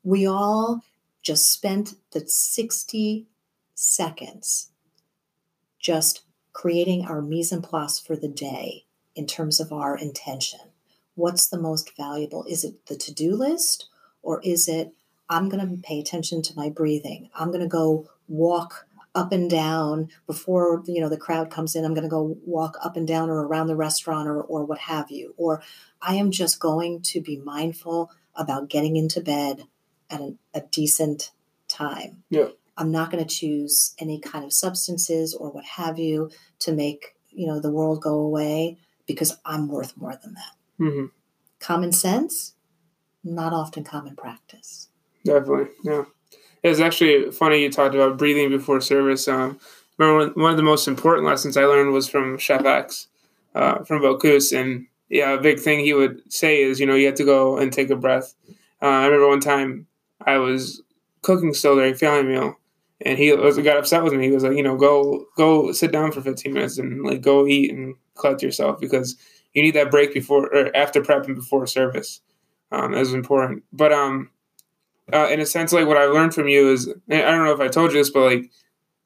we 0.03 0.27
all 0.27 0.83
just 1.23 1.53
spent 1.53 1.95
the 2.13 2.27
60 2.27 3.27
seconds 3.75 4.71
just 5.79 6.23
creating 6.53 7.07
our 7.07 7.23
mise 7.23 7.53
en 7.53 7.63
place 7.63 7.99
for 7.99 8.17
the 8.17 8.29
day 8.29 8.85
in 9.15 9.27
terms 9.27 9.61
of 9.61 9.73
our 9.73 9.97
intention. 9.97 10.61
What's 11.15 11.49
the 11.49 11.59
most 11.59 11.97
valuable? 11.97 12.45
Is 12.45 12.65
it 12.65 12.87
the 12.87 12.97
to 12.97 13.13
do 13.13 13.35
list 13.35 13.89
or 14.23 14.41
is 14.43 14.69
it 14.69 14.93
I'm 15.29 15.49
going 15.49 15.67
to 15.67 15.83
pay 15.83 16.01
attention 16.01 16.43
to 16.43 16.57
my 16.57 16.69
breathing? 16.69 17.31
I'm 17.35 17.49
going 17.49 17.61
to 17.61 17.69
go 17.69 18.11
walk 18.29 18.87
up 19.15 19.33
and 19.33 19.51
down 19.51 20.09
before 20.27 20.83
you 20.87 21.01
know 21.01 21.09
the 21.09 21.17
crowd 21.17 21.51
comes 21.51 21.75
in 21.75 21.85
i'm 21.85 21.95
going 21.95 22.05
to 22.05 22.09
go 22.09 22.37
walk 22.47 22.77
up 22.85 22.97
and 22.97 23.09
down 23.09 23.29
or 23.29 23.45
around 23.45 23.67
the 23.67 23.75
restaurant 23.75 24.29
or, 24.29 24.41
or 24.43 24.65
what 24.65 24.79
have 24.79 25.11
you 25.11 25.35
or 25.37 25.61
i 26.01 26.15
am 26.15 26.31
just 26.31 26.61
going 26.61 27.03
to 27.03 27.21
be 27.21 27.37
mindful 27.39 28.09
about 28.40 28.68
getting 28.68 28.96
into 28.96 29.20
bed 29.20 29.64
at 30.11 30.20
a, 30.20 30.35
a 30.55 30.61
decent 30.62 31.31
time. 31.68 32.24
Yeah. 32.31 32.48
I'm 32.76 32.90
not 32.90 33.12
going 33.12 33.22
to 33.22 33.35
choose 33.35 33.94
any 33.98 34.18
kind 34.18 34.44
of 34.44 34.53
substances 34.53 35.35
or 35.35 35.50
what 35.50 35.64
have 35.64 35.98
you 35.98 36.31
to 36.61 36.72
make 36.72 37.14
you 37.33 37.46
know 37.46 37.61
the 37.61 37.70
world 37.70 38.03
go 38.03 38.14
away 38.14 38.76
because 39.07 39.38
i'm 39.45 39.68
worth 39.68 39.97
more 39.97 40.18
than 40.22 40.34
that. 40.34 40.55
Mm-hmm. 40.80 41.07
common 41.61 41.93
sense 41.93 42.55
not 43.22 43.53
often 43.53 43.84
common 43.84 44.16
practice. 44.16 44.88
Definitely 45.24 45.66
yeah. 45.84 46.05
It's 46.62 46.80
actually 46.80 47.30
funny 47.30 47.62
you 47.62 47.70
talked 47.70 47.95
about 47.95 48.18
breathing 48.18 48.51
before 48.51 48.80
service. 48.80 49.28
Um, 49.28 49.59
remember 49.99 50.32
one 50.41 50.51
of 50.51 50.57
the 50.57 50.62
most 50.62 50.88
important 50.88 51.26
lessons 51.26 51.57
I 51.57 51.64
learned 51.64 51.93
was 51.93 52.09
from 52.09 52.38
Chef 52.38 52.64
X, 52.64 53.09
uh, 53.55 53.84
from 53.84 54.03
Bocuse, 54.03 54.59
and 54.59 54.86
yeah, 55.11 55.35
a 55.35 55.41
big 55.41 55.59
thing 55.59 55.81
he 55.81 55.93
would 55.93 56.33
say 56.33 56.63
is, 56.63 56.79
you 56.79 56.87
know, 56.87 56.95
you 56.95 57.07
have 57.07 57.17
to 57.17 57.25
go 57.25 57.59
and 57.59 57.73
take 57.73 57.91
a 57.91 57.97
breath. 57.97 58.35
Uh, 58.81 58.87
I 58.87 59.07
remember 59.07 59.29
one 59.29 59.41
time 59.41 59.87
I 60.25 60.39
was 60.39 60.83
cooking 61.23 61.53
still 61.53 61.75
during 61.75 61.95
family 61.95 62.33
meal, 62.33 62.59
and 63.05 63.19
he 63.19 63.33
was, 63.33 63.59
got 63.59 63.77
upset 63.77 64.05
with 64.05 64.13
me. 64.13 64.27
He 64.27 64.31
was 64.31 64.45
like, 64.45 64.57
you 64.57 64.63
know, 64.63 64.77
go 64.77 65.27
go 65.37 65.73
sit 65.73 65.91
down 65.91 66.13
for 66.13 66.23
15 66.23 66.53
minutes 66.53 66.79
and 66.79 67.03
like 67.03 67.21
go 67.21 67.47
eat 67.47 67.73
and 67.73 67.97
collect 68.17 68.43
yourself 68.43 68.81
because 68.81 69.17
you 69.53 69.63
need 69.63 69.75
that 69.75 69.91
break 69.91 70.15
before 70.15 70.47
or 70.55 70.75
after 70.77 71.03
prep 71.03 71.27
and 71.27 71.35
before 71.35 71.67
service. 71.67 72.21
Um, 72.71 72.93
that 72.93 73.01
was 73.01 73.13
important. 73.13 73.65
But 73.73 73.93
um, 73.93 74.31
uh, 75.13 75.27
in 75.29 75.41
a 75.41 75.47
sense, 75.47 75.73
like 75.73 75.89
what 75.89 75.97
I 75.97 76.05
learned 76.05 76.35
from 76.35 76.47
you 76.47 76.73
is 76.73 76.89
I 77.11 77.19
don't 77.19 77.45
know 77.45 77.53
if 77.53 77.61
I 77.61 77.67
told 77.67 77.91
you 77.91 77.99
this, 77.99 78.11
but 78.11 78.21
like 78.21 78.51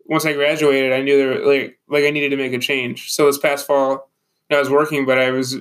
once 0.04 0.26
I 0.26 0.34
graduated, 0.34 0.92
I 0.92 1.00
knew 1.00 1.16
there 1.16 1.46
like 1.46 1.78
like 1.88 2.04
I 2.04 2.10
needed 2.10 2.28
to 2.30 2.36
make 2.36 2.52
a 2.52 2.58
change. 2.58 3.10
So 3.10 3.24
this 3.24 3.38
past 3.38 3.66
fall, 3.66 4.10
I 4.50 4.58
was 4.58 4.68
working, 4.68 5.06
but 5.06 5.18
I 5.18 5.30
was 5.30 5.56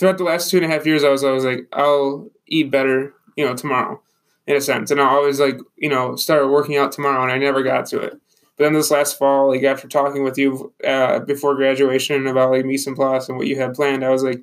throughout 0.00 0.16
the 0.16 0.24
last 0.24 0.50
two 0.50 0.56
and 0.56 0.64
a 0.64 0.68
half 0.68 0.86
years, 0.86 1.04
I 1.04 1.10
was 1.10 1.22
always 1.22 1.44
like, 1.44 1.68
I'll 1.74 2.30
eat 2.46 2.70
better, 2.70 3.12
you 3.36 3.44
know, 3.44 3.54
tomorrow, 3.54 4.00
in 4.46 4.56
a 4.56 4.60
sense, 4.60 4.90
and 4.90 4.98
I 4.98 5.04
always 5.04 5.38
like, 5.38 5.58
you 5.76 5.90
know, 5.90 6.16
start 6.16 6.48
working 6.48 6.78
out 6.78 6.90
tomorrow, 6.90 7.22
and 7.22 7.30
I 7.30 7.36
never 7.36 7.62
got 7.62 7.84
to 7.88 8.00
it. 8.00 8.14
But 8.56 8.64
then 8.64 8.72
this 8.72 8.90
last 8.90 9.18
fall, 9.18 9.50
like 9.50 9.62
after 9.62 9.86
talking 9.86 10.24
with 10.24 10.38
you 10.38 10.72
uh, 10.86 11.18
before 11.20 11.54
graduation 11.54 12.26
about 12.26 12.50
like 12.50 12.64
mise 12.64 12.86
en 12.86 12.94
place 12.94 13.28
and 13.28 13.36
what 13.36 13.46
you 13.46 13.60
had 13.60 13.74
planned, 13.74 14.02
I 14.02 14.08
was 14.08 14.22
like, 14.22 14.42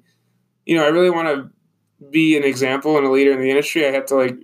you 0.67 0.77
know, 0.77 0.85
I 0.85 0.89
really 0.89 1.09
want 1.09 1.27
to 1.27 2.05
be 2.11 2.37
an 2.37 2.43
example 2.43 2.95
and 2.97 3.07
a 3.07 3.11
leader 3.11 3.31
in 3.31 3.39
the 3.39 3.49
industry. 3.49 3.87
I 3.87 3.91
have 3.91 4.05
to 4.07 4.15
like 4.15 4.37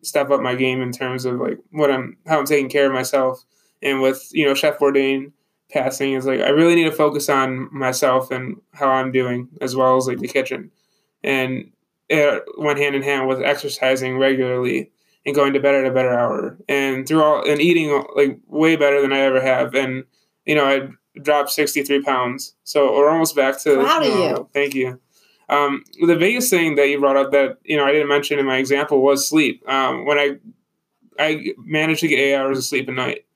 step 0.00 0.30
up 0.30 0.40
my 0.40 0.54
game 0.54 0.80
in 0.80 0.92
terms 0.92 1.26
of 1.26 1.40
like 1.40 1.58
what 1.72 1.90
I'm, 1.90 2.16
how 2.26 2.38
I'm 2.38 2.46
taking 2.46 2.70
care 2.70 2.86
of 2.86 2.92
myself. 2.92 3.44
And 3.82 4.00
with 4.00 4.30
you 4.32 4.46
know 4.46 4.54
Chef 4.54 4.78
Bourdain 4.78 5.32
passing, 5.74 6.14
is 6.14 6.24
like 6.24 6.40
I 6.40 6.48
really 6.48 6.74
need 6.74 6.84
to 6.84 6.92
focus 6.92 7.28
on 7.28 7.68
myself 7.70 8.30
and 8.30 8.60
how 8.72 8.88
I'm 8.88 9.12
doing 9.12 9.48
as 9.60 9.76
well 9.76 9.96
as 9.96 10.06
like 10.06 10.20
the 10.20 10.28
kitchen, 10.28 10.70
and 11.22 11.70
it 12.08 12.44
went 12.58 12.78
hand 12.78 12.94
in 12.94 13.02
hand 13.02 13.28
with 13.28 13.42
exercising 13.42 14.18
regularly 14.18 14.90
and 15.26 15.34
going 15.34 15.52
to 15.54 15.60
bed 15.60 15.74
at 15.74 15.86
a 15.86 15.94
better 15.94 16.12
hour 16.12 16.56
and 16.68 17.06
through 17.06 17.22
all 17.22 17.48
and 17.48 17.60
eating 17.60 18.04
like 18.14 18.38
way 18.46 18.76
better 18.76 19.00
than 19.00 19.12
I 19.12 19.20
ever 19.20 19.40
have. 19.40 19.74
And 19.74 20.04
you 20.44 20.54
know, 20.54 20.64
I 20.64 20.88
dropped 21.20 21.50
63 21.50 22.02
pounds. 22.02 22.54
So 22.64 22.94
we're 22.94 23.10
almost 23.10 23.36
back 23.36 23.58
to 23.62 23.76
proud 23.76 24.02
of 24.02 24.14
you. 24.14 24.48
Thank 24.52 24.74
you. 24.74 25.00
Um, 25.48 25.84
the 26.00 26.16
biggest 26.16 26.50
thing 26.50 26.74
that 26.76 26.88
you 26.88 26.98
brought 26.98 27.16
up 27.16 27.32
that 27.32 27.58
you 27.64 27.76
know 27.76 27.84
I 27.84 27.92
didn't 27.92 28.08
mention 28.08 28.38
in 28.38 28.46
my 28.46 28.56
example 28.56 29.02
was 29.02 29.28
sleep. 29.28 29.62
Um, 29.68 30.06
when 30.06 30.18
I 30.18 30.36
I 31.18 31.52
managed 31.58 32.00
to 32.00 32.08
get 32.08 32.18
eight 32.18 32.34
hours 32.34 32.58
of 32.58 32.64
sleep 32.64 32.88
a 32.88 32.92
night, 32.92 33.26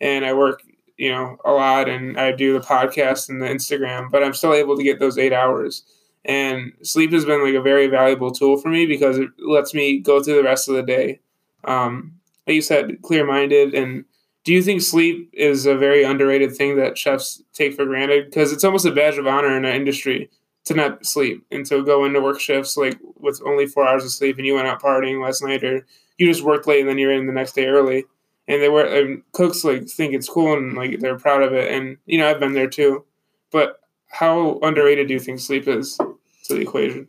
and 0.00 0.24
I 0.24 0.32
work 0.32 0.62
you 0.98 1.10
know 1.10 1.38
a 1.44 1.52
lot, 1.52 1.88
and 1.88 2.18
I 2.20 2.32
do 2.32 2.52
the 2.54 2.66
podcast 2.66 3.28
and 3.30 3.40
the 3.40 3.46
Instagram, 3.46 4.10
but 4.10 4.22
I'm 4.22 4.34
still 4.34 4.54
able 4.54 4.76
to 4.76 4.84
get 4.84 5.00
those 5.00 5.18
eight 5.18 5.32
hours. 5.32 5.84
And 6.24 6.72
sleep 6.82 7.12
has 7.12 7.24
been 7.24 7.42
like 7.42 7.54
a 7.54 7.62
very 7.62 7.86
valuable 7.86 8.30
tool 8.32 8.58
for 8.58 8.68
me 8.68 8.86
because 8.86 9.18
it 9.18 9.30
lets 9.38 9.72
me 9.72 9.98
go 10.00 10.22
through 10.22 10.36
the 10.36 10.42
rest 10.42 10.68
of 10.68 10.74
the 10.74 10.82
day 10.82 11.20
um, 11.64 12.14
like 12.46 12.54
you 12.54 12.62
said, 12.62 13.02
clear 13.02 13.26
minded. 13.26 13.74
And 13.74 14.04
do 14.44 14.52
you 14.52 14.62
think 14.62 14.82
sleep 14.82 15.30
is 15.32 15.66
a 15.66 15.76
very 15.76 16.02
underrated 16.04 16.56
thing 16.56 16.76
that 16.76 16.96
chefs 16.96 17.42
take 17.52 17.74
for 17.74 17.84
granted? 17.84 18.26
Because 18.26 18.52
it's 18.52 18.64
almost 18.64 18.86
a 18.86 18.92
badge 18.92 19.18
of 19.18 19.26
honor 19.26 19.56
in 19.56 19.64
our 19.64 19.72
industry 19.72 20.30
to 20.64 20.74
not 20.74 21.04
sleep 21.04 21.44
and 21.50 21.64
to 21.66 21.84
go 21.84 22.04
into 22.04 22.20
work 22.20 22.40
shifts 22.40 22.76
like 22.76 22.98
with 23.16 23.40
only 23.44 23.66
four 23.66 23.86
hours 23.86 24.04
of 24.04 24.10
sleep 24.10 24.36
and 24.36 24.46
you 24.46 24.54
went 24.54 24.68
out 24.68 24.82
partying 24.82 25.22
last 25.22 25.42
night 25.42 25.64
or 25.64 25.86
you 26.18 26.26
just 26.26 26.42
worked 26.42 26.66
late 26.66 26.80
and 26.80 26.88
then 26.88 26.98
you're 26.98 27.12
in 27.12 27.26
the 27.26 27.32
next 27.32 27.54
day 27.54 27.66
early. 27.66 28.04
And 28.48 28.62
they 28.62 28.68
were 28.68 28.84
and 28.84 29.22
cooks 29.32 29.62
like 29.62 29.88
think 29.88 30.14
it's 30.14 30.28
cool 30.28 30.54
and 30.54 30.74
like 30.74 31.00
they're 31.00 31.18
proud 31.18 31.42
of 31.42 31.52
it. 31.52 31.70
And 31.70 31.98
you 32.06 32.18
know, 32.18 32.28
I've 32.28 32.40
been 32.40 32.54
there 32.54 32.68
too. 32.68 33.04
But 33.50 33.80
how 34.08 34.58
underrated 34.62 35.08
do 35.08 35.14
you 35.14 35.20
think 35.20 35.38
sleep 35.38 35.68
is 35.68 35.96
to 35.96 36.54
the 36.54 36.60
equation? 36.60 37.08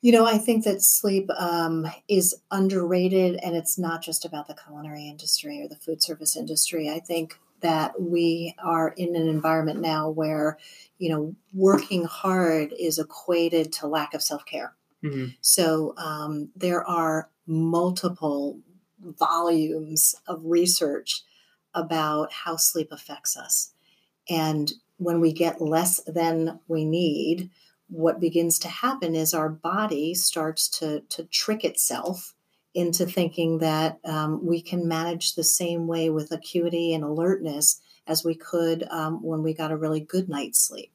You 0.00 0.12
know, 0.12 0.24
I 0.24 0.38
think 0.38 0.64
that 0.64 0.82
sleep 0.82 1.28
um, 1.36 1.86
is 2.06 2.40
underrated, 2.52 3.40
and 3.42 3.56
it's 3.56 3.78
not 3.78 4.00
just 4.00 4.24
about 4.24 4.46
the 4.46 4.54
culinary 4.54 5.08
industry 5.08 5.60
or 5.60 5.68
the 5.68 5.74
food 5.74 6.02
service 6.02 6.36
industry. 6.36 6.88
I 6.88 7.00
think 7.00 7.36
that 7.60 8.00
we 8.00 8.54
are 8.62 8.94
in 8.96 9.16
an 9.16 9.26
environment 9.26 9.80
now 9.80 10.08
where, 10.08 10.56
you 10.98 11.10
know, 11.10 11.34
working 11.52 12.04
hard 12.04 12.72
is 12.78 13.00
equated 13.00 13.72
to 13.72 13.88
lack 13.88 14.14
of 14.14 14.22
self 14.22 14.44
care. 14.44 14.74
Mm-hmm. 15.02 15.30
So 15.40 15.94
um, 15.96 16.50
there 16.54 16.84
are 16.84 17.28
multiple 17.48 18.60
volumes 19.02 20.14
of 20.26 20.40
research 20.44 21.22
about 21.74 22.32
how 22.32 22.56
sleep 22.56 22.92
affects 22.92 23.36
us. 23.36 23.72
And 24.28 24.72
when 24.96 25.20
we 25.20 25.32
get 25.32 25.60
less 25.60 26.00
than 26.06 26.60
we 26.68 26.84
need, 26.84 27.50
what 27.88 28.20
begins 28.20 28.58
to 28.60 28.68
happen 28.68 29.14
is 29.14 29.32
our 29.32 29.48
body 29.48 30.14
starts 30.14 30.68
to, 30.80 31.00
to 31.08 31.24
trick 31.24 31.64
itself 31.64 32.34
into 32.74 33.06
thinking 33.06 33.58
that 33.58 33.98
um, 34.04 34.44
we 34.44 34.60
can 34.60 34.86
manage 34.86 35.34
the 35.34 35.44
same 35.44 35.86
way 35.86 36.10
with 36.10 36.30
acuity 36.32 36.92
and 36.92 37.02
alertness 37.02 37.80
as 38.06 38.24
we 38.24 38.34
could 38.34 38.86
um, 38.90 39.22
when 39.22 39.42
we 39.42 39.54
got 39.54 39.70
a 39.70 39.76
really 39.76 40.00
good 40.00 40.28
night's 40.28 40.60
sleep. 40.60 40.92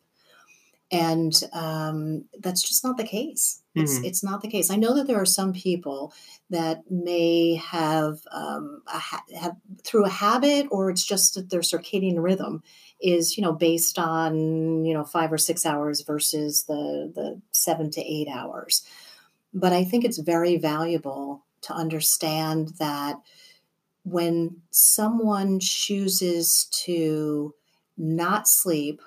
And 0.94 1.44
um, 1.54 2.26
that's 2.40 2.62
just 2.62 2.84
not 2.84 2.98
the 2.98 3.04
case. 3.04 3.62
It's, 3.76 3.96
mm-hmm. 3.96 4.06
it's 4.06 4.24
not 4.24 4.42
the 4.42 4.50
case. 4.50 4.70
I 4.70 4.76
know 4.76 4.94
that 4.96 5.08
there 5.08 5.20
are 5.20 5.26
some 5.26 5.54
people 5.54 6.14
that 6.52 6.84
may 6.92 7.56
have, 7.56 8.20
um, 8.32 8.84
ha- 8.86 9.24
have 9.40 9.56
through 9.84 10.06
a 10.06 10.10
habit 10.10 10.68
or 10.70 10.92
it's 10.92 11.04
just 11.04 11.34
that 11.34 11.50
their 11.50 11.62
circadian 11.62 12.22
rhythm 12.22 12.62
is 13.04 13.38
you 13.38 13.44
know 13.44 13.52
based 13.52 14.00
on 14.00 14.86
you 14.86 14.94
know 14.94 15.04
five 15.04 15.32
or 15.32 15.38
six 15.38 15.66
hours 15.66 16.02
versus 16.02 16.64
the 16.64 17.12
the 17.14 17.40
seven 17.52 17.92
to 17.92 18.02
eight 18.02 18.30
hours 18.30 18.84
but 19.54 19.74
i 19.74 19.84
think 19.84 20.06
it's 20.06 20.18
very 20.20 20.58
valuable 20.58 21.44
to 21.62 21.74
understand 21.74 22.70
that 22.80 23.18
when 24.04 24.58
someone 24.72 25.60
chooses 25.60 26.66
to 26.72 27.54
not 27.98 28.48
sleep 28.48 29.02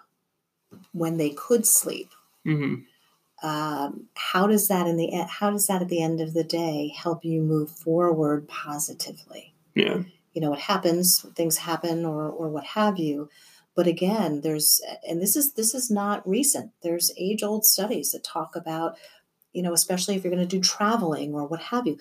when 0.92 1.16
they 1.16 1.30
could 1.30 1.66
sleep. 1.66 2.10
Mm-hmm. 2.46 3.46
um, 3.46 4.06
how 4.14 4.46
does 4.46 4.68
that 4.68 4.86
in 4.86 4.96
the 4.96 5.10
how 5.28 5.50
does 5.50 5.66
that 5.66 5.82
at 5.82 5.88
the 5.88 6.00
end 6.00 6.20
of 6.20 6.32
the 6.32 6.44
day 6.44 6.92
help 6.96 7.24
you 7.24 7.42
move 7.42 7.70
forward 7.70 8.46
positively? 8.46 9.52
Yeah. 9.74 10.02
You 10.32 10.40
know 10.42 10.50
what 10.50 10.60
happens 10.60 11.26
things 11.34 11.56
happen 11.58 12.04
or 12.04 12.28
or 12.28 12.48
what 12.48 12.64
have 12.64 12.98
you. 12.98 13.28
But 13.74 13.86
again 13.88 14.42
there's 14.42 14.80
and 15.08 15.20
this 15.20 15.34
is 15.34 15.54
this 15.54 15.74
is 15.74 15.90
not 15.90 16.26
recent. 16.28 16.70
There's 16.82 17.10
age 17.18 17.42
old 17.42 17.64
studies 17.64 18.12
that 18.12 18.22
talk 18.22 18.54
about 18.54 18.96
you 19.52 19.62
know 19.62 19.72
especially 19.72 20.14
if 20.14 20.22
you're 20.22 20.34
going 20.34 20.48
to 20.48 20.56
do 20.56 20.60
traveling 20.62 21.34
or 21.34 21.46
what 21.46 21.60
have 21.60 21.86
you 21.86 21.98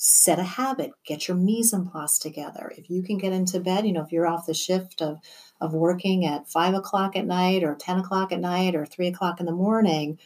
set 0.00 0.38
a 0.38 0.44
habit 0.44 0.92
get 1.04 1.26
your 1.26 1.36
mise 1.36 1.74
en 1.74 1.84
place 1.84 2.18
together 2.18 2.72
if 2.78 2.88
you 2.88 3.02
can 3.02 3.18
get 3.18 3.32
into 3.32 3.58
bed 3.58 3.84
you 3.84 3.92
know 3.92 4.02
if 4.02 4.12
you're 4.12 4.28
off 4.28 4.46
the 4.46 4.54
shift 4.54 5.02
of 5.02 5.18
of 5.60 5.74
working 5.74 6.24
at 6.24 6.48
five 6.48 6.72
o'clock 6.72 7.16
at 7.16 7.26
night 7.26 7.64
or 7.64 7.74
10 7.74 7.98
o'clock 7.98 8.30
at 8.30 8.38
night 8.38 8.76
or 8.76 8.86
three 8.86 9.08
o'clock 9.08 9.40
in 9.40 9.46
the 9.46 9.52
morning 9.52 10.16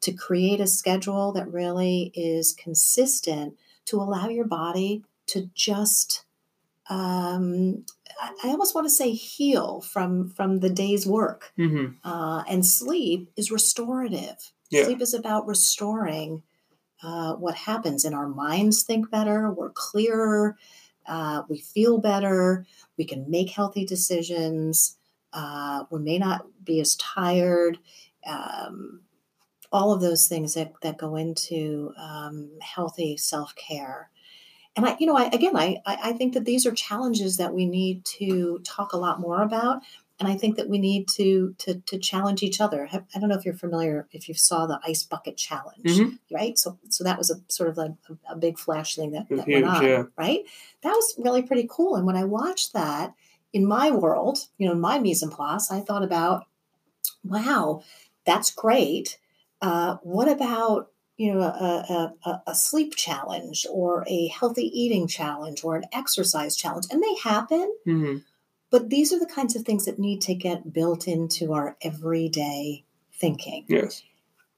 to 0.00 0.12
create 0.12 0.60
a 0.60 0.66
schedule 0.66 1.30
that 1.32 1.52
really 1.52 2.10
is 2.12 2.52
consistent 2.54 3.54
to 3.84 3.98
allow 3.98 4.28
your 4.28 4.46
body 4.46 5.04
to 5.26 5.48
just 5.54 6.24
um, 6.88 7.84
I 8.42 8.48
almost 8.48 8.74
want 8.74 8.86
to 8.86 8.90
say 8.90 9.12
heal 9.12 9.80
from 9.80 10.28
from 10.30 10.58
the 10.58 10.68
day's 10.68 11.06
work. 11.06 11.52
Mm-hmm. 11.56 12.06
Uh, 12.06 12.42
and 12.48 12.66
sleep 12.66 13.30
is 13.36 13.52
restorative. 13.52 14.52
Yeah. 14.70 14.84
Sleep 14.84 15.00
is 15.00 15.14
about 15.14 15.46
restoring 15.46 16.42
uh, 17.02 17.34
what 17.34 17.54
happens, 17.54 18.04
and 18.04 18.14
our 18.14 18.28
minds 18.28 18.82
think 18.82 19.10
better. 19.10 19.50
We're 19.50 19.70
clearer. 19.70 20.56
Uh, 21.06 21.42
we 21.48 21.58
feel 21.58 21.98
better. 21.98 22.66
We 22.96 23.04
can 23.04 23.30
make 23.30 23.50
healthy 23.50 23.84
decisions. 23.84 24.96
Uh, 25.32 25.84
we 25.90 26.00
may 26.00 26.18
not 26.18 26.46
be 26.64 26.80
as 26.80 26.96
tired. 26.96 27.78
Um, 28.26 29.00
all 29.72 29.92
of 29.92 30.00
those 30.00 30.26
things 30.26 30.54
that, 30.54 30.72
that 30.82 30.98
go 30.98 31.16
into 31.16 31.92
um, 31.96 32.50
healthy 32.60 33.16
self 33.16 33.54
care 33.54 34.10
and 34.76 34.86
I, 34.86 34.96
you 35.00 35.06
know, 35.06 35.16
I, 35.16 35.24
again, 35.24 35.56
I, 35.56 35.80
I 35.84 36.12
think 36.12 36.34
that 36.34 36.44
these 36.44 36.64
are 36.64 36.72
challenges 36.72 37.36
that 37.38 37.52
we 37.52 37.66
need 37.66 38.04
to 38.18 38.60
talk 38.60 38.92
a 38.92 38.98
lot 38.98 39.20
more 39.20 39.42
about. 39.42 39.82
And 40.20 40.28
I 40.28 40.36
think 40.36 40.56
that 40.56 40.68
we 40.68 40.78
need 40.78 41.08
to 41.16 41.54
to, 41.58 41.80
to 41.86 41.98
challenge 41.98 42.42
each 42.42 42.60
other. 42.60 42.88
I 42.92 43.18
don't 43.18 43.30
know 43.30 43.36
if 43.36 43.44
you're 43.44 43.54
familiar, 43.54 44.06
if 44.12 44.28
you 44.28 44.34
saw 44.34 44.66
the 44.66 44.78
ice 44.86 45.02
bucket 45.02 45.38
challenge, 45.38 45.84
mm-hmm. 45.84 46.34
right? 46.34 46.58
So, 46.58 46.78
so 46.90 47.02
that 47.04 47.16
was 47.16 47.30
a 47.30 47.36
sort 47.48 47.70
of 47.70 47.78
like 47.78 47.92
a, 48.08 48.34
a 48.34 48.36
big 48.36 48.58
flash 48.58 48.96
thing 48.96 49.12
that, 49.12 49.28
that 49.30 49.46
huge, 49.46 49.64
went 49.64 49.76
on, 49.76 49.86
yeah. 49.86 50.02
right? 50.16 50.40
That 50.82 50.90
was 50.90 51.14
really 51.18 51.42
pretty 51.42 51.66
cool. 51.70 51.96
And 51.96 52.06
when 52.06 52.16
I 52.16 52.24
watched 52.24 52.74
that 52.74 53.14
in 53.54 53.66
my 53.66 53.90
world, 53.90 54.46
you 54.58 54.66
know, 54.66 54.72
in 54.72 54.80
my 54.80 54.98
mise 54.98 55.22
en 55.22 55.30
place, 55.30 55.70
I 55.70 55.80
thought 55.80 56.04
about, 56.04 56.44
wow, 57.24 57.82
that's 58.26 58.50
great. 58.50 59.18
Uh, 59.62 59.96
what 60.02 60.28
about 60.28 60.90
you 61.16 61.34
know, 61.34 61.40
a, 61.42 62.14
a, 62.24 62.42
a, 62.46 62.54
sleep 62.54 62.96
challenge 62.96 63.66
or 63.70 64.06
a 64.08 64.28
healthy 64.28 64.70
eating 64.72 65.06
challenge 65.06 65.62
or 65.62 65.76
an 65.76 65.84
exercise 65.92 66.56
challenge, 66.56 66.86
and 66.90 67.02
they 67.02 67.14
happen. 67.22 67.70
Mm-hmm. 67.86 68.16
But 68.70 68.88
these 68.88 69.12
are 69.12 69.18
the 69.18 69.26
kinds 69.26 69.56
of 69.56 69.62
things 69.62 69.84
that 69.84 69.98
need 69.98 70.20
to 70.22 70.34
get 70.34 70.72
built 70.72 71.08
into 71.08 71.52
our 71.52 71.76
everyday 71.82 72.84
thinking. 73.12 73.64
Yes. 73.68 74.02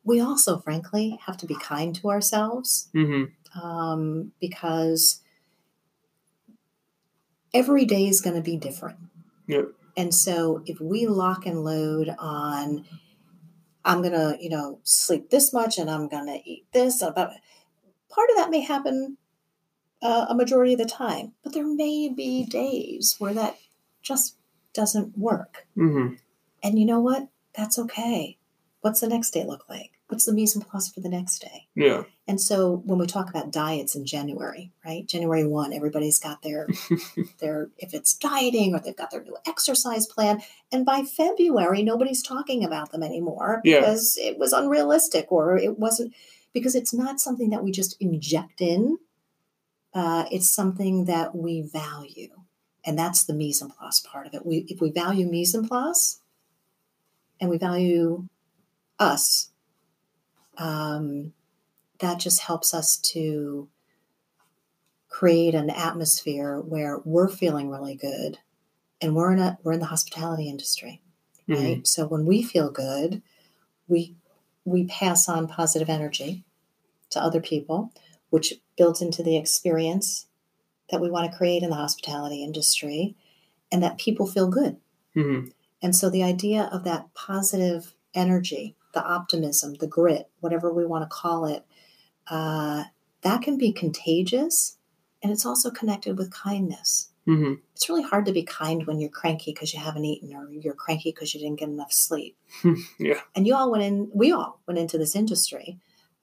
We 0.05 0.21
also, 0.21 0.59
frankly, 0.59 1.19
have 1.27 1.37
to 1.39 1.47
be 1.47 1.55
kind 1.55 1.95
to 1.97 2.11
ourselves 2.11 2.89
mm-hmm. 2.95 3.61
um, 3.61 4.33
because 4.41 5.21
every 7.55 7.85
day 7.85 8.07
is 8.07 8.21
going 8.21 8.37
to 8.37 8.43
be 8.43 8.57
different. 8.57 8.99
Yep. 9.47 9.69
And 9.97 10.15
so 10.15 10.63
if 10.67 10.81
we 10.81 11.07
lock 11.07 11.47
and 11.47 11.65
load 11.65 12.15
on 12.19 12.85
I'm 13.85 14.01
going 14.01 14.13
to, 14.13 14.37
you 14.41 14.49
know, 14.49 14.79
sleep 14.85 15.31
this 15.31 15.53
much 15.53 15.79
and 15.79 15.91
I'm 15.91 16.09
going 16.09 16.27
to 16.27 16.49
eat 16.49 16.67
this. 16.73 17.03
about 17.03 17.33
part 18.09 18.31
of 18.31 18.37
that 18.37 18.51
may 18.51 18.61
happen 18.61 19.17
uh, 20.03 20.27
a 20.29 20.35
majority 20.35 20.73
of 20.73 20.79
the 20.79 20.85
time, 20.87 21.33
but 21.43 21.53
there 21.53 21.67
may 21.67 22.09
be 22.09 22.45
days 22.45 23.17
where 23.19 23.35
that 23.35 23.57
just 24.03 24.37
doesn't 24.75 25.17
work. 25.17 25.67
Mm-hmm. 25.77 26.15
And 26.63 26.79
you 26.79 26.85
know 26.87 27.01
what? 27.01 27.29
That's 27.55 27.79
okay. 27.79 28.39
What's 28.81 29.01
the 29.01 29.09
next 29.09 29.31
day 29.31 29.45
look 29.45 29.69
like? 29.69 29.93
what's 30.13 30.27
the 30.27 30.33
mise 30.33 30.55
en 30.55 30.61
place 30.61 30.91
for 30.91 31.01
the 31.01 31.09
next 31.09 31.39
day? 31.39 31.69
Yeah. 31.75 32.03
And 32.29 32.39
so 32.39 32.83
when 32.85 32.99
we 32.99 33.07
talk 33.07 33.31
about 33.31 33.51
diets 33.51 33.95
in 33.95 34.05
January, 34.05 34.71
right? 34.85 35.07
January 35.07 35.47
1, 35.47 35.73
everybody's 35.73 36.19
got 36.19 36.43
their 36.43 36.69
their 37.41 37.71
if 37.79 37.95
it's 37.95 38.13
dieting 38.13 38.75
or 38.75 38.81
they've 38.81 38.95
got 38.95 39.11
their 39.11 39.23
new 39.23 39.39
exercise 39.47 40.07
plan. 40.07 40.43
And 40.71 40.85
by 40.85 41.05
February, 41.05 41.83
nobody's 41.83 42.23
talking 42.23 42.63
about 42.63 42.93
them 42.93 43.03
anymore 43.03 43.63
Yeah. 43.65 43.81
because 43.81 44.19
it 44.21 44.39
was 44.39 44.53
unrealistic 44.53 45.33
or 45.33 45.57
it 45.57 45.79
wasn't 45.79 46.13
because 46.53 46.75
it's 46.75 46.93
not 46.93 47.19
something 47.19 47.49
that 47.49 47.65
we 47.65 47.73
just 47.73 47.97
inject 47.99 48.61
in. 48.61 48.99
Uh, 49.95 50.27
it's 50.31 50.51
something 50.51 51.07
that 51.07 51.35
we 51.35 51.63
value. 51.63 52.29
And 52.85 52.99
that's 52.99 53.25
the 53.25 53.35
mise 53.35 53.63
en 53.63 53.71
place 53.71 54.01
part 54.01 54.27
of 54.27 54.35
it. 54.35 54.45
We 54.45 54.67
if 54.69 54.81
we 54.81 54.91
value 54.91 55.27
mise 55.27 55.55
en 55.55 55.67
place 55.69 56.21
and 57.41 57.49
we 57.51 57.59
value 57.59 58.29
us, 58.99 59.51
um, 60.59 61.33
that 62.01 62.19
just 62.19 62.41
helps 62.41 62.75
us 62.75 62.97
to 62.99 63.69
create 65.09 65.55
an 65.55 65.71
atmosphere 65.71 66.59
where 66.61 66.99
we're 67.05 67.29
feeling 67.29 67.71
really 67.71 67.95
good 67.95 68.39
and 69.01 69.15
we're 69.15 69.33
in 69.33 69.39
a 69.39 69.59
we're 69.63 69.73
in 69.73 69.81
the 69.81 69.87
hospitality 69.87 70.49
industry 70.49 71.03
Mhm. 71.49 71.55
right 71.55 71.87
so 71.87 72.07
when 72.07 72.25
we 72.25 72.43
feel 72.43 72.71
good 72.71 73.23
we 73.89 74.17
we 74.65 74.85
pass 74.85 75.29
on 75.29 75.47
positive 75.47 75.91
energy 75.91 76.45
to 77.11 77.23
other 77.23 77.41
people 77.43 77.93
which 78.31 78.55
builds 78.77 79.03
into 79.03 79.23
the 79.23 79.37
experience 79.37 80.27
that 80.93 81.01
we 81.01 81.11
want 81.11 81.29
to 81.31 81.37
create 81.37 81.65
in 81.65 81.71
the 81.71 81.77
hospitality 81.77 82.45
industry 82.45 83.17
and 83.73 83.83
that 83.83 83.99
people 83.99 84.27
feel 84.27 84.49
good 84.49 84.77
Mhm. 85.17 85.53
and 85.83 85.97
so 85.97 86.09
the 86.09 86.23
idea 86.23 86.69
of 86.73 86.85
that 86.85 87.13
positive 87.15 87.95
energy, 88.15 88.77
the 88.95 89.03
optimism, 89.05 89.75
the 89.75 89.87
grit, 89.89 90.31
whatever 90.41 90.73
we 90.73 90.87
want 90.87 91.03
to 91.03 91.09
call 91.09 91.47
it, 91.47 91.65
uh, 92.29 92.85
that 93.23 93.43
can 93.43 93.57
be 93.59 93.73
contagious. 93.73 94.77
And 95.23 95.33
it's 95.33 95.47
also 95.47 95.71
connected 95.71 96.19
with 96.19 96.31
kindness. 96.33 97.09
Mhm. 97.27 97.61
It's 97.75 97.89
really 97.89 98.03
hard 98.03 98.27
to 98.27 98.33
be 98.33 98.43
kind 98.43 98.87
when 98.87 98.99
you're 99.01 99.09
cranky 99.11 99.53
because 99.53 99.73
you 99.73 99.81
haven't 99.81 100.05
eaten 100.05 100.35
or 100.35 100.51
you're 100.51 100.75
cranky 100.75 101.11
because 101.11 101.33
you 101.33 101.41
didn't 101.41 101.59
get 101.61 101.69
enough 101.69 101.93
sleep. 101.93 102.37
Yeah. 102.99 103.21
And 103.35 103.47
you 103.47 103.55
all 103.55 103.71
went 103.71 103.85
in, 103.85 104.11
we 104.13 104.33
all 104.33 104.61
went 104.67 104.79
into 104.79 104.99
this 104.99 105.15
industry 105.17 105.79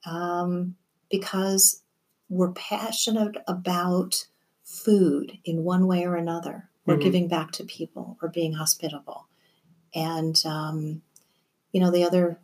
um, 0.06 0.76
because 1.10 1.82
we're 2.28 2.52
passionate 2.52 3.36
about 3.48 4.26
food 4.70 5.38
in 5.44 5.64
one 5.64 5.86
way 5.86 6.04
or 6.06 6.14
another, 6.14 6.68
or 6.86 6.96
Mhm. 6.96 7.02
giving 7.02 7.28
back 7.28 7.50
to 7.52 7.64
people, 7.64 8.16
or 8.22 8.28
being 8.28 8.52
hospitable. 8.52 9.26
And, 9.94 10.40
um, 10.46 11.02
you 11.72 11.80
know, 11.80 11.90
the 11.90 12.04
other, 12.04 12.38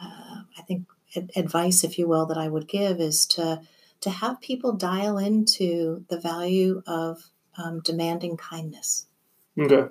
uh, 0.00 0.42
I 0.58 0.62
think, 0.62 0.86
ad- 1.16 1.32
advice, 1.36 1.82
if 1.82 1.98
you 1.98 2.06
will, 2.06 2.26
that 2.26 2.38
I 2.38 2.48
would 2.48 2.68
give 2.68 3.00
is 3.00 3.26
to 3.26 3.62
to 4.00 4.10
have 4.10 4.38
people 4.42 4.72
dial 4.72 5.16
into 5.16 6.04
the 6.08 6.20
value 6.20 6.82
of 6.86 7.30
um, 7.56 7.80
demanding 7.80 8.36
kindness. 8.36 9.06
Okay. 9.58 9.88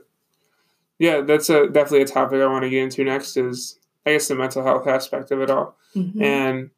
Yeah, 1.00 1.22
that's 1.22 1.50
a 1.50 1.68
definitely 1.68 2.04
a 2.04 2.06
topic 2.06 2.40
I 2.40 2.46
want 2.46 2.64
to 2.64 2.70
get 2.70 2.84
into 2.84 3.04
next. 3.04 3.38
Is 3.38 3.80
I 4.06 4.12
guess 4.12 4.28
the 4.28 4.36
mental 4.36 4.64
health 4.64 4.86
aspect 4.86 5.32
of 5.32 5.42
it 5.42 5.50
all. 5.50 5.76
Mhm. 5.96 6.22
And 6.22 6.70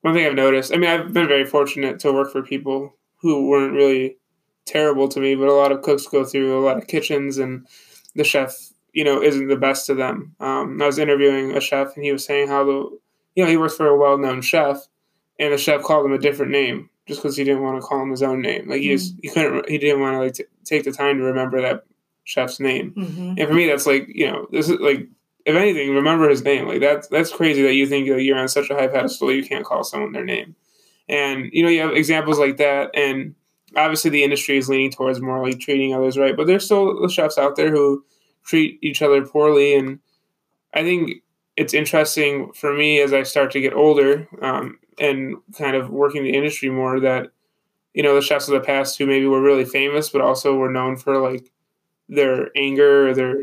one 0.00 0.14
thing 0.14 0.26
I've 0.26 0.34
noticed, 0.34 0.72
I 0.74 0.78
mean, 0.78 0.90
I've 0.90 1.12
been 1.12 1.28
very 1.28 1.44
fortunate 1.44 2.00
to 2.00 2.12
work 2.12 2.32
for 2.32 2.42
people 2.42 2.96
who 3.20 3.48
weren't 3.48 3.74
really 3.74 4.18
terrible 4.64 5.08
to 5.08 5.20
me, 5.20 5.34
but 5.34 5.48
a 5.48 5.52
lot 5.52 5.72
of 5.72 5.82
cooks 5.82 6.06
go 6.06 6.24
through 6.24 6.58
a 6.58 6.64
lot 6.64 6.76
of 6.76 6.86
kitchens, 6.86 7.38
and 7.38 7.66
the 8.14 8.24
chef, 8.24 8.54
you 8.92 9.04
know, 9.04 9.22
isn't 9.22 9.48
the 9.48 9.56
best 9.56 9.86
to 9.86 9.94
them. 9.94 10.34
Um, 10.40 10.80
I 10.82 10.86
was 10.86 10.98
interviewing 10.98 11.56
a 11.56 11.60
chef, 11.60 11.94
and 11.96 12.04
he 12.04 12.12
was 12.12 12.24
saying 12.24 12.48
how 12.48 12.64
the, 12.64 12.98
you 13.34 13.44
know, 13.44 13.50
he 13.50 13.56
works 13.56 13.76
for 13.76 13.86
a 13.86 13.96
well-known 13.96 14.42
chef, 14.42 14.86
and 15.38 15.52
the 15.52 15.58
chef 15.58 15.82
called 15.82 16.06
him 16.06 16.12
a 16.12 16.18
different 16.18 16.52
name 16.52 16.90
just 17.06 17.22
because 17.22 17.36
he 17.36 17.44
didn't 17.44 17.62
want 17.62 17.80
to 17.80 17.86
call 17.86 18.02
him 18.02 18.10
his 18.10 18.22
own 18.22 18.40
name. 18.42 18.68
Like 18.68 18.80
he 18.80 18.88
just 18.88 19.14
he 19.22 19.28
couldn't, 19.28 19.68
he 19.68 19.78
didn't 19.78 20.00
want 20.00 20.14
to 20.14 20.18
like 20.18 20.34
t- 20.34 20.44
take 20.64 20.84
the 20.84 20.92
time 20.92 21.18
to 21.18 21.24
remember 21.24 21.60
that 21.62 21.84
chef's 22.24 22.58
name. 22.58 22.92
Mhm. 22.96 23.38
And 23.38 23.48
for 23.48 23.54
me, 23.54 23.68
that's 23.68 23.86
like 23.86 24.08
you 24.08 24.26
know, 24.26 24.48
this 24.50 24.68
is 24.68 24.80
like 24.80 25.06
if 25.44 25.54
anything, 25.54 25.94
remember 25.94 26.28
his 26.28 26.42
name. 26.42 26.66
Like 26.66 26.80
that's 26.80 27.06
that's 27.06 27.30
crazy 27.30 27.62
that 27.62 27.74
you 27.74 27.86
think 27.86 28.06
you're 28.06 28.36
on 28.38 28.48
such 28.48 28.70
a 28.70 28.74
high 28.74 28.88
pedestal 28.88 29.30
you 29.30 29.44
can't 29.44 29.64
call 29.64 29.84
someone 29.84 30.10
their 30.12 30.24
name. 30.24 30.56
And 31.08 31.50
you 31.52 31.62
know, 31.62 31.68
you 31.68 31.80
have 31.80 31.92
examples 31.92 32.38
like 32.38 32.56
that, 32.56 32.90
and 32.94 33.34
obviously 33.76 34.10
the 34.10 34.24
industry 34.24 34.58
is 34.58 34.68
leaning 34.68 34.90
towards 34.90 35.20
more 35.20 35.42
like 35.42 35.60
treating 35.60 35.94
others 35.94 36.18
right, 36.18 36.36
but 36.36 36.46
there's 36.46 36.64
still 36.64 37.00
the 37.00 37.08
chefs 37.08 37.38
out 37.38 37.56
there 37.56 37.70
who 37.70 38.04
treat 38.44 38.78
each 38.82 39.02
other 39.02 39.24
poorly, 39.24 39.74
and 39.74 40.00
I 40.74 40.82
think 40.82 41.22
it's 41.56 41.74
interesting 41.74 42.52
for 42.52 42.74
me 42.74 43.00
as 43.00 43.12
I 43.12 43.22
start 43.22 43.50
to 43.52 43.60
get 43.60 43.72
older 43.72 44.28
um, 44.42 44.78
and 44.98 45.36
kind 45.56 45.74
of 45.76 45.90
working 45.90 46.22
the 46.22 46.36
industry 46.36 46.68
more 46.68 47.00
that 47.00 47.30
you 47.94 48.02
know 48.02 48.14
the 48.14 48.22
chefs 48.22 48.48
of 48.48 48.54
the 48.54 48.60
past 48.60 48.98
who 48.98 49.06
maybe 49.06 49.26
were 49.26 49.42
really 49.42 49.64
famous, 49.64 50.10
but 50.10 50.20
also 50.20 50.54
were 50.54 50.70
known 50.70 50.96
for 50.96 51.18
like 51.18 51.50
their 52.08 52.50
anger 52.56 53.08
or 53.08 53.14
their 53.14 53.36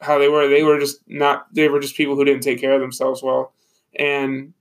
how 0.00 0.18
they 0.18 0.28
were. 0.28 0.48
They 0.48 0.62
were 0.62 0.78
just 0.78 1.00
not. 1.06 1.52
They 1.52 1.68
were 1.68 1.80
just 1.80 1.96
people 1.96 2.16
who 2.16 2.24
didn't 2.24 2.42
take 2.42 2.60
care 2.60 2.72
of 2.72 2.80
themselves 2.80 3.22
well. 3.22 3.52
And 3.96 4.54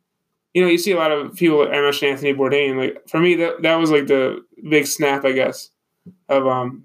you 0.58 0.64
know, 0.64 0.70
you 0.70 0.80
see 0.80 0.92
a 0.92 0.98
lot 0.98 1.12
of 1.12 1.36
people. 1.36 1.68
I 1.68 1.82
mentioned 1.82 2.10
Anthony 2.14 2.34
Bourdain. 2.34 2.78
Like 2.78 3.08
for 3.08 3.20
me, 3.20 3.36
that 3.36 3.62
that 3.62 3.76
was 3.76 3.92
like 3.92 4.08
the 4.08 4.44
big 4.68 4.88
snap, 4.88 5.24
I 5.24 5.32
guess, 5.32 5.70
of 6.30 6.48
um 6.48 6.84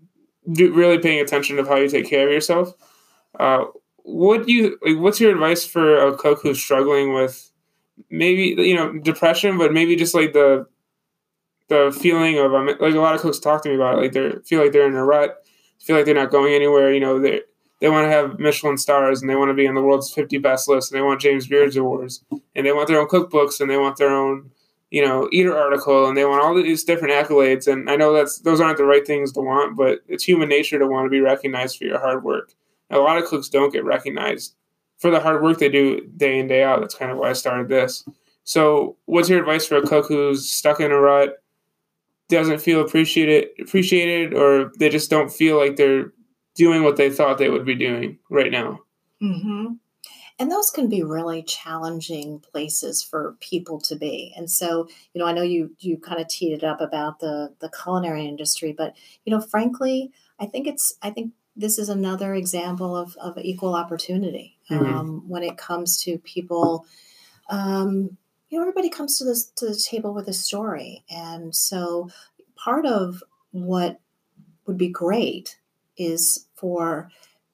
do, 0.53 0.75
really 0.75 0.99
paying 0.99 1.23
attention 1.23 1.59
of 1.59 1.67
how 1.67 1.77
you 1.77 1.89
take 1.89 2.07
care 2.07 2.27
of 2.27 2.35
yourself. 2.35 2.75
Uh, 3.41 3.65
what 4.03 4.47
do 4.47 4.53
you 4.53 4.79
like? 4.83 4.99
What's 4.99 5.21
your 5.21 5.33
advice 5.33 5.65
for 5.65 6.07
a 6.07 6.15
cook 6.15 6.41
who's 6.43 6.63
struggling 6.63 7.15
with 7.15 7.51
maybe 8.11 8.63
you 8.63 8.77
know 8.77 8.93
depression, 8.99 9.57
but 9.57 9.73
maybe 9.73 9.97
just 9.97 10.15
like 10.15 10.35
the 10.35 10.67
the 11.69 11.97
feeling 11.99 12.39
of 12.39 12.53
um, 12.53 12.67
like 12.79 12.95
a 12.95 13.01
lot 13.01 13.15
of 13.15 13.23
cooks 13.23 13.39
talk 13.39 13.63
to 13.63 13.71
me 13.71 13.75
about 13.75 13.95
it. 13.95 14.03
Like 14.03 14.13
they 14.13 14.33
feel 14.45 14.61
like 14.63 14.73
they're 14.73 14.87
in 14.87 14.95
a 14.97 15.03
rut, 15.03 15.39
feel 15.81 15.97
like 15.97 16.05
they're 16.05 16.15
not 16.15 16.31
going 16.31 16.53
anywhere. 16.53 16.93
You 16.93 17.01
know, 17.01 17.19
they 17.19 17.41
they 17.83 17.89
want 17.89 18.07
to 18.07 18.11
have 18.11 18.39
Michelin 18.39 18.79
stars 18.79 19.21
and 19.21 19.29
they 19.29 19.35
want 19.35 19.51
to 19.51 19.55
be 19.55 19.67
on 19.67 19.75
the 19.75 19.83
world's 19.83 20.15
50 20.15 20.39
best 20.39 20.69
list 20.69 20.93
and 20.93 20.99
they 20.99 21.03
want 21.03 21.21
James 21.21 21.49
Beard's 21.49 21.77
awards 21.77 22.25
and 22.55 22.65
they 22.65 22.73
want 22.73 22.87
their 22.87 23.01
own 23.01 23.09
cookbooks 23.09 23.61
and 23.61 23.69
they 23.69 23.77
want 23.77 23.97
their 23.97 24.15
own 24.15 24.53
you 24.93 25.05
know 25.05 25.29
eater 25.33 25.59
article 25.59 26.07
and 26.07 26.17
they 26.17 26.25
want 26.25 26.45
all 26.45 26.55
these 26.55 26.85
different 26.85 27.13
accolades 27.13 27.67
and 27.67 27.91
I 27.91 27.97
know 27.97 28.13
that's 28.13 28.39
those 28.39 28.61
aren't 28.61 28.79
the 28.79 28.85
right 28.85 29.05
things 29.05 29.33
to 29.33 29.41
want 29.41 29.77
but 29.77 29.99
it's 30.07 30.23
human 30.23 30.49
nature 30.49 30.79
to 30.79 30.87
want 30.87 31.07
to 31.07 31.11
be 31.11 31.21
recognized 31.21 31.77
for 31.77 31.85
your 31.85 31.99
hard 31.99 32.23
work. 32.23 32.53
A 32.91 32.99
lot 32.99 33.19
of 33.19 33.25
cooks 33.25 33.49
don't 33.49 33.73
get 33.73 33.85
recognized 33.85 34.55
for 34.99 35.11
the 35.11 35.19
hard 35.19 35.43
work 35.43 35.59
they 35.59 35.69
do 35.69 36.07
day 36.17 36.39
in 36.39 36.47
day 36.47 36.63
out. 36.63 36.81
That's 36.81 36.95
kind 36.95 37.11
of 37.11 37.19
why 37.19 37.31
I 37.31 37.33
started 37.33 37.69
this. 37.69 38.05
So, 38.45 38.97
what's 39.07 39.29
your 39.29 39.41
advice 39.41 39.67
for 39.67 39.77
a 39.77 39.87
cook 39.87 40.07
who's 40.07 40.49
stuck 40.49 40.79
in 40.81 40.93
a 40.93 41.01
rut, 41.01 41.43
doesn't 42.29 42.61
feel 42.61 42.81
appreciated, 42.81 43.49
appreciated, 43.61 44.35
or 44.35 44.73
they 44.79 44.89
just 44.89 45.11
don't 45.11 45.33
feel 45.33 45.59
like 45.59 45.77
they're 45.77 46.13
doing 46.55 46.83
what 46.83 46.97
they 46.97 47.11
thought 47.11 47.39
they 47.39 47.51
would 47.51 47.65
be 47.65 47.75
doing 47.75 48.19
right 48.31 48.51
now? 48.51 48.81
hmm 49.21 49.67
And 50.39 50.51
those 50.51 50.71
can 50.71 50.89
be 50.89 51.03
really 51.03 51.43
challenging 51.45 52.41
places 52.41 53.03
for 53.03 53.37
people 53.41 53.81
to 53.83 53.97
be. 53.97 54.35
And 54.37 54.51
so, 54.51 54.89
you 55.15 55.21
know, 55.21 55.27
I 55.27 55.33
know 55.33 55.43
you 55.43 55.77
you 55.81 55.99
kind 55.99 56.21
of 56.21 56.29
teed 56.29 56.53
it 56.55 56.65
up 56.65 56.81
about 56.81 57.21
the 57.21 57.55
the 57.61 57.71
culinary 57.71 58.27
industry, 58.27 58.73
but 58.73 58.97
you 59.25 59.33
know, 59.33 59.41
frankly, 59.41 60.13
I 60.41 60.47
think 60.47 60.67
it's 60.67 60.95
I 61.03 61.11
think 61.11 61.33
this 61.57 61.79
is 61.79 61.89
another 61.91 62.35
example 62.35 62.97
of, 62.97 63.17
of 63.19 63.39
equal 63.39 63.75
opportunity 63.75 64.59
Mhm. 64.71 64.87
um, 65.01 65.29
when 65.29 65.43
it 65.43 65.59
comes 65.59 66.03
to 66.05 66.19
people. 66.19 66.87
Um, 67.51 68.17
you 68.51 68.59
know, 68.59 68.63
everybody 68.63 68.91
comes 68.91 69.19
to 69.19 69.25
this 69.25 69.51
to 69.57 69.67
the 69.67 69.77
table 69.77 70.15
with 70.15 70.29
a 70.29 70.33
story, 70.33 71.05
and 71.11 71.55
so 71.55 72.11
part 72.57 72.87
of 72.87 73.23
what 73.53 74.01
would 74.67 74.79
be 74.79 74.89
great 74.89 75.59
is 75.97 76.47
for 76.55 77.11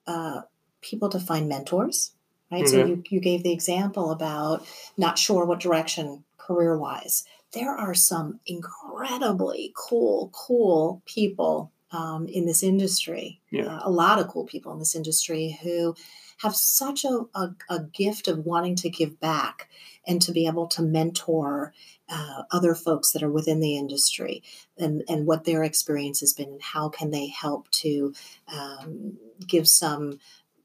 uh, 0.07 0.43
people 0.80 1.09
to 1.11 1.20
find 1.20 1.49
mentors, 1.49 2.12
right? 2.51 2.66
So 2.68 2.84
you, 2.84 3.03
you 3.11 3.20
gave 3.20 3.43
the 3.43 3.53
example 3.53 4.11
about 4.11 4.66
not 4.97 5.18
sure 5.18 5.45
what 5.45 5.61
direction 5.61 6.24
career 6.39 6.78
wise. 6.78 7.24
There 7.53 7.70
are 7.70 7.95
some 7.95 8.41
incredibly 8.47 9.72
cool, 9.76 10.30
cool 10.32 11.03
people 11.07 11.72
um, 11.91 12.26
in 12.28 12.45
this 12.47 12.62
industry, 12.62 13.41
Yeah. 13.51 13.66
uh, 13.76 13.80
a 13.84 13.91
lot 13.91 14.18
of 14.18 14.28
cool 14.28 14.45
people 14.45 14.72
in 14.72 14.78
this 14.78 14.95
industry 14.95 15.59
who 15.62 15.95
have 16.39 16.55
such 16.55 17.05
a, 17.05 17.20
a, 17.34 17.51
a 17.68 17.80
gift 17.93 18.28
of 18.28 18.45
wanting 18.45 18.76
to 18.76 18.91
give 18.91 19.20
back 19.20 19.68
and 20.07 20.22
to 20.22 20.32
be 20.32 20.47
able 20.47 20.66
to 20.66 20.82
mentor 20.82 21.72
uh, 22.09 22.43
other 22.51 22.74
folks 22.74 23.12
that 23.12 23.22
are 23.22 23.30
within 23.30 23.61
the 23.61 23.76
industry 23.76 24.43
and, 24.78 25.03
and 25.09 25.26
what 25.26 25.45
their 25.45 25.62
experience 25.62 26.20
has 26.20 26.32
been 26.32 26.49
and 26.49 26.62
how 26.62 26.89
can 26.89 27.11
they 27.11 27.28
help 27.28 27.70
to 27.70 28.14
um, 28.53 29.16
give 29.47 29.68
some 29.68 30.18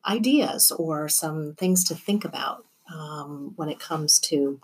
ideas 0.06 0.72
or 0.72 1.10
some 1.10 1.54
things 1.56 1.84
to 1.84 1.96
think 1.96 2.24
about 2.26 2.66
um, 2.94 3.54
when 3.56 3.70
it 3.70 3.80
comes 3.80 4.20
to 4.20 4.60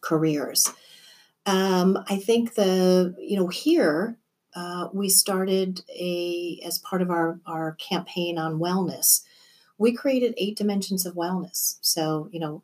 careers. 0.00 0.68
Um, 1.46 1.98
I 2.08 2.18
think 2.18 2.54
the 2.54 3.14
you 3.18 3.36
know 3.36 3.48
here 3.48 4.16
uh, 4.54 4.88
we 4.92 5.08
started 5.08 5.82
a 5.88 6.60
as 6.64 6.78
part 6.78 7.02
of 7.02 7.10
our 7.10 7.40
our 7.46 7.72
campaign 7.72 8.38
on 8.38 8.60
wellness. 8.60 9.22
We 9.82 9.92
created 9.92 10.34
eight 10.36 10.56
dimensions 10.56 11.04
of 11.04 11.14
wellness. 11.14 11.78
So 11.80 12.28
you 12.32 12.40
know 12.40 12.62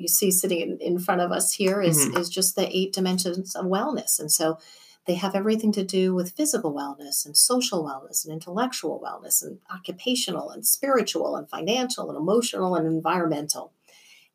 you 0.00 0.08
see 0.08 0.30
sitting 0.30 0.60
in, 0.60 0.78
in 0.78 0.98
front 0.98 1.20
of 1.20 1.30
us 1.30 1.52
here 1.52 1.80
is, 1.80 1.98
mm-hmm. 1.98 2.16
is 2.16 2.28
just 2.28 2.56
the 2.56 2.74
eight 2.76 2.92
dimensions 2.92 3.54
of 3.54 3.66
wellness. 3.66 4.18
And 4.18 4.32
so 4.32 4.58
they 5.06 5.14
have 5.14 5.34
everything 5.34 5.72
to 5.72 5.84
do 5.84 6.14
with 6.14 6.32
physical 6.32 6.72
wellness 6.72 7.24
and 7.24 7.36
social 7.36 7.84
wellness 7.84 8.24
and 8.24 8.32
intellectual 8.32 9.00
wellness 9.00 9.42
and 9.42 9.58
occupational 9.72 10.50
and 10.50 10.66
spiritual 10.66 11.36
and 11.36 11.48
financial 11.48 12.08
and 12.10 12.18
emotional 12.18 12.74
and 12.74 12.86
environmental. 12.86 13.72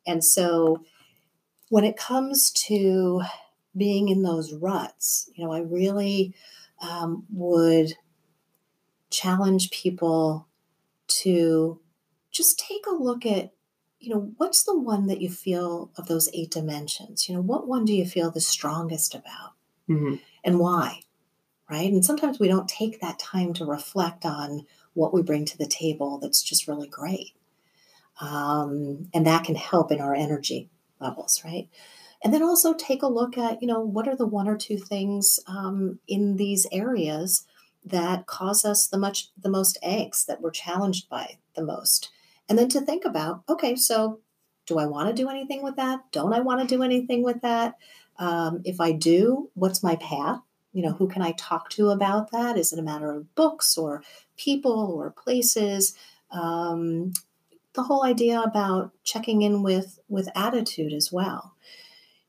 And 0.06 0.24
so 0.24 0.84
when 1.70 1.84
it 1.84 1.98
comes 1.98 2.52
to 2.52 3.22
being 3.76 4.10
in 4.10 4.24
those 4.24 4.54
ruts, 4.54 5.30
you 5.36 5.46
know, 5.46 5.52
I 5.52 5.60
really 5.60 6.34
um, 6.82 7.26
would 7.32 7.94
challenge 9.10 9.72
people 9.72 10.48
to 11.08 11.80
just 12.32 12.60
take 12.60 12.86
a 12.88 12.94
look 12.94 13.26
at 13.26 13.52
you 14.00 14.14
know 14.14 14.32
what's 14.38 14.64
the 14.64 14.78
one 14.78 15.08
that 15.08 15.22
you 15.22 15.30
feel 15.30 15.92
of 15.98 16.08
those 16.08 16.30
eight 16.34 16.52
dimensions? 16.52 17.28
You 17.28 17.36
know 17.36 17.42
what 17.42 17.68
one 17.68 17.86
do 17.86 17.94
you 17.94 18.06
feel 18.06 18.32
the 18.32 18.42
strongest 18.42 19.16
about? 19.16 19.54
Mm-hmm. 19.90 20.16
and 20.44 20.60
why? 20.60 21.02
Right? 21.70 21.92
And 21.92 22.04
sometimes 22.04 22.40
we 22.40 22.48
don't 22.48 22.68
take 22.68 23.02
that 23.02 23.20
time 23.20 23.54
to 23.54 23.66
reflect 23.66 24.26
on 24.26 24.66
what 24.94 25.14
we 25.14 25.22
bring 25.22 25.46
to 25.46 25.58
the 25.58 25.68
table 25.68 26.18
that's 26.18 26.42
just 26.42 26.68
really 26.68 26.88
great. 26.88 27.34
Um, 28.20 29.10
and 29.14 29.28
that 29.28 29.44
can 29.44 29.56
help 29.56 29.92
in 29.92 30.00
our 30.00 30.16
energy 30.16 30.70
levels 31.00 31.42
right? 31.44 31.70
And 32.24 32.34
then 32.34 32.42
also 32.42 32.74
take 32.74 33.04
a 33.04 33.08
look 33.08 33.38
at 33.38 33.62
you 33.62 33.68
know 33.68 33.80
what 33.80 34.08
are 34.08 34.16
the 34.16 34.26
one 34.26 34.48
or 34.48 34.58
two 34.58 34.78
things 34.78 35.40
um, 35.48 36.00
in 36.08 36.38
these 36.38 36.66
areas 36.72 37.46
that 37.86 38.26
cause 38.26 38.66
us 38.66 38.88
the 38.88 38.98
much 38.98 39.30
the 39.38 39.50
most 39.50 39.78
angst 39.84 40.26
that 40.26 40.42
we're 40.42 40.52
challenged 40.52 41.08
by 41.10 41.38
the 41.56 41.64
most. 41.64 42.10
And 42.50 42.58
then 42.58 42.70
to 42.70 42.82
think 42.82 43.06
about 43.06 43.44
okay 43.48 43.76
so 43.76 44.20
do 44.66 44.80
i 44.80 44.86
want 44.86 45.08
to 45.08 45.22
do 45.22 45.30
anything 45.30 45.64
with 45.64 45.76
that? 45.76 46.00
Don't 46.12 46.34
i 46.34 46.40
want 46.40 46.62
to 46.62 46.76
do 46.76 46.84
anything 46.84 47.24
with 47.24 47.42
that? 47.42 47.76
Um, 48.18 48.62
if 48.66 48.82
i 48.82 48.92
do 48.92 49.50
what's 49.54 49.84
my 49.84 49.96
path? 49.98 50.42
You 50.74 50.84
know 50.84 50.94
who 50.94 51.08
can 51.08 51.22
i 51.22 51.32
talk 51.34 51.70
to 51.72 51.90
about 51.90 52.32
that? 52.32 52.58
Is 52.58 52.74
it 52.74 52.80
a 52.80 52.84
matter 52.84 53.12
of 53.12 53.34
books 53.36 53.78
or 53.78 54.04
people 54.38 54.94
or 54.98 55.12
places? 55.12 55.96
Um, 56.32 57.14
the 57.74 57.84
whole 57.84 58.04
idea 58.04 58.42
about 58.42 58.92
checking 59.04 59.42
in 59.44 59.62
with 59.62 60.00
with 60.10 60.30
attitude 60.36 60.94
as 60.94 61.12
well. 61.12 61.54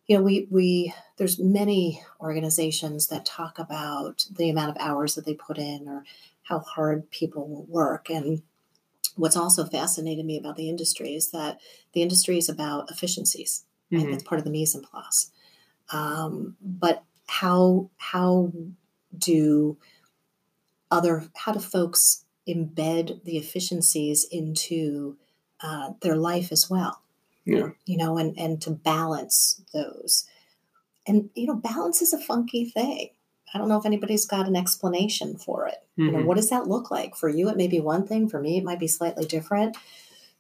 You 0.07 0.18
know 0.18 0.22
we 0.22 0.46
we 0.50 0.94
there's 1.16 1.38
many 1.38 2.02
organizations 2.20 3.06
that 3.08 3.24
talk 3.24 3.58
about 3.58 4.26
the 4.30 4.50
amount 4.50 4.70
of 4.70 4.76
hours 4.78 5.14
that 5.14 5.24
they 5.24 5.34
put 5.34 5.58
in 5.58 5.88
or 5.88 6.04
how 6.44 6.60
hard 6.60 7.10
people 7.10 7.48
will 7.48 7.66
work 7.66 8.08
and 8.10 8.42
what's 9.16 9.36
also 9.36 9.64
fascinated 9.64 10.24
me 10.24 10.38
about 10.38 10.56
the 10.56 10.68
industry 10.68 11.14
is 11.14 11.30
that 11.30 11.58
the 11.92 12.02
industry 12.02 12.38
is 12.38 12.48
about 12.48 12.90
efficiencies 12.90 13.64
mm-hmm. 13.90 14.02
right? 14.02 14.10
that's 14.12 14.24
part 14.24 14.38
of 14.38 14.44
the 14.44 14.50
mise 14.50 14.74
en 14.74 14.82
place 14.82 15.30
um, 15.92 16.56
but 16.60 17.04
how 17.26 17.90
how 17.96 18.52
do 19.16 19.76
other 20.90 21.28
how 21.34 21.52
do 21.52 21.58
folks 21.58 22.24
embed 22.48 23.24
the 23.24 23.36
efficiencies 23.36 24.24
into 24.30 25.16
uh, 25.60 25.90
their 26.00 26.16
life 26.16 26.52
as 26.52 26.70
well 26.70 27.02
yeah. 27.46 27.68
You 27.86 27.96
know, 27.96 28.18
and 28.18 28.36
and 28.36 28.60
to 28.62 28.70
balance 28.70 29.62
those. 29.72 30.28
And 31.07 31.30
you 31.34 31.46
know, 31.46 31.54
balance 31.54 32.02
is 32.02 32.12
a 32.12 32.18
funky 32.18 32.64
thing. 32.64 33.11
I 33.54 33.59
don't 33.59 33.68
know 33.68 33.78
if 33.78 33.86
anybody's 33.86 34.26
got 34.26 34.46
an 34.46 34.57
explanation 34.57 35.36
for 35.36 35.66
it. 35.66 35.78
Mm-hmm. 35.92 36.02
You 36.02 36.11
know, 36.11 36.18
mm-hmm. 36.18 36.26
what 36.26 36.36
does 36.36 36.50
that 36.50 36.66
look 36.66 36.90
like? 36.90 37.16
For 37.16 37.28
you, 37.28 37.48
it 37.48 37.57
may 37.57 37.68
be 37.68 37.80
one 37.80 38.07
thing. 38.07 38.28
For 38.28 38.40
me, 38.40 38.59
it 38.59 38.64
might 38.64 38.80
be 38.80 38.88
slightly 38.88 39.24
different. 39.24 39.76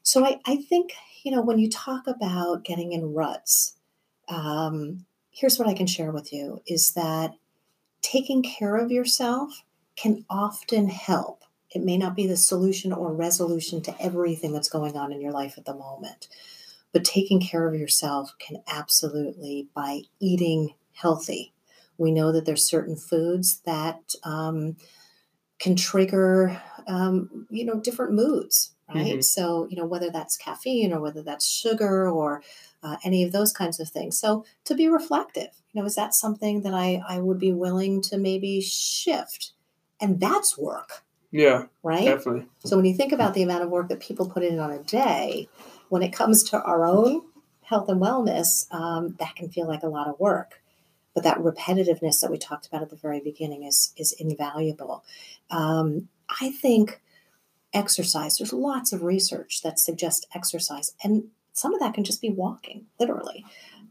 So 0.02 0.24
I, 0.24 0.40
I 0.44 0.56
think, 0.56 0.92
you 1.24 1.32
know, 1.32 1.42
when 1.42 1.58
you 1.58 1.70
talk 1.70 2.06
about 2.06 2.64
getting 2.64 2.92
in 2.92 3.14
ruts, 3.14 3.76
um, 4.28 5.06
here's 5.30 5.58
what 5.58 5.68
I 5.68 5.74
can 5.74 5.86
share 5.86 6.10
with 6.10 6.32
you 6.32 6.62
is 6.66 6.92
that 6.92 7.34
taking 8.02 8.42
care 8.42 8.76
of 8.76 8.90
yourself 8.90 9.62
can 9.96 10.24
often 10.28 10.88
help. 10.88 11.42
It 11.74 11.82
may 11.82 11.96
not 11.96 12.14
be 12.14 12.26
the 12.26 12.36
solution 12.36 12.92
or 12.92 13.12
resolution 13.12 13.82
to 13.82 14.02
everything 14.02 14.52
that's 14.52 14.68
going 14.68 14.96
on 14.96 15.12
in 15.12 15.20
your 15.20 15.32
life 15.32 15.58
at 15.58 15.64
the 15.64 15.74
moment. 15.74 16.28
But 16.92 17.04
taking 17.04 17.40
care 17.40 17.68
of 17.68 17.78
yourself 17.78 18.34
can 18.38 18.62
absolutely, 18.66 19.68
by 19.74 20.02
eating 20.20 20.74
healthy, 20.92 21.52
we 21.98 22.10
know 22.10 22.32
that 22.32 22.46
there's 22.46 22.66
certain 22.66 22.96
foods 22.96 23.60
that 23.66 24.14
um, 24.24 24.76
can 25.58 25.76
trigger, 25.76 26.60
um, 26.86 27.46
you 27.50 27.64
know, 27.64 27.80
different 27.80 28.12
moods, 28.12 28.72
right? 28.94 29.06
Mm-hmm. 29.06 29.20
So, 29.20 29.66
you 29.70 29.76
know, 29.76 29.86
whether 29.86 30.10
that's 30.10 30.36
caffeine 30.36 30.92
or 30.92 31.00
whether 31.00 31.22
that's 31.22 31.46
sugar 31.46 32.08
or 32.08 32.42
uh, 32.82 32.96
any 33.04 33.24
of 33.24 33.32
those 33.32 33.52
kinds 33.52 33.80
of 33.80 33.88
things. 33.88 34.18
So, 34.18 34.44
to 34.64 34.74
be 34.74 34.88
reflective, 34.88 35.50
you 35.72 35.80
know, 35.80 35.86
is 35.86 35.94
that 35.94 36.14
something 36.14 36.62
that 36.62 36.74
I, 36.74 37.02
I 37.08 37.18
would 37.18 37.38
be 37.38 37.52
willing 37.52 38.02
to 38.02 38.18
maybe 38.18 38.60
shift? 38.60 39.52
And 40.00 40.20
that's 40.20 40.58
work. 40.58 41.02
Yeah. 41.30 41.64
Right? 41.82 42.04
Definitely. 42.04 42.46
So, 42.64 42.76
when 42.76 42.84
you 42.84 42.94
think 42.94 43.12
about 43.12 43.34
the 43.34 43.42
amount 43.42 43.64
of 43.64 43.70
work 43.70 43.88
that 43.88 44.00
people 44.00 44.28
put 44.28 44.44
in 44.44 44.58
on 44.58 44.70
a 44.70 44.82
day, 44.82 45.48
when 45.88 46.02
it 46.02 46.12
comes 46.12 46.42
to 46.44 46.62
our 46.62 46.84
own 46.84 47.22
health 47.62 47.88
and 47.88 48.00
wellness, 48.00 48.72
um, 48.72 49.16
that 49.18 49.34
can 49.36 49.48
feel 49.48 49.66
like 49.66 49.82
a 49.82 49.88
lot 49.88 50.08
of 50.08 50.18
work. 50.20 50.62
But 51.14 51.24
that 51.24 51.38
repetitiveness 51.38 52.20
that 52.20 52.30
we 52.30 52.38
talked 52.38 52.66
about 52.66 52.82
at 52.82 52.90
the 52.90 52.96
very 52.96 53.20
beginning 53.20 53.64
is 53.64 53.92
is 53.96 54.12
invaluable. 54.12 55.04
Um, 55.50 56.08
I 56.40 56.50
think 56.50 57.00
exercise. 57.72 58.36
There's 58.36 58.52
lots 58.52 58.92
of 58.92 59.02
research 59.02 59.62
that 59.62 59.78
suggests 59.78 60.26
exercise, 60.34 60.92
and 61.02 61.24
some 61.52 61.72
of 61.72 61.80
that 61.80 61.94
can 61.94 62.04
just 62.04 62.20
be 62.20 62.30
walking, 62.30 62.86
literally. 63.00 63.44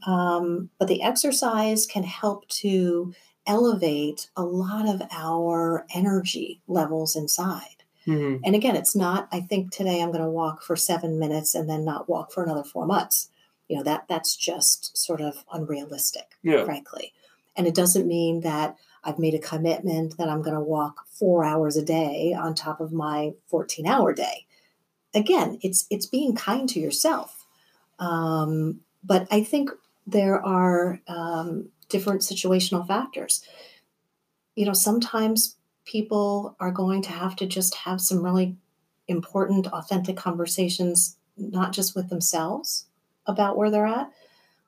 Um, 0.06 0.70
but 0.78 0.88
the 0.88 1.02
exercise 1.02 1.86
can 1.88 2.04
help 2.04 2.48
to 2.50 3.14
elevate 3.48 4.30
a 4.36 4.44
lot 4.44 4.88
of 4.88 5.02
our 5.12 5.86
energy 5.94 6.62
levels 6.68 7.16
inside. 7.16 7.84
Mm-hmm. 8.08 8.44
And 8.44 8.56
again, 8.56 8.76
it's 8.76 8.96
not, 8.96 9.28
I 9.32 9.40
think 9.40 9.72
today 9.72 10.02
I'm 10.02 10.12
going 10.12 10.24
to 10.24 10.30
walk 10.30 10.62
for 10.62 10.76
seven 10.76 11.20
minutes 11.20 11.56
and 11.56 11.70
then 11.70 11.84
not 11.84 12.08
walk 12.08 12.32
for 12.32 12.44
another 12.44 12.64
four 12.64 12.86
months. 12.86 13.30
You 13.68 13.78
know, 13.78 13.84
that 13.84 14.06
that's 14.08 14.36
just 14.36 14.96
sort 14.96 15.22
of 15.22 15.44
unrealistic, 15.52 16.36
yeah. 16.44 16.66
frankly. 16.66 17.14
And 17.56 17.66
it 17.66 17.74
doesn't 17.74 18.08
mean 18.08 18.42
that 18.42 18.76
I've 19.04 19.20
made 19.20 19.34
a 19.34 19.40
commitment 19.40 20.18
that 20.18 20.30
I'm 20.30 20.42
going 20.42 20.56
to 20.56 20.62
walk 20.62 21.08
four 21.08 21.44
hours 21.44 21.78
a 21.78 21.84
day 21.84 22.36
on 22.38 22.54
top 22.54 22.80
of 22.80 22.92
my 22.92 23.34
14 23.48 23.88
hour 23.88 24.14
day. 24.14 24.46
Again, 25.14 25.60
it's 25.62 25.88
it's 25.90 26.06
being 26.06 26.36
kind 26.36 26.68
to 26.70 26.80
yourself. 26.80 27.46
Um, 27.98 28.82
but 29.04 29.28
I 29.32 29.44
think 29.44 29.70
there 30.06 30.44
are 30.46 31.00
um, 31.08 31.70
different 31.90 32.22
situational 32.22 32.86
factors. 32.86 33.44
You 34.56 34.66
know, 34.66 34.74
sometimes 34.74 35.56
people 35.86 36.56
are 36.60 36.72
going 36.72 37.02
to 37.04 37.12
have 37.12 37.36
to 37.38 37.46
just 37.46 37.76
have 37.76 38.02
some 38.02 38.24
really 38.24 38.56
important, 39.08 39.68
authentic 39.68 40.18
conversations, 40.18 41.18
not 41.38 41.72
just 41.72 41.96
with 41.96 42.10
themselves 42.10 42.86
about 43.28 43.58
where 43.58 43.70
they're 43.70 43.86
at, 43.86 44.12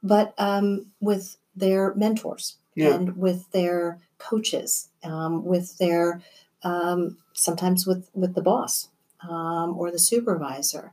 but 0.04 0.34
um, 0.38 0.88
with 1.00 1.38
their 1.56 1.94
mentors 1.96 2.58
yeah. 2.76 2.94
and 2.94 3.18
with 3.18 3.52
their 3.52 4.00
coaches, 4.20 4.90
um, 5.04 5.44
with 5.44 5.78
their 5.78 6.22
um, 6.64 7.18
sometimes 7.34 7.86
with 7.86 8.10
with 8.14 8.36
the 8.36 8.42
boss 8.42 8.90
um, 9.28 9.78
or 9.78 9.92
the 9.92 10.00
supervisor, 10.00 10.92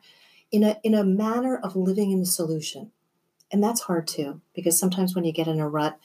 in 0.50 0.62
a 0.62 0.78
in 0.82 0.94
a 0.94 1.04
manner 1.04 1.56
of 1.56 1.76
living 1.76 2.10
in 2.10 2.20
the 2.20 2.26
solution, 2.26 2.90
and 3.50 3.62
that's 3.62 3.82
hard 3.82 4.06
too 4.06 4.40
because 4.54 4.78
sometimes 4.78 5.14
when 5.14 5.24
you 5.24 5.32
get 5.32 5.48
in 5.48 5.60
a 5.60 5.68
rut, 5.68 5.98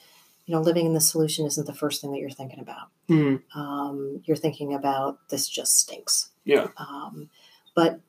you 0.50 0.56
know, 0.56 0.62
living 0.62 0.84
in 0.84 0.94
the 0.94 1.00
solution 1.00 1.46
isn't 1.46 1.68
the 1.68 1.72
first 1.72 2.00
thing 2.00 2.10
that 2.10 2.18
you're 2.18 2.28
thinking 2.28 2.58
about. 2.58 2.88
Mm. 3.08 3.40
Um, 3.54 4.20
you're 4.24 4.36
thinking 4.36 4.74
about 4.74 5.28
this 5.28 5.48
just 5.48 5.78
stinks. 5.78 6.30
Yeah. 6.44 6.66
Um, 6.76 7.30
but 7.76 8.00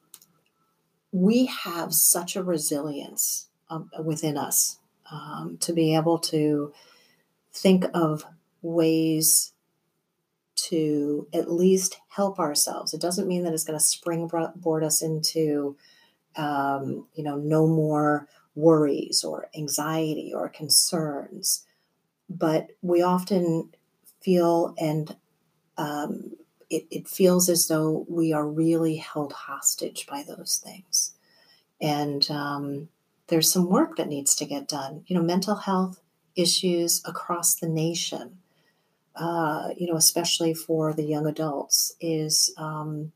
we 1.11 1.45
have 1.45 1.93
such 1.93 2.35
a 2.35 2.41
resilience 2.41 3.45
um, 3.69 3.91
within 4.03 4.39
us 4.39 4.79
um, 5.11 5.59
to 5.59 5.71
be 5.71 5.93
able 5.93 6.17
to 6.17 6.73
think 7.53 7.85
of 7.93 8.25
ways 8.63 9.53
to 10.55 11.27
at 11.35 11.51
least 11.51 11.99
help 12.07 12.39
ourselves. 12.39 12.91
It 12.91 13.01
doesn't 13.01 13.27
mean 13.27 13.43
that 13.43 13.53
it's 13.53 13.65
going 13.65 13.77
to 13.77 13.85
springboard 13.85 14.83
us 14.83 15.03
into, 15.03 15.77
um, 16.35 17.05
you 17.13 17.23
know, 17.23 17.35
no 17.35 17.67
more 17.67 18.27
worries 18.55 19.23
or 19.23 19.47
anxiety 19.55 20.33
or 20.33 20.49
concerns 20.49 21.67
but 22.37 22.71
we 22.81 23.01
often 23.01 23.69
feel 24.21 24.75
and 24.77 25.15
um, 25.77 26.31
it, 26.69 26.85
it 26.91 27.07
feels 27.07 27.49
as 27.49 27.67
though 27.67 28.05
we 28.07 28.33
are 28.33 28.47
really 28.47 28.97
held 28.97 29.33
hostage 29.33 30.05
by 30.07 30.23
those 30.23 30.61
things. 30.63 31.13
And 31.81 32.29
um, 32.29 32.89
there's 33.27 33.51
some 33.51 33.69
work 33.69 33.97
that 33.97 34.07
needs 34.07 34.35
to 34.35 34.45
get 34.45 34.67
done. 34.67 35.03
You 35.07 35.15
know, 35.15 35.23
mental 35.23 35.55
health 35.55 35.99
issues 36.35 37.01
across 37.05 37.55
the 37.55 37.67
nation, 37.67 38.37
uh, 39.15 39.69
you 39.75 39.87
know, 39.87 39.95
especially 39.95 40.53
for 40.53 40.93
the 40.93 41.03
young 41.03 41.25
adults, 41.25 41.95
is 41.99 42.53
um, 42.57 43.11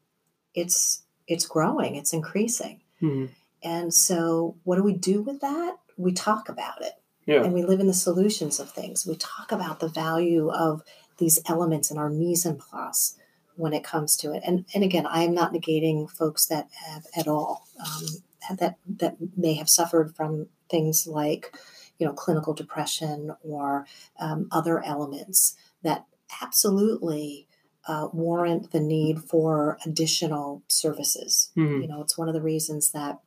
it's 0.53 1.03
it's 1.27 1.45
growing, 1.45 1.95
it's 1.95 2.13
increasing. 2.13 2.81
Mm-hmm. 3.01 3.31
And 3.63 3.93
so, 3.93 4.55
what 4.63 4.75
do 4.75 4.83
we 4.83 4.93
do 4.93 5.21
with 5.21 5.41
that? 5.41 5.77
we 5.97 6.11
talk 6.11 6.49
about 6.49 6.81
it. 6.81 6.93
Yeah. 7.25 7.43
And 7.43 7.53
we 7.53 7.63
live 7.63 7.79
in 7.79 7.87
the 7.87 7.93
solutions 7.93 8.59
of 8.59 8.71
things. 8.71 9.05
We 9.05 9.15
talk 9.15 9.51
about 9.51 9.79
the 9.79 9.87
value 9.87 10.49
of 10.49 10.83
these 11.17 11.39
elements 11.47 11.89
in 11.89 11.97
our 11.97 12.09
mise 12.09 12.45
en 12.45 12.57
place 12.57 13.17
when 13.55 13.73
it 13.73 13.83
comes 13.83 14.15
to 14.17 14.33
it. 14.33 14.43
And 14.45 14.65
and 14.73 14.83
again, 14.83 15.05
I 15.07 15.23
am 15.23 15.33
not 15.33 15.53
negating 15.53 16.09
folks 16.09 16.45
that 16.47 16.67
have 16.87 17.05
at 17.15 17.27
all 17.27 17.67
um, 17.79 18.57
that 18.57 18.77
that 18.87 19.17
may 19.35 19.53
have 19.53 19.69
suffered 19.69 20.15
from 20.15 20.47
things 20.69 21.07
like, 21.07 21.55
you 21.97 22.05
know, 22.05 22.13
clinical 22.13 22.53
depression 22.53 23.31
or 23.41 23.85
um, 24.19 24.47
other 24.51 24.83
elements 24.83 25.55
that 25.83 26.05
absolutely 26.41 27.47
uh, 27.87 28.07
warrant 28.11 28.71
the 28.71 28.79
need 28.79 29.19
for 29.23 29.77
additional 29.85 30.63
services. 30.67 31.51
Mhm. 31.55 31.81
You 31.81 31.87
know, 31.87 32.01
it's 32.01 32.17
one 32.17 32.27
of 32.27 32.33
the 32.33 32.41
reasons 32.41 32.91
that. 32.91 33.19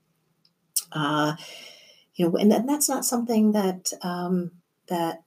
Uh, 0.92 1.34
you 2.18 2.28
know, 2.28 2.36
and, 2.36 2.52
and 2.52 2.68
that's 2.68 2.88
not 2.88 3.04
something 3.04 3.52
that 3.52 3.92
um, 4.02 4.50
that 4.88 5.22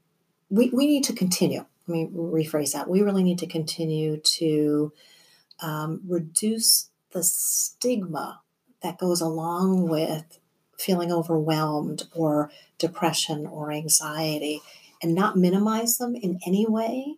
we, 0.49 0.69
we 0.69 0.85
need 0.85 1.05
to 1.05 1.13
continue. 1.13 1.65
Let 1.87 1.93
me 1.93 2.09
rephrase 2.13 2.73
that. 2.73 2.89
We 2.89 3.01
really 3.01 3.23
need 3.23 3.39
to 3.39 3.47
continue 3.47 4.17
to 4.17 4.91
um, 5.61 6.01
reduce 6.05 6.89
the 7.13 7.23
stigma 7.23 8.41
that 8.83 8.99
goes 8.99 9.21
along 9.21 9.87
with 9.87 10.37
feeling 10.77 11.11
overwhelmed 11.11 12.03
or 12.13 12.51
depression 12.77 13.45
or 13.45 13.71
anxiety 13.71 14.61
and 15.01 15.15
not 15.15 15.37
minimize 15.37 15.97
them 15.97 16.15
in 16.15 16.39
any 16.45 16.65
way, 16.67 17.15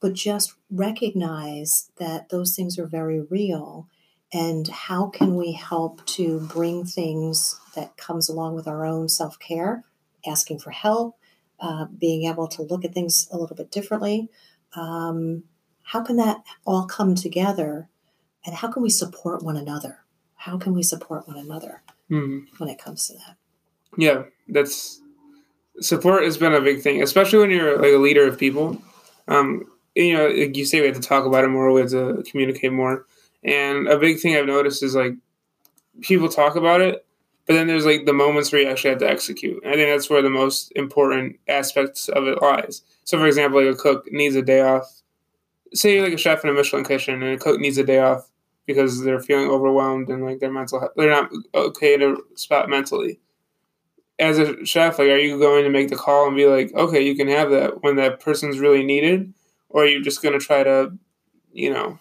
but 0.00 0.14
just 0.14 0.54
recognize 0.70 1.90
that 1.98 2.30
those 2.30 2.56
things 2.56 2.78
are 2.78 2.86
very 2.86 3.20
real 3.20 3.86
and 4.32 4.68
how 4.68 5.06
can 5.08 5.36
we 5.36 5.52
help 5.52 6.04
to 6.06 6.40
bring 6.40 6.84
things 6.84 7.60
that 7.74 7.96
comes 7.96 8.28
along 8.28 8.54
with 8.54 8.66
our 8.66 8.84
own 8.86 9.08
self-care 9.08 9.84
asking 10.26 10.58
for 10.58 10.70
help 10.70 11.16
uh, 11.60 11.84
being 11.98 12.24
able 12.28 12.48
to 12.48 12.62
look 12.62 12.84
at 12.84 12.94
things 12.94 13.28
a 13.32 13.36
little 13.36 13.56
bit 13.56 13.70
differently 13.70 14.28
um, 14.74 15.44
how 15.82 16.02
can 16.02 16.16
that 16.16 16.42
all 16.64 16.86
come 16.86 17.14
together 17.14 17.88
and 18.44 18.56
how 18.56 18.68
can 18.68 18.82
we 18.82 18.90
support 18.90 19.42
one 19.42 19.56
another 19.56 19.98
how 20.36 20.58
can 20.58 20.74
we 20.74 20.82
support 20.82 21.26
one 21.28 21.36
another 21.36 21.82
Mhm. 22.10 22.46
when 22.58 22.68
it 22.68 22.78
comes 22.78 23.06
to 23.06 23.14
that 23.14 23.36
Yeah, 23.96 24.24
that's 24.48 25.00
support 25.80 26.24
has 26.24 26.36
been 26.36 26.52
a 26.52 26.60
big 26.60 26.82
thing, 26.82 27.02
especially 27.02 27.38
when 27.38 27.50
you're 27.50 27.76
like 27.78 27.92
a 27.94 27.98
leader 27.98 28.26
of 28.26 28.38
people. 28.38 28.80
Um, 29.28 29.64
you 29.94 30.14
know, 30.14 30.28
like 30.28 30.56
you 30.56 30.64
say 30.66 30.80
we 30.80 30.86
have 30.86 30.96
to 30.96 31.02
talk 31.02 31.24
about 31.24 31.44
it 31.44 31.48
more, 31.48 31.72
we 31.72 31.80
have 31.80 31.90
to 31.90 32.22
communicate 32.30 32.72
more. 32.72 33.06
And 33.44 33.88
a 33.88 33.98
big 33.98 34.20
thing 34.20 34.36
I've 34.36 34.46
noticed 34.46 34.82
is 34.82 34.94
like 34.94 35.14
people 36.00 36.28
talk 36.28 36.56
about 36.56 36.80
it, 36.80 37.04
but 37.46 37.54
then 37.54 37.66
there's 37.66 37.86
like 37.86 38.06
the 38.06 38.12
moments 38.12 38.52
where 38.52 38.62
you 38.62 38.68
actually 38.68 38.90
have 38.90 39.00
to 39.00 39.08
execute. 39.08 39.62
I 39.66 39.74
think 39.74 39.90
that's 39.90 40.08
where 40.08 40.22
the 40.22 40.30
most 40.30 40.72
important 40.76 41.38
aspects 41.48 42.08
of 42.08 42.26
it 42.26 42.40
lies. 42.40 42.82
So, 43.04 43.18
for 43.18 43.26
example, 43.26 43.64
like 43.64 43.74
a 43.74 43.78
cook 43.78 44.06
needs 44.12 44.36
a 44.36 44.42
day 44.42 44.60
off. 44.60 45.02
Say 45.74 45.94
you're 45.94 46.04
like 46.04 46.14
a 46.14 46.18
chef 46.18 46.44
in 46.44 46.50
a 46.50 46.52
Michelin 46.52 46.84
kitchen, 46.84 47.22
and 47.22 47.34
a 47.34 47.38
cook 47.38 47.58
needs 47.58 47.78
a 47.78 47.84
day 47.84 47.98
off 47.98 48.28
because 48.66 49.02
they're 49.02 49.20
feeling 49.20 49.50
overwhelmed 49.50 50.08
and 50.08 50.24
like 50.24 50.38
their 50.38 50.52
mental 50.52 50.78
health, 50.78 50.92
they're 50.96 51.10
not 51.10 51.30
okay 51.54 51.94
a 51.94 52.14
spot 52.36 52.68
mentally 52.68 53.18
as 54.22 54.38
a 54.38 54.64
chef, 54.64 54.98
like, 54.98 55.08
are 55.08 55.18
you 55.18 55.38
going 55.38 55.64
to 55.64 55.70
make 55.70 55.88
the 55.88 55.96
call 55.96 56.28
and 56.28 56.36
be 56.36 56.46
like, 56.46 56.72
okay, 56.74 57.02
you 57.02 57.16
can 57.16 57.28
have 57.28 57.50
that 57.50 57.82
when 57.82 57.96
that 57.96 58.20
person's 58.20 58.58
really 58.58 58.84
needed, 58.84 59.32
or 59.68 59.82
are 59.82 59.86
you 59.86 60.02
just 60.02 60.22
going 60.22 60.38
to 60.38 60.44
try 60.44 60.62
to, 60.62 60.92
you 61.52 61.72
know, 61.72 61.98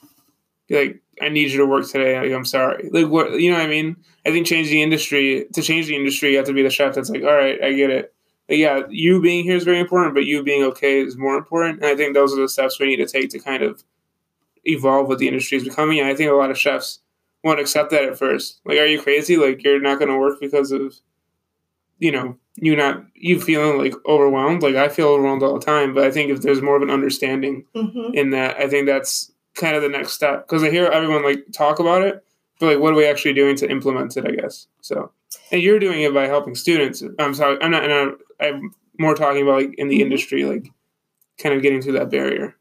be 0.68 0.76
like, 0.76 1.01
I 1.22 1.30
need 1.30 1.51
you 1.51 1.57
to 1.57 1.65
work 1.65 1.88
today. 1.88 2.19
Like, 2.19 2.32
I'm 2.32 2.45
sorry. 2.45 2.89
Like, 2.91 3.07
what, 3.07 3.39
you 3.39 3.51
know 3.51 3.57
what 3.57 3.65
I 3.65 3.69
mean? 3.69 3.95
I 4.26 4.32
think 4.32 4.47
change 4.47 4.69
the 4.69 4.82
industry. 4.82 5.45
To 5.53 5.61
change 5.61 5.88
the 5.88 5.95
industry, 5.95 6.32
you 6.32 6.38
have 6.38 6.47
to 6.47 6.53
be 6.53 6.63
the 6.63 6.69
chef 6.69 6.95
that's 6.95 7.09
like, 7.09 7.24
all 7.24 7.36
right, 7.36 7.61
I 7.61 7.74
get 7.74 7.89
it. 7.89 8.13
But 8.47 8.57
yeah, 8.57 8.82
you 8.89 9.22
being 9.22 9.43
here 9.43 9.55
is 9.55 9.63
very 9.63 9.80
important, 9.80 10.13
but 10.13 10.26
you 10.26 10.43
being 10.43 10.63
okay 10.63 11.01
is 11.01 11.17
more 11.17 11.38
important. 11.38 11.78
And 11.78 11.86
I 11.86 11.95
think 11.95 12.13
those 12.13 12.34
are 12.34 12.41
the 12.41 12.49
steps 12.49 12.80
we 12.80 12.88
need 12.88 12.97
to 12.97 13.07
take 13.07 13.30
to 13.32 13.39
kind 13.39 13.63
of 13.63 13.84
evolve 14.65 15.07
what 15.07 15.19
the 15.19 15.28
industry 15.28 15.57
is 15.57 15.63
becoming. 15.63 15.99
And 15.99 16.09
I 16.09 16.15
think 16.15 16.30
a 16.30 16.36
lot 16.36 16.51
of 16.51 16.59
chefs 16.59 16.99
won't 17.43 17.59
accept 17.59 17.91
that 17.91 18.03
at 18.03 18.17
first. 18.17 18.59
Like, 18.65 18.78
are 18.78 18.86
you 18.86 19.01
crazy? 19.01 19.38
Like, 19.38 19.63
you're 19.63 19.80
not 19.80 19.99
going 19.99 20.09
to 20.09 20.17
work 20.17 20.39
because 20.39 20.72
of 20.72 20.95
you 22.01 22.11
know 22.11 22.36
you 22.55 22.76
not 22.76 23.05
you 23.13 23.39
feeling 23.39 23.78
like 23.78 23.93
overwhelmed 24.05 24.61
like 24.61 24.76
i 24.76 24.89
feel 24.89 25.07
overwhelmed 25.07 25.43
all 25.43 25.57
the 25.57 25.65
time 25.65 25.93
but 25.93 26.03
i 26.03 26.11
think 26.11 26.30
if 26.30 26.41
there's 26.41 26.61
more 26.61 26.76
of 26.76 26.82
an 26.82 26.89
understanding 26.89 27.63
mm-hmm. 27.74 28.13
in 28.13 28.32
that 28.32 28.57
i 28.57 28.67
think 28.67 28.88
that's 28.88 29.31
kind 29.56 29.76
of 29.76 29.82
the 29.82 29.89
next 29.89 30.14
step 30.14 30.47
because 30.47 30.64
i 30.64 30.70
hear 30.70 30.86
everyone 30.86 31.24
like 31.24 31.45
talk 31.54 31.80
about 31.80 32.02
it 32.02 32.24
but 32.60 32.68
like 32.68 32.80
what 32.80 32.93
are 32.93 32.95
we 32.95 33.06
actually 33.06 33.34
doing 33.34 33.56
to 33.56 33.70
implement 33.70 34.16
it 34.18 34.26
i 34.28 34.32
guess? 34.32 34.68
So 34.82 35.12
and 35.52 35.62
you're 35.62 35.80
doing 35.80 36.02
it 36.02 36.14
by 36.14 36.28
helping 36.28 36.56
students. 36.56 37.04
I'm 37.20 37.34
sorry 37.34 37.58
i'm 37.62 37.72
not, 37.72 37.89
I'm, 37.89 38.18
I'm 38.39 38.72
more 38.99 39.16
talking 39.16 39.43
about 39.43 39.62
like 39.62 39.74
in 39.78 39.88
the 39.88 39.99
Mhm. 39.99 40.04
industry 40.04 40.43
like 40.45 40.68
kind 41.38 41.56
of 41.56 41.62
getting 41.62 41.82
through 41.82 41.93
that 41.93 42.10
barrier. 42.12 42.56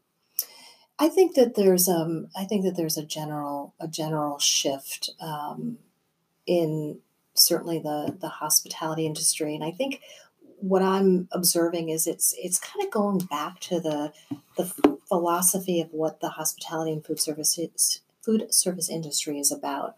I 0.97 1.09
think 1.09 1.35
that 1.35 1.55
there's 1.55 1.87
um 1.89 2.27
I 2.35 2.45
think 2.45 2.63
that 2.63 2.75
there's 2.77 2.97
a 2.97 3.05
general 3.05 3.73
a 3.79 3.87
general 3.87 4.37
shift 4.39 5.09
um, 5.19 5.77
in 6.45 6.99
certainly 7.33 7.79
the 7.79 8.15
the 8.19 8.29
hospitality 8.29 9.05
industry, 9.05 9.55
and 9.55 9.63
I 9.63 9.71
think 9.71 10.01
what 10.59 10.81
I'm 10.83 11.27
observing 11.31 11.89
is 11.89 12.05
it's 12.07 12.33
it's 12.37 12.59
kind 12.59 12.85
of 12.85 12.91
going 12.91 13.19
back 13.19 13.59
to 13.61 13.79
the 13.79 14.13
the 14.57 14.97
philosophy 15.11 15.81
of 15.81 15.89
what 15.91 16.21
the 16.21 16.29
hospitality 16.29 16.91
and 16.93 17.05
food 17.05 17.19
services 17.19 18.01
food 18.21 18.53
service 18.53 18.89
industry 18.89 19.39
is 19.39 19.51
about, 19.51 19.95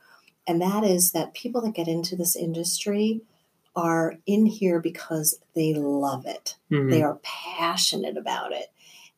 and 0.48 0.60
that 0.62 0.84
is 0.84 1.12
that 1.12 1.34
people 1.34 1.62
that 1.62 1.76
get 1.76 1.88
into 1.88 2.16
this 2.16 2.36
industry 2.36 3.22
are 3.76 4.16
in 4.26 4.46
here 4.46 4.80
because 4.80 5.40
they 5.56 5.74
love 5.74 6.26
it 6.26 6.56
Mhm. 6.72 6.90
they 6.90 7.02
are 7.04 7.20
passionate 7.24 8.18
about 8.18 8.52
it. 8.52 8.72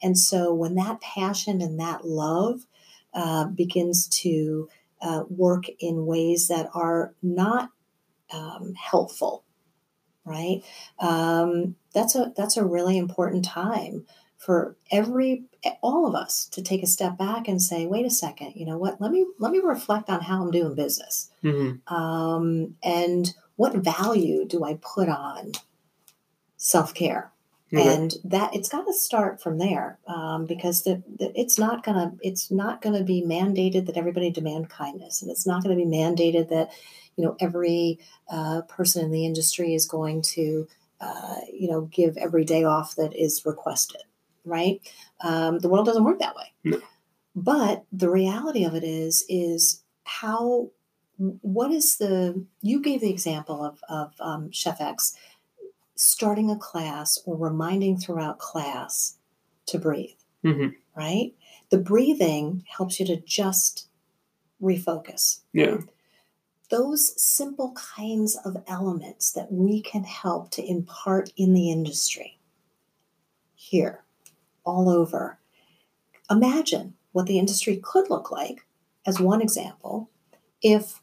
And 0.04 0.18
so 0.18 0.54
when 0.54 0.76
that 0.76 1.02
passion 1.02 1.62
and 1.62 1.80
that 1.80 2.06
love 2.06 2.66
uh, 3.14 3.46
begins 3.46 4.08
to 4.24 4.70
uh, 5.02 5.24
work 5.30 5.66
in 5.80 6.06
ways 6.06 6.48
that 6.50 6.70
are 6.74 7.14
not 7.24 7.70
um, 8.34 8.74
helpful, 8.74 9.44
right? 10.26 10.62
Um, 11.00 11.76
that's 11.94 12.16
a 12.16 12.34
that's 12.36 12.58
a 12.58 12.66
really 12.66 12.98
important 12.98 13.46
time 13.46 14.06
for 14.46 14.76
every 14.92 15.44
all 15.82 16.06
of 16.06 16.14
us 16.14 16.46
to 16.50 16.62
take 16.62 16.84
a 16.84 16.88
step 16.88 17.18
back 17.18 17.48
and 17.48 17.60
say, 17.60 17.88
wait 17.88 18.06
a 18.06 18.12
second, 18.12 18.54
you 18.56 18.64
know 18.64 18.78
what? 18.78 19.02
Let 19.02 19.12
me 19.12 19.26
let 19.40 19.52
me 19.52 19.60
reflect 19.60 20.08
on 20.10 20.22
how 20.22 20.44
I'm 20.44 20.52
doing 20.52 20.76
business 20.76 21.32
Mhm. 21.44 21.82
um, 21.92 22.76
and 22.84 23.34
what 23.56 23.74
value 23.76 24.46
do 24.46 24.64
I 24.64 24.76
put 24.82 25.10
on 25.10 25.54
self 26.58 26.94
care? 26.94 27.32
Okay. 27.74 27.96
And 27.96 28.14
that 28.24 28.54
it's 28.56 28.70
got 28.70 28.86
to 28.86 28.94
start 28.94 29.42
from 29.42 29.58
there 29.58 29.98
um, 30.08 30.46
because 30.46 30.84
the, 30.84 31.02
the, 31.18 31.32
it's 31.38 31.58
not 31.58 31.84
gonna 31.84 32.14
it's 32.22 32.52
not 32.52 32.82
gonna 32.82 33.04
be 33.04 33.24
mandated 33.24 33.88
that 33.88 33.98
everybody 33.98 34.30
demand 34.30 34.70
kindness, 34.70 35.22
and 35.24 35.32
it's 35.32 35.48
not 35.48 35.64
going 35.64 35.76
to 35.78 35.84
be 35.84 35.90
mandated 35.90 36.50
that 36.50 36.70
you 37.18 37.24
know 37.26 37.36
every 37.40 37.98
uh, 38.30 38.62
person 38.70 39.06
in 39.06 39.12
the 39.12 39.26
industry 39.26 39.74
is 39.74 39.88
going 39.88 40.22
to 40.22 40.68
uh, 41.02 41.38
you 41.52 41.68
know 41.68 41.82
give 41.82 42.16
every 42.18 42.46
day 42.46 42.64
off 42.64 42.96
that 42.96 43.16
is 43.16 43.42
requested. 43.46 44.04
Right? 44.46 44.82
Um, 45.22 45.60
the 45.60 45.70
world 45.70 45.86
doesn't 45.86 46.04
work 46.04 46.20
that 46.20 46.36
way. 46.36 46.54
No. 46.64 46.82
But 47.36 47.86
the 47.92 48.10
reality 48.10 48.64
of 48.64 48.76
it 48.76 48.84
is 48.84 49.26
is 49.28 49.84
how 50.04 50.70
what 51.18 51.72
is 51.72 51.98
the 51.98 52.46
you 52.62 52.82
gave 52.82 53.02
the 53.02 53.10
example 53.10 53.64
of 53.64 53.80
of 53.90 54.14
um, 54.20 54.52
chef 54.52 54.80
x 54.80 55.16
starting 55.96 56.50
a 56.52 56.58
class 56.58 57.18
or 57.26 57.36
reminding 57.38 57.98
throughout 57.98 58.38
class 58.40 59.18
to 59.66 59.80
breathe 59.80 60.20
Mhm. 60.44 60.76
right 60.96 61.34
the 61.70 61.78
breathing 61.78 62.64
helps 62.68 63.00
you 63.00 63.06
to 63.08 63.16
just 63.22 63.88
refocus 64.62 65.40
yeah 65.54 65.78
those 66.70 67.20
simple 67.22 67.72
kinds 67.74 68.36
of 68.46 68.58
elements 68.68 69.32
that 69.32 69.52
we 69.52 69.82
can 69.82 70.04
help 70.04 70.52
to 70.52 70.66
impart 70.70 71.32
in 71.38 71.54
the 71.54 71.72
industry 71.72 72.40
here 73.56 74.04
all 74.66 74.90
over. 74.90 75.40
Imagine 76.30 76.96
what 77.12 77.28
the 77.28 77.40
industry 77.40 77.80
could 77.82 78.10
look 78.10 78.32
like 78.32 78.66
as 79.06 79.20
one 79.20 79.42
example 79.42 80.10
if 80.62 81.02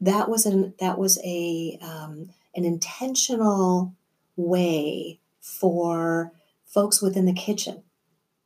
that 0.00 0.28
was 0.28 0.46
an 0.46 0.74
that 0.80 0.98
was 0.98 1.18
a 1.24 1.78
um, 1.80 2.30
an 2.54 2.64
intentional 2.64 3.94
way 4.36 5.20
for 5.40 6.32
folks 6.66 7.00
within 7.00 7.26
the 7.26 7.32
kitchen. 7.32 7.82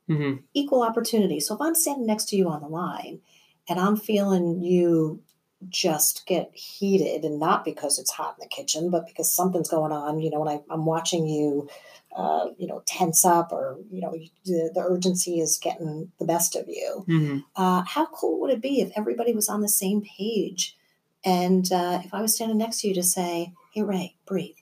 Hmm 0.07 0.35
equal 0.53 0.83
opportunity. 0.83 1.39
So 1.39 1.55
if 1.55 1.61
i'm 1.61 1.75
standing 1.75 2.05
next 2.05 2.25
to 2.29 2.35
you 2.35 2.49
on 2.49 2.61
the 2.61 2.67
line 2.67 3.21
and 3.67 3.79
i'm 3.79 3.95
feeling 3.95 4.61
you 4.61 5.21
just 5.67 6.25
get 6.25 6.49
heated 6.53 7.25
and 7.25 7.39
not 7.39 7.65
because 7.65 7.99
it's 7.99 8.11
hot 8.11 8.35
in 8.37 8.43
the 8.43 8.47
kitchen 8.47 8.89
but 8.89 9.05
because 9.05 9.33
something's 9.33 9.67
going 9.67 9.91
on 9.91 10.19
you 10.19 10.29
know 10.29 10.39
when 10.39 10.47
I, 10.47 10.61
i'm 10.69 10.85
watching 10.85 11.27
you 11.27 11.69
uh, 12.15 12.47
you 12.57 12.65
know 12.65 12.81
tense 12.85 13.23
up 13.23 13.51
or 13.51 13.77
you 13.91 14.01
know 14.01 14.15
the, 14.45 14.71
the 14.73 14.81
urgency 14.81 15.39
is 15.39 15.59
getting 15.61 16.11
the 16.17 16.25
best 16.25 16.55
of 16.55 16.67
you. 16.67 17.03
Hmm 17.05 17.39
uh, 17.55 17.83
how 17.83 18.05
cool 18.07 18.39
would 18.39 18.51
it 18.51 18.61
be 18.61 18.81
if 18.81 18.91
everybody 18.95 19.33
was 19.33 19.49
on 19.49 19.61
the 19.61 19.69
same 19.69 20.01
page 20.01 20.77
and 21.25 21.71
uh, 21.71 21.99
if 22.03 22.13
i 22.13 22.21
was 22.21 22.33
standing 22.33 22.57
next 22.57 22.81
to 22.81 22.87
you 22.87 22.93
to 22.93 23.03
say 23.03 23.53
hey 23.73 23.83
ray 23.83 24.15
breathe. 24.25 24.55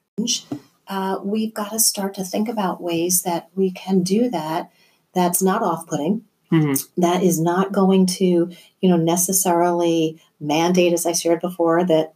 Uh, 0.87 1.19
we've 1.23 1.53
got 1.53 1.71
to 1.71 1.79
start 1.79 2.13
to 2.15 2.23
think 2.23 2.47
about 2.47 2.81
ways 2.81 3.21
that 3.23 3.49
we 3.55 3.69
can 3.71 4.03
do 4.03 4.29
that 4.29 4.71
that's 5.13 5.41
not 5.41 5.61
off-putting 5.61 6.23
mm-hmm. 6.51 7.01
that 7.01 7.23
is 7.23 7.39
not 7.39 7.71
going 7.71 8.05
to 8.05 8.49
you 8.81 8.89
know 8.89 8.97
necessarily 8.97 10.19
mandate 10.39 10.93
as 10.93 11.05
i 11.05 11.11
shared 11.11 11.41
before 11.41 11.83
that 11.85 12.13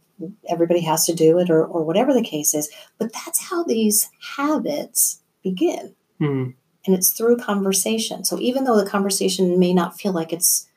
everybody 0.48 0.80
has 0.80 1.04
to 1.04 1.14
do 1.14 1.38
it 1.38 1.50
or, 1.50 1.64
or 1.64 1.82
whatever 1.84 2.12
the 2.12 2.22
case 2.22 2.54
is 2.54 2.70
but 2.98 3.12
that's 3.12 3.48
how 3.48 3.62
these 3.64 4.10
habits 4.36 5.20
begin 5.42 5.94
mm-hmm. 6.20 6.50
and 6.86 6.96
it's 6.96 7.12
through 7.12 7.36
conversation 7.36 8.24
so 8.24 8.38
even 8.38 8.64
though 8.64 8.76
the 8.76 8.88
conversation 8.88 9.58
may 9.58 9.72
not 9.72 9.98
feel 9.98 10.12
like 10.12 10.32
it's 10.32 10.68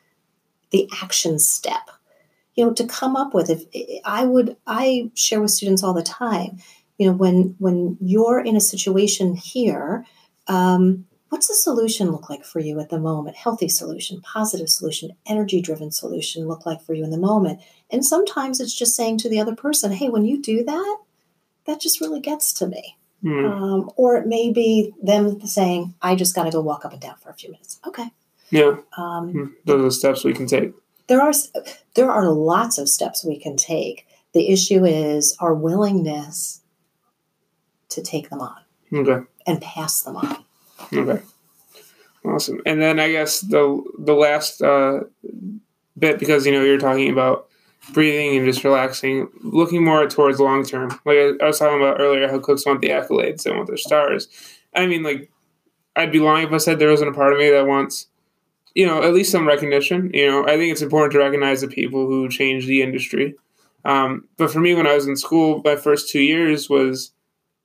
the 0.72 0.90
action 1.02 1.38
step 1.38 1.92
you 2.56 2.66
know 2.66 2.74
to 2.74 2.86
come 2.86 3.16
up 3.16 3.34
with 3.34 3.50
if 3.50 3.64
i 4.04 4.26
would 4.26 4.56
i 4.66 5.10
share 5.14 5.42
with 5.42 5.52
students 5.52 5.84
all 5.84 5.94
the 5.94 6.04
time 6.04 6.58
you 6.98 7.06
know 7.06 7.14
when 7.14 7.56
when 7.60 7.98
you're 8.02 8.40
in 8.40 8.56
a 8.56 8.62
situation 8.62 9.36
here 9.36 10.06
um, 10.48 11.06
what's 11.36 11.50
the 11.50 11.54
solution 11.54 12.12
look 12.12 12.30
like 12.30 12.46
for 12.46 12.62
you 12.62 12.80
at 12.80 12.88
the 12.88 12.98
moment 12.98 13.36
healthy 13.36 13.68
solution 13.68 14.22
positive 14.22 14.70
solution 14.70 15.12
energy 15.26 15.60
driven 15.60 15.92
solution 15.92 16.48
look 16.48 16.66
like 16.66 16.82
for 16.82 16.94
you 16.94 17.04
in 17.04 17.10
the 17.10 17.18
moment 17.18 17.60
and 17.90 18.06
sometimes 18.06 18.62
it's 18.62 18.74
just 18.74 18.96
saying 18.96 19.18
to 19.18 19.28
the 19.28 19.38
other 19.38 19.54
person 19.54 19.92
hey 19.92 20.08
when 20.08 20.24
you 20.24 20.42
do 20.42 20.64
that 20.64 20.98
that 21.66 21.82
just 21.82 22.00
really 22.00 22.22
gets 22.22 22.54
to 22.54 22.66
me 22.66 22.98
mm. 23.22 23.52
um, 23.52 23.92
or 23.98 24.16
it 24.16 24.26
may 24.26 24.50
be 24.50 24.94
them 25.04 25.46
saying 25.46 25.94
i 26.02 26.16
just 26.16 26.34
got 26.34 26.46
to 26.46 26.52
go 26.52 26.62
walk 26.62 26.86
up 26.86 26.94
and 26.94 27.02
down 27.02 27.18
for 27.18 27.30
a 27.30 27.34
few 27.34 27.52
minutes 27.52 27.82
okay 27.86 28.10
yeah 28.50 28.78
um, 28.98 29.34
hmm. 29.34 29.46
those 29.66 29.82
are 29.82 29.84
the 29.84 29.92
steps 29.92 30.24
we 30.24 30.32
can 30.32 30.48
take 30.48 30.72
there 31.08 31.22
are 31.22 31.34
there 31.96 32.10
are 32.10 32.30
lots 32.30 32.78
of 32.78 32.88
steps 32.88 33.26
we 33.26 33.38
can 33.38 33.58
take 33.58 34.08
the 34.32 34.48
issue 34.48 34.86
is 34.86 35.36
our 35.42 35.54
willingness 35.54 36.62
to 37.90 38.02
take 38.02 38.30
them 38.30 38.40
on 38.40 38.62
okay. 38.94 39.26
and 39.46 39.62
pass 39.62 40.02
them 40.02 40.16
on. 40.16 40.45
Okay. 40.98 41.22
Awesome. 42.26 42.62
And 42.66 42.82
then 42.82 43.00
I 43.00 43.12
guess 43.12 43.42
the 43.42 43.84
the 44.00 44.14
last 44.14 44.62
uh, 44.62 45.02
bit 45.98 46.20
because 46.20 46.46
you 46.46 46.52
know 46.52 46.64
you're 46.64 46.80
talking 46.80 47.12
about 47.12 47.48
breathing 47.94 48.38
and 48.38 48.46
just 48.46 48.64
relaxing, 48.64 49.30
looking 49.42 49.84
more 49.84 50.08
towards 50.08 50.40
long 50.40 50.66
term. 50.66 50.90
Like 51.06 51.18
I, 51.18 51.32
I, 51.42 51.46
was 51.46 51.60
talking 51.60 51.80
about 51.80 52.00
earlier, 52.00 52.28
how 52.28 52.40
cooks 52.40 52.66
want 52.66 52.82
the 52.82 52.90
accolades, 52.90 53.44
they 53.44 53.52
want 53.52 53.68
their 53.68 53.78
stars. 53.78 54.28
I 54.74 54.88
mean, 54.88 55.04
like 55.04 55.30
I'd 55.96 56.12
be 56.12 56.20
lying 56.20 56.48
if 56.48 56.54
I 56.54 56.58
said 56.58 56.80
there 56.80 56.90
wasn't 56.90 57.12
a 57.12 57.14
part 57.14 57.34
of 57.34 57.40
me 57.40 57.50
that 57.50 57.68
wants, 57.68 58.08
you 58.74 58.86
know, 58.86 59.04
at 59.04 59.14
least 59.14 59.32
some 59.32 59.48
recognition. 59.48 60.12
You 60.14 60.28
know, 60.28 60.44
I 60.46 60.58
think 60.58 60.72
it's 60.72 60.82
important 60.82 61.14
to 61.14 61.20
recognize 61.20 61.62
the 61.62 61.68
people 61.68 62.08
who 62.08 62.28
change 62.30 62.66
the 62.66 62.82
industry. 62.82 63.36
Um, 63.84 64.28
but 64.38 64.52
for 64.52 64.60
me, 64.60 64.74
when 64.74 64.88
I 64.88 64.96
was 64.96 65.08
in 65.08 65.16
school, 65.16 65.62
my 65.64 65.76
first 65.76 66.10
two 66.10 66.22
years 66.22 66.70
was 66.70 67.12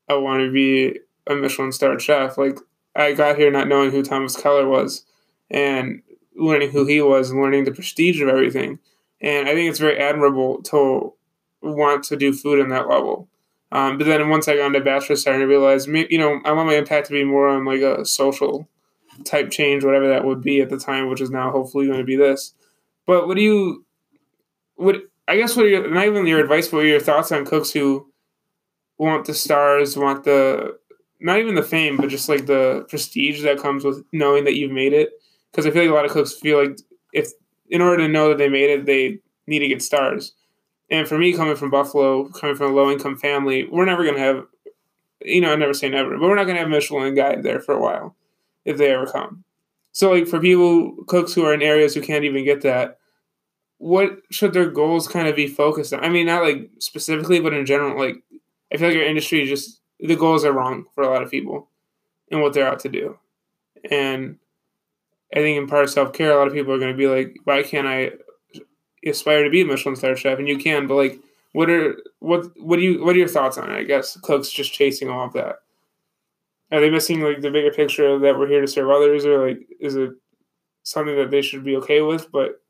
I 0.09 0.15
want 0.15 0.43
to 0.43 0.53
be 0.53 1.01
a 1.27 1.35
Michelin 1.35 1.73
star 1.73 1.99
chef. 1.99 2.37
Like 2.37 2.59
I 2.95 3.13
got 3.13 3.37
here 3.37 3.51
not 3.51 3.69
knowing 3.69 3.91
who 3.91 4.03
Thomas 4.03 4.37
Keller 4.37 4.67
was 4.67 5.05
and 5.51 6.03
learning 6.37 6.71
who 6.71 6.87
he 6.87 7.01
was 7.01 7.31
and 7.31 7.41
learning 7.41 7.65
the 7.65 7.73
prestige 7.73 8.21
of 8.21 8.29
everything. 8.29 8.79
And 9.21 9.49
I 9.49 9.55
think 9.55 9.69
it's 9.69 9.79
very 9.79 9.99
admirable 9.99 10.63
to 10.65 11.13
want 11.63 12.05
to 12.05 12.17
do 12.17 12.33
food 12.33 12.61
on 12.61 12.71
that 12.71 12.89
level. 12.89 13.29
Um, 13.73 13.99
but 13.99 14.07
then 14.07 14.29
once 14.29 14.49
I 14.49 14.57
got 14.57 14.67
into 14.67 14.81
bachelor, 14.81 15.17
starting 15.17 15.43
to 15.43 15.47
realize, 15.47 15.87
you 15.87 16.19
know, 16.19 16.41
I 16.45 16.53
want 16.53 16.69
my 16.69 16.75
impact 16.75 17.07
to 17.07 17.13
be 17.13 17.25
more 17.25 17.49
on 17.49 17.65
like 17.65 17.83
a 17.83 18.05
social 18.05 18.69
type 19.25 19.51
change, 19.51 19.85
whatever 19.85 20.09
that 20.09 20.25
would 20.25 20.43
be 20.43 20.61
at 20.61 20.71
the 20.71 20.79
time, 20.79 21.09
which 21.09 21.21
is 21.21 21.31
now 21.31 21.51
hopefully 21.53 21.87
going 21.87 21.99
to 21.99 22.05
be 22.05 22.17
this. 22.17 22.55
But 23.07 23.27
what 23.27 23.37
do 23.37 23.43
you, 23.43 23.85
what 24.75 24.97
I 25.29 25.37
guess 25.37 25.55
what 25.55 25.67
are 25.67 25.69
your, 25.69 25.89
not 25.89 26.07
even 26.07 26.27
your 26.27 26.41
advice, 26.41 26.69
but 26.69 26.79
what 26.79 26.87
are 26.87 26.89
your 26.89 27.01
thoughts 27.01 27.31
on 27.31 27.45
cooks 27.45 27.71
who 27.71 28.11
want 28.99 29.27
the 29.27 29.35
stars, 29.35 29.97
want 29.97 30.25
the 30.25 30.80
not 31.21 31.39
even 31.39 31.55
the 31.55 31.63
fame, 31.63 31.97
but 31.97 32.09
just 32.09 32.29
like 32.29 32.47
the 32.47 32.87
prestige 32.89 33.43
that 33.43 33.59
comes 33.59 33.85
with 33.85 34.05
knowing 34.13 34.45
that 34.45 34.57
you've 34.57 34.73
made 34.73 34.93
it. 34.93 35.11
Because 35.51 35.67
I 35.67 35.71
feel 35.71 35.83
like 35.83 35.91
a 35.91 35.95
lot 35.95 36.05
of 36.05 36.13
cooks 36.13 36.33
feel 36.33 36.63
like 36.63 36.79
if 37.13 37.31
in 37.69 37.81
order 37.81 38.05
to 38.05 38.09
know 38.09 38.29
that 38.29 38.39
they 38.39 38.49
made 38.49 38.71
it, 38.71 38.87
they 38.87 39.19
need 39.47 39.61
to 39.61 39.69
get 39.69 39.83
stars. 39.83 40.33
And 40.91 41.09
for 41.09 41.19
me, 41.19 41.33
coming 41.33 41.57
from 41.57 41.71
Buffalo, 41.71 42.29
coming 42.29 42.57
from 42.57 42.73
a 42.73 42.75
low 42.75 42.91
income 42.91 43.17
family, 43.17 43.69
we're 43.71 43.85
never 43.85 44.05
gonna 44.05 44.19
have, 44.19 44.45
you 45.23 45.41
know, 45.41 45.53
I 45.53 45.57
never 45.57 45.75
say 45.75 45.89
never, 45.89 46.11
but 46.19 46.29
we're 46.29 46.35
not 46.35 46.47
gonna 46.47 46.59
have 46.59 46.69
Michelin 46.69 47.15
guide 47.15 47.43
there 47.43 47.61
for 47.61 47.75
a 47.75 47.81
while, 47.81 48.17
if 48.65 48.77
they 48.77 48.93
ever 48.93 49.07
come. 49.07 49.45
So 49.93 50.13
like 50.13 50.27
for 50.27 50.41
people 50.41 50.97
cooks 51.07 51.33
who 51.33 51.45
are 51.45 51.55
in 51.55 51.63
areas 51.63 51.95
who 51.95 52.01
can't 52.01 52.25
even 52.25 52.45
get 52.45 52.63
that, 52.63 52.99
what 53.79 54.19
should 54.31 54.53
their 54.53 54.71
goals 54.71 55.09
kind 55.09 55.29
of 55.29 55.37
be 55.37 55.47
focused 55.47 55.93
on? 55.93 56.05
I 56.05 56.09
mean, 56.09 56.27
not 56.27 56.43
like 56.43 56.71
specifically, 56.79 57.41
but 57.41 57.55
in 57.55 57.67
general, 57.67 57.99
like 57.99 58.23
I 58.73 58.77
feel 58.77 58.89
like 58.89 58.97
your 58.97 59.07
industry 59.07 59.47
just 59.47 59.80
the 60.03 60.17
goals 60.17 60.45
are 60.45 60.53
wrong 60.53 60.87
for 60.95 61.03
a 61.03 61.11
lot 61.11 61.23
of 61.23 61.31
people 61.31 61.69
and 62.31 62.41
what 62.41 62.53
they're 62.53 62.69
out 62.69 62.81
to 62.81 62.89
do. 62.89 63.19
And 63.91 64.39
I 65.35 65.39
think 65.39 65.59
in 65.59 65.67
part 65.67 65.85
of 65.85 65.91
self 65.91 66.13
care, 66.13 66.33
a 66.33 66.37
lot 66.37 66.47
of 66.47 66.53
people 66.53 66.73
are 66.73 66.79
going 66.79 66.93
to 66.93 66.97
be 66.97 67.07
like, 67.07 67.37
why 67.45 67.63
can't 67.63 67.87
I 67.87 68.13
aspire 69.07 69.45
to 69.45 69.51
be 69.51 69.63
a 69.63 69.65
Michelin 69.65 69.97
star 69.97 70.17
chef? 70.17 70.39
And 70.39 70.49
you 70.49 70.59
can, 70.59 70.87
but 70.87 70.97
like, 70.97 71.21
what 71.53 71.69
are 71.69 71.97
what 72.21 72.47
what 72.61 72.77
do 72.77 72.83
you 72.83 73.05
what 73.05 73.17
are 73.17 73.19
your 73.19 73.29
thoughts 73.29 73.59
on 73.59 73.71
it? 73.71 73.77
I 73.77 73.83
guess 73.83 74.17
cooks 74.23 74.51
just 74.51 74.73
chasing 74.73 75.09
all 75.09 75.27
of 75.27 75.33
that. 75.33 75.57
Are 76.73 76.81
they 76.81 76.91
missing 76.91 77.21
like 77.21 77.41
the 77.41 77.51
bigger 77.51 77.73
picture 77.73 78.19
that 78.21 78.39
we're 78.39 78.47
here 78.47 78.61
to 78.61 78.69
serve 78.69 78.91
others, 78.91 79.25
or 79.25 79.49
like 79.49 79.67
is 79.81 79.97
it 79.97 80.11
something 80.85 81.17
that 81.17 81.31
they 81.31 81.43
should 81.43 81.65
be 81.65 81.77
okay 81.77 82.01
with, 82.01 82.31
but 82.31 82.63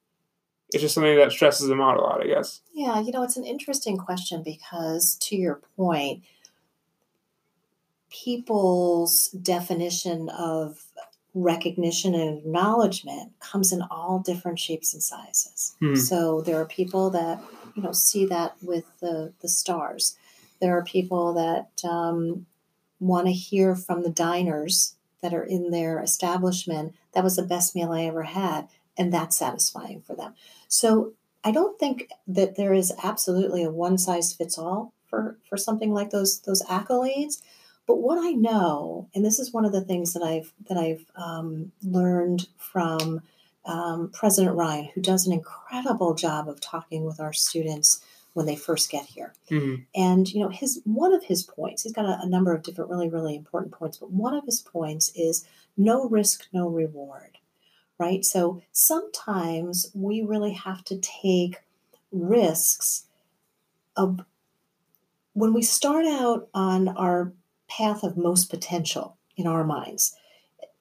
it's 0.73 0.83
just 0.83 0.95
something 0.95 1.17
that 1.17 1.33
stresses 1.33 1.69
them 1.69 1.81
out 1.81 1.97
a 1.97 2.01
lot, 2.01 2.23
I 2.23 2.27
guess. 2.27 2.61
Yeah, 2.73 3.01
you 3.01 3.13
know, 3.13 3.23
it's 3.23 3.37
an 3.37 3.45
interesting 3.45 3.97
question 3.97 4.43
because 4.43 5.17
to 5.23 5.37
your 5.37 5.61
point, 5.77 6.23
people's 8.11 9.29
definition 9.29 10.29
of 10.31 10.85
recognition 11.33 12.15
and 12.15 12.39
acknowledgement 12.39 13.33
comes 13.41 13.73
in 13.73 13.83
all 13.83 14.19
different 14.19 14.59
shapes 14.59 14.93
and 14.93 15.03
sizes. 15.03 15.77
Hmm. 15.81 15.95
So 15.95 16.41
there 16.41 16.61
are 16.61 16.67
people 16.67 17.11
that, 17.11 17.41
you 17.75 17.83
know, 17.83 17.93
see 17.93 18.27
that 18.27 18.57
with 18.63 18.85
the, 19.01 19.33
the 19.41 19.49
stars. 19.49 20.17
There 20.61 20.77
are 20.77 20.83
people 20.83 21.33
that 21.35 21.89
um, 21.89 22.47
want 22.99 23.29
to 23.29 23.33
hear 23.33 23.77
from 23.77 24.03
the 24.03 24.11
diners 24.11 24.97
that 25.23 25.33
are 25.33 25.45
in 25.45 25.71
their 25.71 26.01
establishment. 26.01 26.95
That 27.15 27.25
was 27.25 27.37
the 27.37 27.43
best 27.43 27.77
meal 27.77 27.93
I 27.93 28.05
ever 28.05 28.25
had 28.25 28.69
and 29.01 29.13
that's 29.13 29.39
satisfying 29.39 30.03
for 30.03 30.15
them. 30.15 30.35
So 30.69 31.15
I 31.43 31.53
don't 31.53 31.79
think 31.79 32.11
that 32.27 32.57
there 32.57 32.75
is 32.75 32.93
absolutely 33.03 33.65
a 33.65 33.71
one 33.71 33.97
size 33.97 34.33
fits 34.35 34.59
all 34.59 34.93
for 35.09 35.39
for 35.49 35.57
something 35.57 35.93
like 35.93 36.11
those 36.11 36.41
those 36.41 36.63
accolades. 36.65 37.41
But 37.91 38.03
what 38.03 38.25
I 38.25 38.31
know, 38.31 39.09
and 39.17 39.25
this 39.25 39.41
is 39.41 39.53
one 39.53 39.65
of 39.65 39.73
the 39.73 39.81
things 39.81 40.13
that 40.13 40.23
I've 40.23 40.53
that 40.69 40.79
I've 40.79 41.05
um, 41.17 41.73
learned 41.83 42.47
from 42.57 43.21
um, 43.65 44.13
President 44.13 44.55
Ryan, 44.55 44.91
who 44.95 45.01
does 45.01 45.27
an 45.27 45.33
incredible 45.33 46.15
job 46.15 46.49
of 46.49 46.61
talking 46.61 47.05
with 47.05 47.19
our 47.19 47.33
students 47.33 48.01
when 48.35 48.47
they 48.47 48.55
first 48.55 48.93
get 48.93 49.07
here. 49.07 49.35
Mm-hmm. 49.51 49.83
And 49.97 50.33
you 50.33 50.41
know, 50.41 50.51
his 50.51 50.81
one 50.85 51.13
of 51.13 51.25
his 51.25 51.43
points, 51.43 51.83
he's 51.83 51.93
got 51.93 52.05
a, 52.05 52.21
a 52.23 52.29
number 52.29 52.55
of 52.55 52.63
different 52.63 52.91
really 52.91 53.09
really 53.09 53.35
important 53.35 53.73
points, 53.73 53.97
but 53.97 54.13
one 54.13 54.35
of 54.35 54.45
his 54.45 54.61
points 54.61 55.11
is 55.17 55.45
no 55.77 56.09
risk, 56.09 56.47
no 56.53 56.69
reward 56.69 57.39
right? 57.99 58.25
So 58.25 58.63
sometimes 58.73 59.91
we 59.93 60.23
really 60.23 60.55
have 60.55 60.85
to 60.85 60.97
take 60.97 61.57
risks 62.11 63.05
of 63.95 64.21
when 65.35 65.53
we 65.53 65.61
start 65.61 66.07
out 66.07 66.49
on 66.55 66.89
our 66.89 67.35
path 67.71 68.03
of 68.03 68.17
most 68.17 68.51
potential 68.51 69.17
in 69.37 69.47
our 69.47 69.65
minds. 69.65 70.17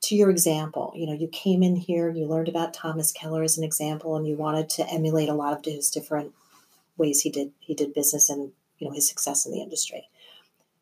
To 0.04 0.16
your 0.16 0.30
example, 0.30 0.92
you 0.96 1.06
know, 1.06 1.14
you 1.14 1.28
came 1.28 1.62
in 1.62 1.76
here, 1.76 2.10
you 2.10 2.26
learned 2.26 2.50
about 2.50 2.74
Thomas 2.74 3.12
Keller 3.12 3.44
as 3.44 3.58
an 3.58 3.64
example, 3.64 4.16
and 4.16 4.28
you 4.28 4.36
wanted 4.36 4.70
to 4.72 4.90
emulate 4.90 5.30
a 5.30 5.34
lot 5.34 5.54
of 5.54 5.64
his 5.66 5.90
different 5.90 6.34
ways 6.98 7.22
he 7.22 7.30
did 7.30 7.52
he 7.60 7.74
did 7.74 7.94
business 7.94 8.30
and 8.30 8.52
you 8.78 8.88
know 8.88 8.94
his 8.94 9.08
success 9.08 9.46
in 9.46 9.52
the 9.52 9.62
industry. 9.62 10.10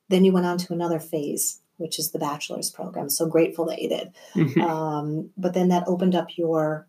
Then 0.09 0.23
you 0.23 0.31
went 0.31 0.45
on 0.45 0.57
to 0.59 0.73
another 0.73 0.99
phase 0.99 1.59
which 1.77 1.99
is 1.99 2.11
the 2.11 2.19
bachelor's 2.19 2.69
program. 2.69 3.09
So 3.09 3.27
grateful 3.27 3.65
that 3.65 3.81
you 3.81 3.89
did. 3.89 4.11
Mm-hmm. 4.33 4.61
Um, 4.61 5.29
but 5.37 5.53
then 5.53 5.69
that 5.69 5.87
opened 5.87 6.15
up 6.15 6.37
your 6.37 6.87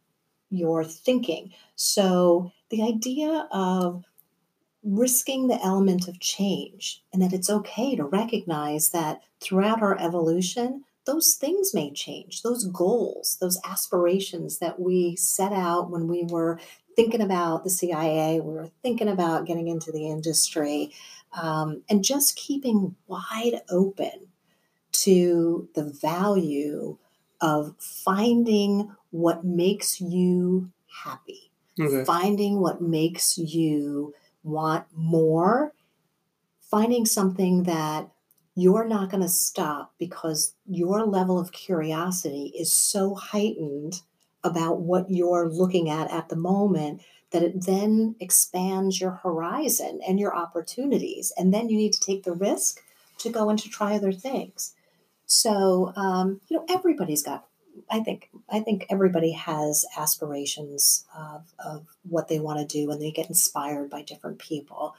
your 0.50 0.82
thinking. 0.82 1.52
So 1.76 2.50
the 2.70 2.82
idea 2.82 3.46
of 3.52 4.04
risking 4.82 5.48
the 5.48 5.62
element 5.62 6.08
of 6.08 6.20
change 6.20 7.02
and 7.12 7.20
that 7.20 7.32
it's 7.32 7.50
okay 7.50 7.96
to 7.96 8.04
recognize 8.04 8.90
that 8.90 9.22
throughout 9.40 9.82
our 9.82 9.98
evolution 10.00 10.84
those 11.04 11.34
things 11.34 11.74
may 11.74 11.90
change 11.90 12.42
those 12.42 12.64
goals 12.66 13.38
those 13.40 13.58
aspirations 13.64 14.58
that 14.58 14.78
we 14.78 15.16
set 15.16 15.52
out 15.52 15.90
when 15.90 16.06
we 16.06 16.24
were 16.24 16.60
thinking 16.94 17.20
about 17.20 17.64
the 17.64 17.70
cia 17.70 18.40
we 18.40 18.52
were 18.52 18.70
thinking 18.82 19.08
about 19.08 19.46
getting 19.46 19.68
into 19.68 19.90
the 19.90 20.08
industry 20.08 20.92
um, 21.32 21.82
and 21.88 22.04
just 22.04 22.36
keeping 22.36 22.94
wide 23.06 23.60
open 23.70 24.28
to 24.92 25.68
the 25.74 25.84
value 25.84 26.96
of 27.40 27.74
finding 27.78 28.90
what 29.10 29.44
makes 29.44 30.00
you 30.00 30.70
happy, 31.04 31.50
okay. 31.80 32.04
finding 32.04 32.60
what 32.60 32.80
makes 32.80 33.38
you 33.38 34.14
want 34.48 34.86
more, 34.94 35.72
finding 36.60 37.06
something 37.06 37.64
that 37.64 38.08
you're 38.54 38.88
not 38.88 39.10
going 39.10 39.22
to 39.22 39.28
stop 39.28 39.94
because 39.98 40.54
your 40.66 41.06
level 41.06 41.38
of 41.38 41.52
curiosity 41.52 42.52
is 42.58 42.76
so 42.76 43.14
heightened 43.14 44.02
about 44.42 44.80
what 44.80 45.10
you're 45.10 45.48
looking 45.48 45.88
at 45.88 46.10
at 46.10 46.28
the 46.28 46.36
moment 46.36 47.02
that 47.30 47.42
it 47.42 47.66
then 47.66 48.16
expands 48.20 49.00
your 49.00 49.20
horizon 49.22 50.00
and 50.06 50.18
your 50.18 50.34
opportunities. 50.34 51.32
And 51.36 51.52
then 51.52 51.68
you 51.68 51.76
need 51.76 51.92
to 51.92 52.00
take 52.00 52.24
the 52.24 52.32
risk 52.32 52.80
to 53.18 53.30
go 53.30 53.50
and 53.50 53.58
to 53.58 53.68
try 53.68 53.94
other 53.94 54.12
things. 54.12 54.74
So, 55.26 55.92
um, 55.94 56.40
you 56.48 56.56
know, 56.56 56.64
everybody's 56.68 57.22
got, 57.22 57.46
I 57.90 58.00
think, 58.00 58.30
I 58.50 58.60
think 58.60 58.86
everybody 58.90 59.32
has 59.32 59.84
aspirations 59.96 61.06
of, 61.16 61.52
of 61.58 61.86
what 62.08 62.28
they 62.28 62.38
want 62.38 62.58
to 62.60 62.66
do 62.66 62.90
and 62.90 63.00
they 63.00 63.10
get 63.10 63.28
inspired 63.28 63.90
by 63.90 64.02
different 64.02 64.38
people. 64.38 64.94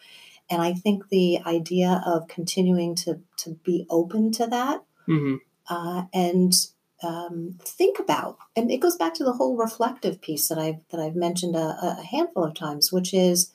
And 0.49 0.61
I 0.61 0.73
think 0.73 1.09
the 1.09 1.39
idea 1.45 2.01
of 2.05 2.27
continuing 2.27 2.95
to, 2.95 3.19
to 3.37 3.51
be 3.63 3.85
open 3.89 4.31
to 4.33 4.47
that 4.47 4.83
mm-hmm. 5.07 5.35
uh, 5.69 6.03
and 6.13 6.53
um, 7.01 7.57
think 7.61 7.99
about, 7.99 8.37
and 8.55 8.71
it 8.71 8.79
goes 8.79 8.95
back 8.95 9.13
to 9.15 9.23
the 9.23 9.33
whole 9.33 9.55
reflective 9.55 10.21
piece 10.21 10.47
that 10.49 10.57
I've 10.57 10.79
that 10.89 10.99
I've 10.99 11.15
mentioned 11.15 11.55
a, 11.55 11.77
a 11.81 12.03
handful 12.03 12.43
of 12.43 12.55
times, 12.55 12.91
which 12.91 13.13
is 13.13 13.51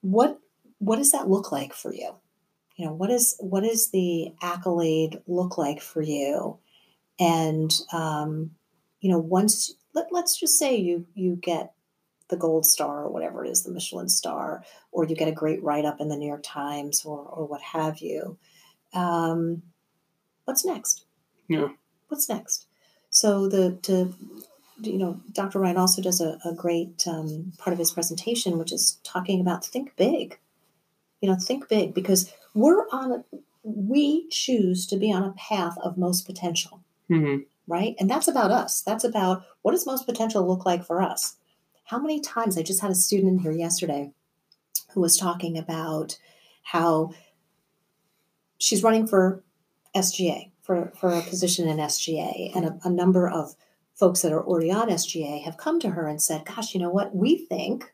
what 0.00 0.40
what 0.78 0.96
does 0.96 1.12
that 1.12 1.30
look 1.30 1.52
like 1.52 1.72
for 1.72 1.94
you? 1.94 2.16
You 2.76 2.86
know, 2.86 2.92
what 2.92 3.10
is 3.10 3.36
what 3.38 3.62
does 3.62 3.90
the 3.90 4.32
accolade 4.42 5.20
look 5.26 5.56
like 5.56 5.80
for 5.80 6.02
you? 6.02 6.58
And 7.18 7.72
um, 7.92 8.52
you 9.00 9.10
know, 9.10 9.18
once 9.18 9.74
let, 9.94 10.08
let's 10.10 10.38
just 10.38 10.58
say 10.58 10.76
you 10.76 11.06
you 11.14 11.36
get 11.36 11.72
the 12.28 12.36
gold 12.36 12.64
star 12.64 13.04
or 13.04 13.10
whatever 13.10 13.44
it 13.44 13.50
is, 13.50 13.62
the 13.62 13.70
Michelin 13.70 14.08
star, 14.08 14.64
or 14.90 15.04
you 15.04 15.14
get 15.14 15.28
a 15.28 15.32
great 15.32 15.62
write 15.62 15.84
up 15.84 16.00
in 16.00 16.08
the 16.08 16.16
New 16.16 16.26
York 16.26 16.42
Times 16.44 17.04
or 17.04 17.18
or 17.18 17.46
what 17.46 17.60
have 17.60 17.98
you. 17.98 18.38
Um, 18.94 19.62
what's 20.44 20.64
next? 20.64 21.04
Yeah 21.48 21.68
what's 22.12 22.28
next? 22.28 22.66
So 23.10 23.48
the 23.48 23.78
to 23.82 24.14
you 24.80 24.98
know, 24.98 25.20
Dr. 25.32 25.60
Ryan 25.60 25.76
also 25.76 26.02
does 26.02 26.20
a, 26.20 26.38
a 26.44 26.52
great 26.54 27.04
um, 27.06 27.52
part 27.56 27.72
of 27.72 27.78
his 27.78 27.92
presentation, 27.92 28.58
which 28.58 28.72
is 28.72 28.98
talking 29.04 29.40
about 29.40 29.64
think 29.64 29.94
big. 29.96 30.38
You 31.20 31.28
know, 31.28 31.36
think 31.36 31.68
big 31.68 31.94
because 31.94 32.32
we're 32.54 32.86
on 32.90 33.12
a, 33.12 33.24
we 33.62 34.28
choose 34.28 34.86
to 34.88 34.96
be 34.96 35.12
on 35.12 35.22
a 35.22 35.32
path 35.32 35.76
of 35.82 35.96
most 35.96 36.26
potential, 36.26 36.80
mm-hmm. 37.12 37.36
right? 37.66 37.94
And 37.98 38.10
that's 38.10 38.28
about 38.28 38.50
us. 38.50 38.82
That's 38.82 39.04
about 39.04 39.44
what 39.62 39.72
does 39.72 39.86
most 39.86 40.06
potential 40.06 40.46
look 40.46 40.64
like 40.64 40.84
for 40.84 41.02
us. 41.02 41.36
How 41.84 41.98
many 41.98 42.20
times 42.20 42.56
I 42.56 42.62
just 42.62 42.80
had 42.80 42.90
a 42.90 42.94
student 42.94 43.32
in 43.32 43.38
here 43.38 43.52
yesterday 43.52 44.12
who 44.94 45.00
was 45.00 45.16
talking 45.16 45.58
about 45.58 46.18
how 46.62 47.12
she's 48.58 48.82
running 48.82 49.06
for 49.06 49.42
SGA, 49.94 50.50
for, 50.62 50.92
for 50.98 51.10
a 51.10 51.22
position 51.22 51.68
in 51.68 51.78
SGA. 51.78 52.54
And 52.54 52.64
a, 52.64 52.78
a 52.84 52.90
number 52.90 53.28
of 53.28 53.54
folks 53.94 54.22
that 54.22 54.32
are 54.32 54.44
already 54.44 54.70
on 54.70 54.88
SGA 54.88 55.42
have 55.44 55.56
come 55.56 55.80
to 55.80 55.90
her 55.90 56.06
and 56.06 56.22
said, 56.22 56.44
gosh, 56.44 56.74
you 56.74 56.80
know 56.80 56.90
what? 56.90 57.14
We 57.14 57.36
think 57.36 57.92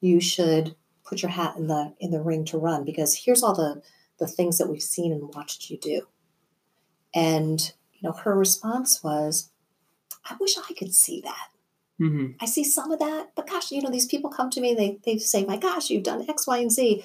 you 0.00 0.20
should 0.20 0.74
put 1.04 1.22
your 1.22 1.30
hat 1.30 1.56
in 1.56 1.68
the 1.68 1.94
in 1.98 2.10
the 2.10 2.20
ring 2.20 2.44
to 2.44 2.58
run 2.58 2.84
because 2.84 3.22
here's 3.24 3.42
all 3.42 3.54
the 3.54 3.82
the 4.18 4.26
things 4.26 4.58
that 4.58 4.68
we've 4.68 4.82
seen 4.82 5.12
and 5.12 5.32
watched 5.34 5.70
you 5.70 5.78
do. 5.78 6.02
And 7.14 7.72
you 7.98 8.08
know, 8.08 8.14
her 8.14 8.36
response 8.36 9.02
was, 9.02 9.50
I 10.24 10.36
wish 10.40 10.56
I 10.58 10.72
could 10.74 10.94
see 10.94 11.20
that. 11.22 11.48
Mm-hmm. 12.00 12.32
I 12.40 12.46
see 12.46 12.62
some 12.62 12.92
of 12.92 13.00
that, 13.00 13.30
but 13.34 13.48
gosh, 13.48 13.72
you 13.72 13.82
know, 13.82 13.90
these 13.90 14.06
people 14.06 14.30
come 14.30 14.50
to 14.50 14.60
me, 14.60 14.74
they 14.74 14.98
they 15.04 15.18
say, 15.18 15.44
My 15.44 15.56
gosh, 15.56 15.90
you've 15.90 16.04
done 16.04 16.24
X, 16.28 16.46
Y, 16.46 16.58
and 16.58 16.70
Z. 16.70 17.04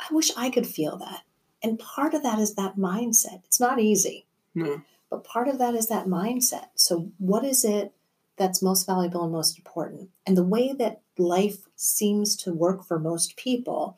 I 0.00 0.14
wish 0.14 0.30
I 0.36 0.48
could 0.48 0.66
feel 0.66 0.96
that. 0.96 1.22
And 1.62 1.78
part 1.78 2.14
of 2.14 2.22
that 2.22 2.38
is 2.38 2.54
that 2.54 2.76
mindset. 2.76 3.44
It's 3.44 3.60
not 3.60 3.80
easy. 3.80 4.26
No. 4.54 4.82
But 5.10 5.24
part 5.24 5.48
of 5.48 5.58
that 5.58 5.74
is 5.74 5.88
that 5.88 6.06
mindset. 6.06 6.68
So, 6.74 7.10
what 7.18 7.44
is 7.44 7.64
it 7.64 7.92
that's 8.36 8.62
most 8.62 8.86
valuable 8.86 9.22
and 9.24 9.32
most 9.32 9.58
important? 9.58 10.10
And 10.26 10.36
the 10.36 10.42
way 10.42 10.72
that 10.72 11.02
life 11.18 11.58
seems 11.76 12.34
to 12.36 12.52
work 12.52 12.84
for 12.84 12.98
most 12.98 13.36
people 13.36 13.96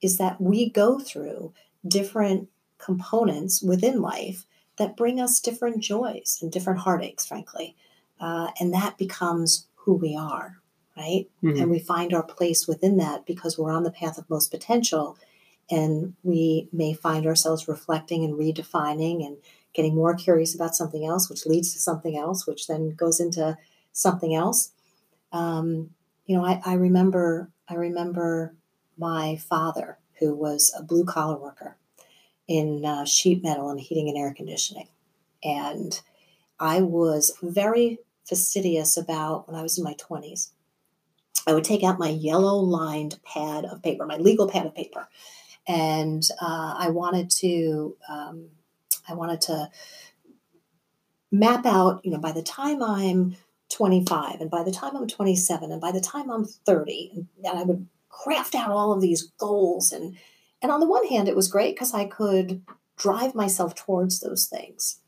is 0.00 0.16
that 0.16 0.40
we 0.40 0.70
go 0.70 0.98
through 0.98 1.52
different 1.86 2.48
components 2.78 3.62
within 3.62 4.00
life 4.00 4.44
that 4.78 4.96
bring 4.96 5.20
us 5.20 5.40
different 5.40 5.82
joys 5.82 6.38
and 6.40 6.52
different 6.52 6.80
heartaches, 6.80 7.26
frankly. 7.26 7.76
Uh, 8.20 8.48
and 8.60 8.72
that 8.72 8.98
becomes 8.98 9.66
who 9.74 9.94
we 9.94 10.16
are, 10.16 10.58
right? 10.96 11.26
Mm-hmm. 11.42 11.60
And 11.60 11.70
we 11.70 11.78
find 11.78 12.12
our 12.12 12.22
place 12.22 12.66
within 12.66 12.96
that 12.98 13.26
because 13.26 13.58
we're 13.58 13.72
on 13.72 13.84
the 13.84 13.90
path 13.90 14.18
of 14.18 14.28
most 14.30 14.50
potential. 14.50 15.16
And 15.70 16.14
we 16.22 16.68
may 16.72 16.92
find 16.92 17.26
ourselves 17.26 17.68
reflecting 17.68 18.24
and 18.24 18.34
redefining 18.34 19.26
and 19.26 19.36
getting 19.74 19.94
more 19.94 20.14
curious 20.14 20.54
about 20.54 20.74
something 20.74 21.04
else, 21.04 21.28
which 21.28 21.46
leads 21.46 21.72
to 21.72 21.78
something 21.78 22.16
else, 22.16 22.46
which 22.46 22.66
then 22.66 22.90
goes 22.90 23.20
into 23.20 23.58
something 23.92 24.34
else. 24.34 24.72
Um, 25.32 25.90
you 26.24 26.36
know, 26.36 26.44
I, 26.44 26.60
I 26.64 26.74
remember 26.74 27.50
I 27.68 27.74
remember 27.74 28.54
my 28.96 29.36
father, 29.36 29.98
who 30.18 30.34
was 30.34 30.72
a 30.78 30.82
blue 30.82 31.04
collar 31.04 31.36
worker 31.36 31.76
in 32.48 32.84
uh, 32.84 33.04
sheet 33.04 33.42
metal 33.42 33.70
and 33.70 33.80
heating 33.80 34.08
and 34.08 34.16
air 34.16 34.32
conditioning, 34.34 34.88
and 35.42 36.00
I 36.58 36.80
was 36.80 37.36
very 37.42 37.98
fastidious 38.24 38.96
about 38.96 39.48
when 39.48 39.58
I 39.58 39.62
was 39.62 39.78
in 39.78 39.84
my 39.84 39.94
twenties. 39.94 40.52
I 41.46 41.54
would 41.54 41.64
take 41.64 41.84
out 41.84 41.98
my 41.98 42.08
yellow 42.08 42.56
lined 42.56 43.20
pad 43.24 43.64
of 43.64 43.82
paper, 43.82 44.04
my 44.06 44.16
legal 44.16 44.48
pad 44.48 44.66
of 44.66 44.74
paper, 44.74 45.08
and 45.66 46.22
uh, 46.40 46.74
I 46.78 46.90
wanted 46.90 47.30
to 47.30 47.96
um, 48.08 48.48
I 49.08 49.14
wanted 49.14 49.40
to 49.42 49.70
map 51.30 51.66
out, 51.66 52.00
you 52.04 52.10
know, 52.10 52.18
by 52.18 52.32
the 52.32 52.42
time 52.42 52.82
I'm 52.82 53.36
25 53.70 54.40
and 54.40 54.50
by 54.50 54.62
the 54.62 54.72
time 54.72 54.96
I'm 54.96 55.06
27 55.06 55.72
and 55.72 55.80
by 55.80 55.92
the 55.92 56.00
time 56.00 56.30
I'm 56.30 56.44
30, 56.44 57.26
and 57.44 57.58
I 57.58 57.62
would 57.62 57.86
craft 58.08 58.54
out 58.54 58.70
all 58.70 58.92
of 58.92 59.00
these 59.00 59.22
goals. 59.38 59.92
And, 59.92 60.16
and 60.62 60.72
on 60.72 60.80
the 60.80 60.88
one 60.88 61.06
hand, 61.06 61.28
it 61.28 61.36
was 61.36 61.48
great 61.48 61.74
because 61.74 61.94
I 61.94 62.06
could 62.06 62.62
drive 62.96 63.34
myself 63.34 63.74
towards 63.74 64.20
those 64.20 64.46
things. 64.46 65.00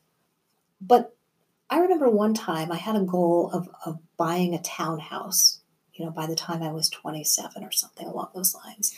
But 0.80 1.16
I 1.70 1.78
remember 1.80 2.08
one 2.08 2.34
time 2.34 2.70
I 2.70 2.76
had 2.76 2.96
a 2.96 3.00
goal 3.00 3.50
of, 3.52 3.68
of 3.84 3.98
buying 4.16 4.54
a 4.54 4.62
townhouse, 4.62 5.60
you 5.94 6.04
know, 6.04 6.10
by 6.10 6.26
the 6.26 6.36
time 6.36 6.62
I 6.62 6.72
was 6.72 6.88
27 6.88 7.64
or 7.64 7.72
something 7.72 8.06
along 8.06 8.30
those 8.34 8.54
lines. 8.54 8.94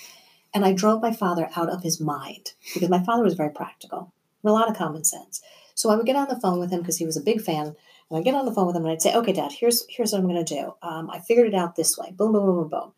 And 0.53 0.65
I 0.65 0.73
drove 0.73 1.01
my 1.01 1.13
father 1.13 1.49
out 1.57 1.71
of 1.71 1.83
his 1.83 2.01
mind 2.01 2.53
because 2.75 2.89
my 2.89 3.03
father 3.03 3.23
was 3.23 3.35
very 3.35 3.51
practical 3.51 4.13
a 4.49 4.53
lot 4.53 4.71
of 4.71 4.77
common 4.77 5.05
sense. 5.05 5.43
So 5.75 5.91
I 5.91 5.97
would 5.97 6.07
get 6.07 6.17
on 6.17 6.29
the 6.29 6.41
phone 6.41 6.59
with 6.59 6.71
him 6.71 6.81
because 6.81 6.99
he 6.99 7.07
was 7.07 7.17
a 7.17 7.23
big 7.23 7.41
fan. 7.41 7.67
And 8.09 8.19
I'd 8.19 8.25
get 8.25 8.35
on 8.35 8.45
the 8.45 8.53
phone 8.53 8.67
with 8.67 8.77
him 8.77 8.85
and 8.85 8.93
I'd 8.93 9.03
say, 9.03 9.15
okay, 9.15 9.33
dad, 9.33 9.53
here's, 9.53 9.85
here's 9.89 10.13
what 10.13 10.19
I'm 10.19 10.29
going 10.29 10.45
to 10.45 10.55
do. 10.55 10.75
Um, 10.83 11.11
I 11.11 11.21
figured 11.21 11.47
it 11.47 11.55
out 11.55 11.77
this 11.77 11.97
way. 11.97 12.13
Boom, 12.13 12.33
boom, 12.33 12.45
boom, 12.45 12.57
boom, 12.57 12.69
boom. 12.69 12.93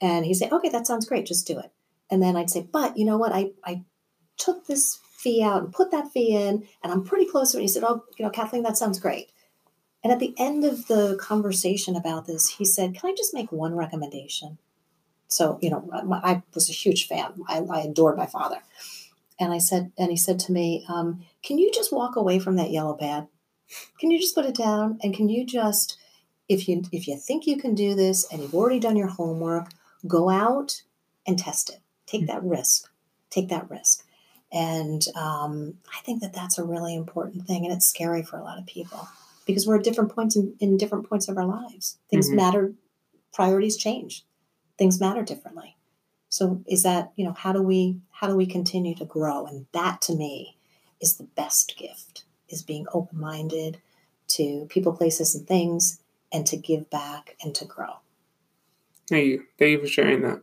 And 0.00 0.24
he'd 0.24 0.34
say, 0.34 0.48
okay, 0.50 0.68
that 0.70 0.86
sounds 0.86 1.06
great. 1.06 1.26
Just 1.26 1.46
do 1.46 1.58
it. 1.58 1.70
And 2.10 2.22
then 2.22 2.36
I'd 2.36 2.50
say, 2.50 2.66
but 2.70 2.96
you 2.96 3.04
know 3.04 3.18
what? 3.18 3.32
I, 3.32 3.52
I 3.64 3.84
took 4.36 4.66
this 4.66 4.98
fee 5.18 5.42
out 5.42 5.62
and 5.62 5.72
put 5.72 5.90
that 5.90 6.10
fee 6.12 6.34
in 6.34 6.66
and 6.82 6.92
I'm 6.92 7.04
pretty 7.04 7.26
close 7.26 7.52
to 7.52 7.58
it. 7.58 7.62
He 7.62 7.68
said, 7.68 7.84
oh, 7.84 8.04
you 8.18 8.24
know, 8.24 8.30
Kathleen, 8.30 8.62
that 8.62 8.76
sounds 8.76 8.98
great. 8.98 9.30
And 10.02 10.12
at 10.12 10.18
the 10.18 10.34
end 10.38 10.64
of 10.64 10.86
the 10.86 11.18
conversation 11.20 11.94
about 11.94 12.26
this, 12.26 12.56
he 12.56 12.64
said, 12.64 12.94
can 12.94 13.10
I 13.10 13.14
just 13.14 13.34
make 13.34 13.52
one 13.52 13.74
recommendation? 13.74 14.58
So, 15.28 15.58
you 15.60 15.70
know, 15.70 15.88
I 15.92 16.42
was 16.54 16.68
a 16.68 16.72
huge 16.72 17.06
fan. 17.06 17.34
I, 17.46 17.58
I 17.58 17.82
adored 17.82 18.16
my 18.16 18.26
father 18.26 18.62
and 19.40 19.52
I 19.52 19.58
said, 19.58 19.92
and 19.96 20.10
he 20.10 20.16
said 20.16 20.38
to 20.40 20.52
me, 20.52 20.84
um, 20.88 21.24
"Can 21.42 21.58
you 21.58 21.70
just 21.72 21.92
walk 21.92 22.14
away 22.14 22.38
from 22.38 22.56
that 22.56 22.70
yellow 22.70 22.94
pad? 22.94 23.26
Can 23.98 24.10
you 24.10 24.18
just 24.18 24.34
put 24.34 24.44
it 24.44 24.54
down? 24.54 24.98
And 25.02 25.14
can 25.14 25.28
you 25.28 25.46
just, 25.46 25.96
if 26.48 26.68
you 26.68 26.82
if 26.92 27.08
you 27.08 27.16
think 27.16 27.46
you 27.46 27.56
can 27.56 27.74
do 27.74 27.94
this 27.94 28.30
and 28.30 28.42
you've 28.42 28.54
already 28.54 28.78
done 28.78 28.96
your 28.96 29.08
homework, 29.08 29.70
go 30.06 30.28
out 30.28 30.82
and 31.26 31.38
test 31.38 31.70
it. 31.70 31.80
Take 32.10 32.26
that 32.26 32.42
risk. 32.42 32.90
Take 33.30 33.48
that 33.48 33.70
risk." 33.70 34.04
And 34.52 35.06
um, 35.14 35.74
I 35.96 36.00
think 36.02 36.20
that 36.22 36.32
that's 36.32 36.58
a 36.58 36.64
really 36.64 36.94
important 36.94 37.46
thing, 37.46 37.64
and 37.64 37.72
it's 37.72 37.86
scary 37.86 38.22
for 38.22 38.36
a 38.36 38.42
lot 38.42 38.58
of 38.58 38.66
people 38.66 39.08
because 39.46 39.66
we're 39.66 39.78
at 39.78 39.84
different 39.84 40.12
points 40.12 40.36
in, 40.36 40.54
in 40.58 40.76
different 40.76 41.08
points 41.08 41.28
of 41.28 41.36
our 41.36 41.46
lives. 41.46 41.98
Things 42.10 42.26
mm-hmm. 42.26 42.36
matter. 42.36 42.72
Priorities 43.32 43.76
change. 43.76 44.24
Things 44.76 45.00
matter 45.00 45.22
differently. 45.22 45.76
So 46.28 46.62
is 46.66 46.82
that, 46.84 47.12
you 47.16 47.24
know, 47.24 47.32
how 47.32 47.52
do 47.52 47.62
we 47.62 48.00
how 48.10 48.26
do 48.26 48.36
we 48.36 48.46
continue 48.46 48.94
to 48.96 49.04
grow? 49.04 49.46
And 49.46 49.66
that 49.72 50.00
to 50.02 50.14
me 50.14 50.56
is 51.00 51.16
the 51.16 51.24
best 51.24 51.76
gift 51.76 52.24
is 52.48 52.62
being 52.62 52.86
open-minded 52.92 53.78
to 54.28 54.66
people, 54.68 54.92
places, 54.92 55.34
and 55.34 55.46
things 55.46 56.00
and 56.32 56.46
to 56.46 56.56
give 56.56 56.88
back 56.90 57.36
and 57.42 57.54
to 57.56 57.64
grow. 57.64 57.94
Thank 59.08 59.26
you. 59.26 59.44
Thank 59.58 59.70
you 59.72 59.80
for 59.80 59.88
sharing 59.88 60.22
that. 60.22 60.42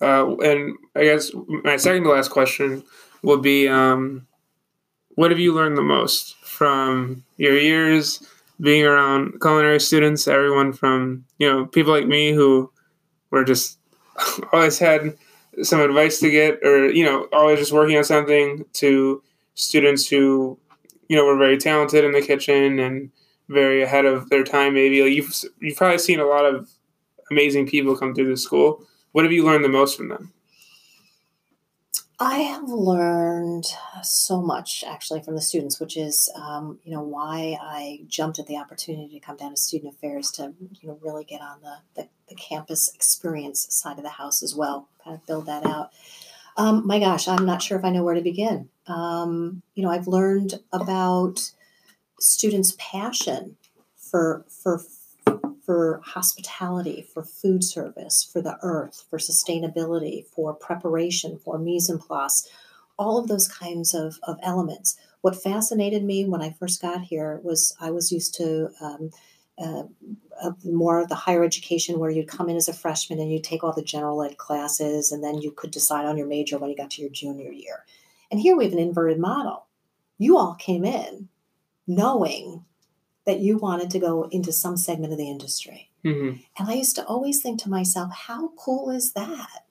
Uh, 0.00 0.36
and 0.38 0.76
I 0.96 1.04
guess 1.04 1.30
my 1.64 1.76
second 1.76 2.04
to 2.04 2.10
last 2.10 2.30
question 2.30 2.82
would 3.22 3.42
be 3.42 3.68
um, 3.68 4.26
what 5.10 5.30
have 5.30 5.40
you 5.40 5.54
learned 5.54 5.76
the 5.76 5.82
most 5.82 6.36
from 6.36 7.24
your 7.36 7.58
years 7.58 8.22
being 8.60 8.84
around 8.84 9.40
culinary 9.40 9.80
students, 9.80 10.28
everyone 10.28 10.72
from, 10.72 11.24
you 11.38 11.50
know, 11.50 11.66
people 11.66 11.92
like 11.92 12.06
me 12.06 12.32
who 12.32 12.70
were 13.30 13.44
just 13.44 13.78
always 14.52 14.78
had 14.78 15.16
some 15.62 15.80
advice 15.80 16.20
to 16.20 16.30
get, 16.30 16.64
or 16.64 16.90
you 16.90 17.04
know, 17.04 17.28
always 17.32 17.58
just 17.58 17.72
working 17.72 17.96
on 17.96 18.04
something 18.04 18.64
to 18.74 19.22
students 19.54 20.06
who, 20.06 20.58
you 21.08 21.16
know, 21.16 21.24
were 21.24 21.36
very 21.36 21.58
talented 21.58 22.04
in 22.04 22.12
the 22.12 22.22
kitchen 22.22 22.78
and 22.78 23.10
very 23.48 23.82
ahead 23.82 24.04
of 24.04 24.28
their 24.30 24.44
time. 24.44 24.74
Maybe 24.74 25.02
like 25.02 25.12
you've 25.12 25.34
you've 25.60 25.76
probably 25.76 25.98
seen 25.98 26.20
a 26.20 26.26
lot 26.26 26.44
of 26.44 26.70
amazing 27.30 27.66
people 27.66 27.96
come 27.96 28.14
through 28.14 28.30
the 28.30 28.36
school. 28.36 28.84
What 29.12 29.24
have 29.24 29.32
you 29.32 29.44
learned 29.44 29.64
the 29.64 29.68
most 29.68 29.96
from 29.96 30.08
them? 30.08 30.32
I 32.22 32.40
have 32.40 32.68
learned 32.68 33.64
so 34.02 34.42
much 34.42 34.84
actually 34.86 35.22
from 35.22 35.36
the 35.36 35.40
students, 35.40 35.80
which 35.80 35.96
is, 35.96 36.30
um, 36.36 36.78
you 36.84 36.92
know, 36.92 37.00
why 37.00 37.56
I 37.58 38.00
jumped 38.08 38.38
at 38.38 38.46
the 38.46 38.58
opportunity 38.58 39.18
to 39.18 39.24
come 39.24 39.38
down 39.38 39.52
to 39.52 39.56
student 39.56 39.94
affairs 39.94 40.30
to, 40.32 40.52
you 40.60 40.88
know, 40.88 40.98
really 41.02 41.24
get 41.24 41.40
on 41.40 41.62
the, 41.62 41.76
the, 41.94 42.08
the 42.28 42.34
campus 42.34 42.94
experience 42.94 43.66
side 43.70 43.96
of 43.96 44.04
the 44.04 44.10
house 44.10 44.42
as 44.42 44.54
well, 44.54 44.88
kind 45.02 45.16
of 45.16 45.26
build 45.26 45.46
that 45.46 45.64
out. 45.64 45.92
Um, 46.58 46.86
my 46.86 46.98
gosh, 46.98 47.26
I'm 47.26 47.46
not 47.46 47.62
sure 47.62 47.78
if 47.78 47.86
I 47.86 47.90
know 47.90 48.04
where 48.04 48.14
to 48.14 48.20
begin. 48.20 48.68
Um, 48.86 49.62
you 49.74 49.82
know, 49.82 49.90
I've 49.90 50.06
learned 50.06 50.60
about 50.74 51.52
students' 52.18 52.76
passion 52.78 53.56
for 53.96 54.44
for 54.62 54.82
for 55.70 56.00
hospitality, 56.04 57.06
for 57.14 57.22
food 57.22 57.62
service, 57.62 58.28
for 58.32 58.42
the 58.42 58.58
earth, 58.60 59.04
for 59.08 59.20
sustainability, 59.20 60.26
for 60.26 60.52
preparation, 60.52 61.38
for 61.38 61.58
mise 61.58 61.88
en 61.88 61.96
place, 61.96 62.48
all 62.98 63.18
of 63.18 63.28
those 63.28 63.46
kinds 63.46 63.94
of, 63.94 64.18
of 64.24 64.36
elements. 64.42 64.98
What 65.20 65.40
fascinated 65.40 66.02
me 66.02 66.24
when 66.24 66.42
I 66.42 66.56
first 66.58 66.82
got 66.82 67.02
here 67.02 67.40
was 67.44 67.72
I 67.80 67.92
was 67.92 68.10
used 68.10 68.34
to 68.34 68.70
um, 68.80 69.10
uh, 69.62 69.84
more 70.64 71.00
of 71.00 71.08
the 71.08 71.14
higher 71.14 71.44
education 71.44 72.00
where 72.00 72.10
you'd 72.10 72.26
come 72.26 72.48
in 72.48 72.56
as 72.56 72.66
a 72.66 72.72
freshman 72.72 73.20
and 73.20 73.30
you'd 73.30 73.44
take 73.44 73.62
all 73.62 73.72
the 73.72 73.80
general 73.80 74.24
ed 74.24 74.38
classes 74.38 75.12
and 75.12 75.22
then 75.22 75.40
you 75.40 75.52
could 75.52 75.70
decide 75.70 76.04
on 76.04 76.18
your 76.18 76.26
major 76.26 76.58
when 76.58 76.68
you 76.68 76.76
got 76.76 76.90
to 76.90 77.00
your 77.00 77.12
junior 77.12 77.52
year. 77.52 77.84
And 78.32 78.40
here 78.40 78.56
we 78.56 78.64
have 78.64 78.72
an 78.72 78.80
inverted 78.80 79.20
model. 79.20 79.68
You 80.18 80.36
all 80.36 80.56
came 80.56 80.84
in 80.84 81.28
knowing 81.86 82.64
that 83.30 83.38
you 83.38 83.56
wanted 83.56 83.88
to 83.90 84.00
go 84.00 84.24
into 84.32 84.50
some 84.50 84.76
segment 84.76 85.12
of 85.12 85.18
the 85.18 85.30
industry. 85.30 85.88
Mm-hmm. 86.04 86.40
And 86.58 86.68
I 86.68 86.72
used 86.72 86.96
to 86.96 87.04
always 87.04 87.40
think 87.40 87.60
to 87.60 87.70
myself, 87.70 88.12
how 88.12 88.48
cool 88.58 88.90
is 88.90 89.12
that? 89.12 89.64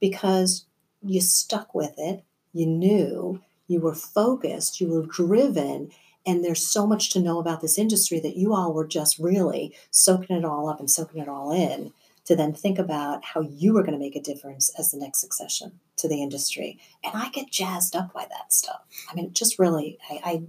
Because 0.00 0.66
you 1.02 1.20
stuck 1.20 1.74
with 1.74 1.94
it, 1.98 2.22
you 2.52 2.64
knew, 2.66 3.42
you 3.66 3.80
were 3.80 3.94
focused, 3.94 4.80
you 4.80 4.86
were 4.86 5.04
driven, 5.04 5.90
and 6.24 6.44
there's 6.44 6.64
so 6.64 6.86
much 6.86 7.10
to 7.10 7.20
know 7.20 7.40
about 7.40 7.60
this 7.60 7.76
industry 7.76 8.20
that 8.20 8.36
you 8.36 8.54
all 8.54 8.72
were 8.72 8.86
just 8.86 9.18
really 9.18 9.74
soaking 9.90 10.36
it 10.36 10.44
all 10.44 10.68
up 10.68 10.78
and 10.78 10.88
soaking 10.88 11.20
it 11.20 11.28
all 11.28 11.50
in 11.50 11.92
to 12.26 12.36
then 12.36 12.52
think 12.52 12.78
about 12.78 13.24
how 13.24 13.40
you 13.40 13.72
were 13.72 13.82
going 13.82 13.98
to 13.98 14.04
make 14.04 14.14
a 14.14 14.22
difference 14.22 14.70
as 14.78 14.92
the 14.92 14.98
next 14.98 15.20
succession 15.20 15.80
to 15.96 16.06
the 16.06 16.22
industry. 16.22 16.78
And 17.02 17.14
I 17.16 17.30
get 17.30 17.50
jazzed 17.50 17.96
up 17.96 18.12
by 18.12 18.26
that 18.30 18.52
stuff. 18.52 18.82
I 19.10 19.14
mean, 19.14 19.32
just 19.32 19.58
really, 19.58 19.98
I, 20.08 20.20
I 20.24 20.42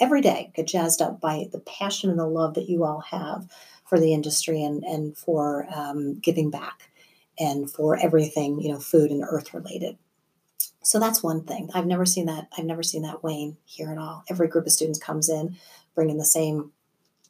every 0.00 0.20
day 0.20 0.50
get 0.54 0.66
jazzed 0.66 1.02
up 1.02 1.20
by 1.20 1.48
the 1.52 1.60
passion 1.60 2.10
and 2.10 2.18
the 2.18 2.26
love 2.26 2.54
that 2.54 2.68
you 2.68 2.84
all 2.84 3.00
have 3.00 3.48
for 3.84 4.00
the 4.00 4.12
industry 4.12 4.62
and, 4.62 4.82
and 4.84 5.16
for 5.16 5.66
um, 5.74 6.18
giving 6.20 6.50
back 6.50 6.90
and 7.38 7.70
for 7.70 7.96
everything, 7.98 8.60
you 8.60 8.72
know, 8.72 8.78
food 8.78 9.10
and 9.10 9.24
earth 9.28 9.52
related. 9.54 9.98
So 10.82 10.98
that's 10.98 11.22
one 11.22 11.44
thing. 11.44 11.70
I've 11.74 11.86
never 11.86 12.06
seen 12.06 12.26
that. 12.26 12.48
I've 12.56 12.64
never 12.64 12.82
seen 12.82 13.02
that 13.02 13.22
wane 13.22 13.56
here 13.64 13.90
at 13.90 13.98
all. 13.98 14.24
Every 14.30 14.48
group 14.48 14.66
of 14.66 14.72
students 14.72 14.98
comes 14.98 15.28
in 15.28 15.56
bringing 15.94 16.18
the 16.18 16.24
same 16.24 16.72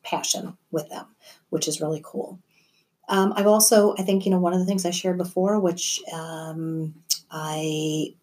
passion 0.03 0.57
with 0.71 0.89
them, 0.89 1.07
which 1.49 1.67
is 1.67 1.81
really 1.81 2.01
cool. 2.05 2.39
Um, 3.09 3.33
I've 3.35 3.47
also, 3.47 3.95
I 3.99 4.03
think, 4.03 4.25
you 4.25 4.31
know, 4.31 4.39
one 4.39 4.53
of 4.53 4.61
the 4.61 4.67
things 4.67 4.87
I 4.87 4.91
shared 4.91 5.19
before, 5.19 5.59
which 5.59 6.01
um, 6.13 6.95
I 7.31 8.15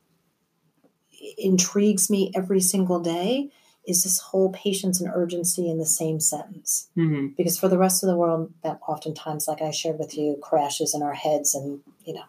intrigues 1.37 2.09
me 2.09 2.31
every 2.35 2.61
single 2.61 2.99
day, 2.99 3.51
is 3.87 4.03
this 4.03 4.19
whole 4.19 4.51
patience 4.51 4.99
and 4.99 5.09
urgency 5.13 5.69
in 5.69 5.79
the 5.79 5.85
same 5.85 6.19
sentence. 6.19 6.89
Mm-hmm. 6.97 7.27
Because 7.37 7.57
for 7.57 7.69
the 7.69 7.77
rest 7.77 8.03
of 8.03 8.09
the 8.09 8.17
world, 8.17 8.53
that 8.63 8.79
oftentimes, 8.85 9.47
like 9.47 9.61
I 9.61 9.71
shared 9.71 9.97
with 9.97 10.17
you, 10.17 10.37
crashes 10.41 10.93
in 10.93 11.01
our 11.01 11.13
heads 11.13 11.55
and, 11.55 11.79
you 12.03 12.13
know, 12.13 12.25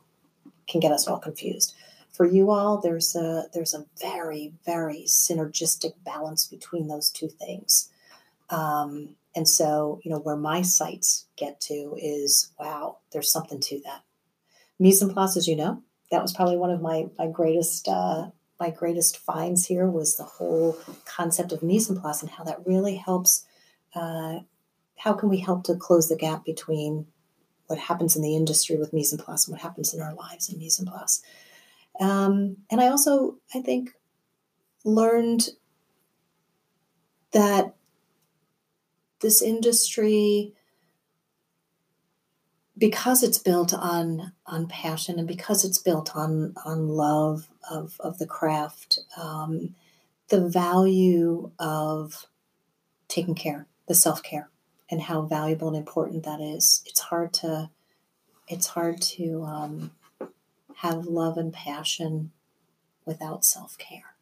can 0.69 0.81
get 0.81 0.93
us 0.93 1.09
all 1.09 1.19
confused. 1.19 1.75
For 2.13 2.25
you 2.25 2.51
all, 2.51 2.79
there's 2.81 3.15
a 3.17 3.47
there's 3.53 3.75
a 3.75 3.87
very, 4.01 4.53
very 4.65 5.05
synergistic 5.07 5.93
balance 6.05 6.47
between 6.47 6.89
those 6.89 7.11
two 7.11 7.29
things. 7.29 7.91
Um, 8.51 9.17
and 9.35 9.47
so, 9.47 10.01
you 10.03 10.11
know, 10.11 10.19
where 10.19 10.37
my 10.37 10.63
sights 10.63 11.27
get 11.37 11.61
to 11.63 11.97
is, 12.01 12.51
wow, 12.59 12.99
there's 13.13 13.31
something 13.31 13.61
to 13.61 13.81
that. 13.85 14.03
Mise 14.79 15.03
en 15.03 15.11
place, 15.11 15.37
as 15.37 15.47
you 15.47 15.57
know, 15.57 15.83
that 16.11 16.23
was 16.23 16.33
probably 16.33 16.57
one 16.57 16.71
of 16.71 16.81
my 16.81 17.07
my 17.19 17.27
greatest 17.27 17.89
uh, 17.89 18.31
my 18.61 18.71
greatest 18.71 19.19
finds 19.19 19.67
here 19.67 19.89
was 19.89 20.17
the 20.17 20.25
whole 20.25 20.77
concept 21.05 21.53
of 21.53 21.63
mise 21.63 21.89
en 21.89 22.01
place 22.01 22.23
and 22.23 22.31
how 22.31 22.45
that 22.45 22.67
really 22.67 22.97
helps. 22.97 23.45
Uh, 23.95 24.41
how 24.97 25.13
can 25.13 25.29
we 25.29 25.39
help 25.39 25.65
to 25.65 25.77
close 25.77 26.09
the 26.09 26.17
gap 26.17 26.45
between 26.45 27.07
what 27.67 27.79
happens 27.79 28.17
in 28.17 28.23
the 28.23 28.35
industry 28.35 28.77
with 28.77 28.93
mise 28.93 29.13
en 29.13 29.19
place 29.19 29.47
and 29.47 29.53
what 29.55 29.63
happens 29.63 29.95
in 29.95 30.01
our 30.01 30.15
lives 30.15 30.49
in 30.49 30.59
mise 30.59 30.81
en 30.81 30.87
place? 30.87 31.23
Um, 32.01 32.57
and 32.71 32.81
I 32.81 32.89
also, 32.89 33.37
I 33.55 33.61
think, 33.61 33.91
learned 34.85 35.49
that 37.33 37.75
this 39.21 39.43
industry 39.43 40.55
because 42.79 43.23
it's 43.23 43.39
built 43.39 43.75
on 43.75 44.33
on 44.47 44.67
passion 44.67 45.19
and 45.19 45.27
because 45.27 45.65
it's 45.65 45.79
built 45.79 46.15
on 46.15 46.55
on 46.65 46.89
love 46.89 47.49
of 47.71 47.97
of 48.01 48.19
the 48.19 48.27
craft, 48.27 49.01
um, 49.17 49.75
the 50.29 50.49
value 50.49 51.51
of 51.59 52.27
taking 53.09 53.35
care, 53.35 53.67
the 53.87 53.95
self 53.95 54.23
care, 54.23 54.51
and 54.91 55.03
how 55.03 55.23
valuable 55.23 55.69
and 55.69 55.77
important 55.77 56.25
that 56.25 56.41
is. 56.41 56.83
It's 56.87 57.01
hard 57.01 57.33
to 57.35 57.71
it's 58.47 58.69
hard 58.69 59.01
to 59.03 59.45
um, 59.45 59.91
have 60.77 61.07
love 61.07 61.37
and 61.37 61.53
passion 61.53 62.33
without 63.05 63.45
self 63.45 63.77
care. 63.79 64.15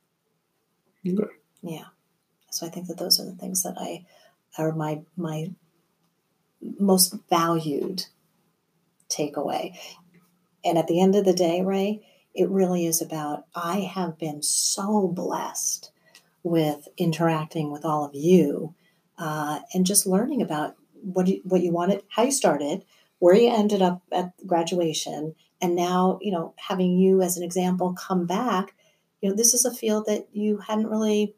Okay. 1.06 1.34
Yeah. 1.62 1.86
So 2.50 2.66
I 2.66 2.70
think 2.70 2.86
that 2.86 2.98
those 2.98 3.20
are 3.20 3.24
the 3.24 3.36
things 3.36 3.62
that 3.64 3.76
I 3.78 4.06
are 4.56 4.72
my 4.72 5.02
my 5.16 5.50
most 6.78 7.14
valued 7.28 8.06
takeaway. 9.08 9.76
And 10.64 10.78
at 10.78 10.88
the 10.88 11.00
end 11.00 11.14
of 11.14 11.24
the 11.24 11.32
day, 11.32 11.62
Ray, 11.62 12.02
it 12.34 12.50
really 12.50 12.86
is 12.86 13.00
about 13.00 13.46
I 13.54 13.80
have 13.80 14.18
been 14.18 14.42
so 14.42 15.08
blessed 15.08 15.90
with 16.42 16.88
interacting 16.96 17.72
with 17.72 17.84
all 17.84 18.04
of 18.04 18.14
you 18.14 18.74
uh, 19.18 19.60
and 19.72 19.86
just 19.86 20.06
learning 20.06 20.42
about 20.42 20.76
what 21.02 21.26
you, 21.26 21.40
what 21.44 21.62
you 21.62 21.72
wanted, 21.72 22.02
how 22.08 22.24
you 22.24 22.32
started, 22.32 22.84
where 23.18 23.34
you 23.34 23.48
ended 23.52 23.82
up 23.82 24.02
at 24.12 24.32
graduation, 24.46 25.34
and 25.60 25.74
now 25.74 26.18
you 26.20 26.30
know 26.30 26.54
having 26.56 26.98
you 26.98 27.22
as 27.22 27.36
an 27.36 27.42
example 27.42 27.94
come 27.94 28.26
back. 28.26 28.74
You 29.20 29.30
know, 29.30 29.34
this 29.34 29.54
is 29.54 29.64
a 29.64 29.74
field 29.74 30.04
that 30.06 30.28
you 30.32 30.58
hadn't 30.58 30.88
really 30.88 31.34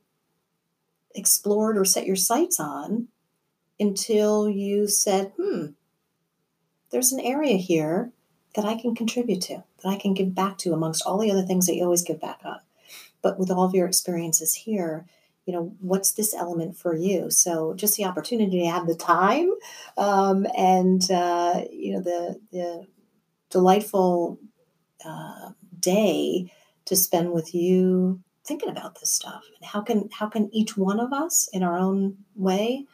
explored 1.15 1.79
or 1.79 1.85
set 1.85 2.07
your 2.07 2.17
sights 2.17 2.59
on 2.59 3.09
until 3.79 4.49
you 4.49 4.89
said, 4.89 5.33
"Hmm, 5.37 5.67
there's 6.91 7.13
an 7.13 7.21
area 7.21 7.57
here 7.57 8.13
that 8.55 8.65
I 8.65 8.81
can 8.81 8.95
contribute 8.95 9.43
to, 9.43 9.63
that 9.83 9.89
I 9.89 9.97
can 9.97 10.15
give 10.15 10.35
back 10.35 10.59
to 10.59 10.73
amongst 10.73 11.05
all 11.05 11.19
the 11.19 11.31
other 11.31 11.43
things 11.43 11.67
that 11.67 11.75
you 11.75 11.85
always 11.85 12.03
give 12.03 12.21
back 12.21 12.41
on. 12.45 12.61
But 13.23 13.39
with 13.39 13.51
all 13.51 13.65
of 13.65 13.75
your 13.75 13.87
experiences 13.87 14.55
here, 14.55 15.07
you 15.45 15.53
know, 15.53 15.75
what's 15.81 16.13
this 16.13 16.35
element 16.35 16.77
for 16.77 16.95
you? 16.95 17.31
So 17.31 17.75
just 17.75 17.97
the 17.97 18.05
opportunity 18.05 18.61
to 18.61 18.67
have 18.67 18.87
the 18.87 18.95
time 18.95 19.51
um, 19.97 20.47
and, 20.57 21.09
uh, 21.11 21.63
you 21.71 21.95
know, 21.95 22.01
the, 22.01 22.41
the 22.53 22.87
delightful 23.51 24.39
uh, 25.05 25.51
day 25.79 26.53
to 26.85 26.97
spend 26.97 27.33
with 27.33 27.55
you 27.55 28.21
thinking 28.45 28.71
about 28.71 28.99
this 28.99 29.13
stuff 29.13 29.45
and 29.57 29.69
how 29.69 29.81
can 29.83 30.09
how 30.11 30.27
can 30.27 30.49
each 30.55 30.75
one 30.77 30.99
of 30.99 31.13
us 31.13 31.49
in 31.53 31.63
our 31.63 31.79
own 31.79 32.17
way 32.35 32.87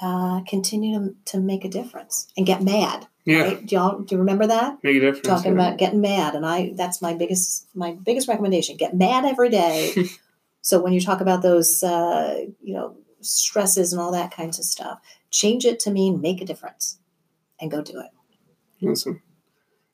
uh, 0.00 0.40
continue 0.48 0.98
to, 0.98 1.14
to 1.24 1.40
make 1.40 1.64
a 1.64 1.68
difference 1.68 2.26
and 2.36 2.44
get 2.44 2.62
mad 2.62 3.06
yeah. 3.26 3.42
Right? 3.42 3.66
Do 3.66 3.74
y'all 3.74 3.98
do 3.98 4.14
you 4.14 4.20
remember 4.20 4.46
that? 4.46 4.78
Make 4.84 4.96
a 4.96 5.00
difference. 5.00 5.26
Talking 5.26 5.56
yeah. 5.56 5.66
about 5.66 5.78
getting 5.78 6.00
mad, 6.00 6.36
and 6.36 6.46
I 6.46 6.72
that's 6.74 7.02
my 7.02 7.12
biggest 7.12 7.68
my 7.74 7.92
biggest 7.92 8.28
recommendation. 8.28 8.76
Get 8.76 8.94
mad 8.94 9.24
every 9.24 9.50
day. 9.50 9.94
so 10.62 10.80
when 10.80 10.92
you 10.92 11.00
talk 11.00 11.20
about 11.20 11.42
those, 11.42 11.82
uh, 11.82 12.46
you 12.62 12.74
know, 12.74 12.96
stresses 13.20 13.92
and 13.92 14.00
all 14.00 14.12
that 14.12 14.30
kinds 14.30 14.60
of 14.60 14.64
stuff, 14.64 15.00
change 15.30 15.64
it 15.64 15.80
to 15.80 15.90
mean 15.90 16.20
make 16.20 16.40
a 16.40 16.44
difference, 16.44 17.00
and 17.60 17.68
go 17.68 17.82
do 17.82 18.00
it. 18.00 18.88
Awesome. 18.88 19.20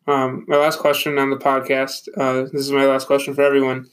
Um, 0.07 0.45
my 0.47 0.59
last 0.59 0.79
question 0.79 1.17
on 1.17 1.31
the 1.31 1.37
podcast. 1.37 2.09
Uh, 2.15 2.43
this 2.53 2.67
is 2.67 2.71
my 2.71 2.85
last 2.85 3.07
question 3.07 3.35
for 3.35 3.43
everyone. 3.43 3.87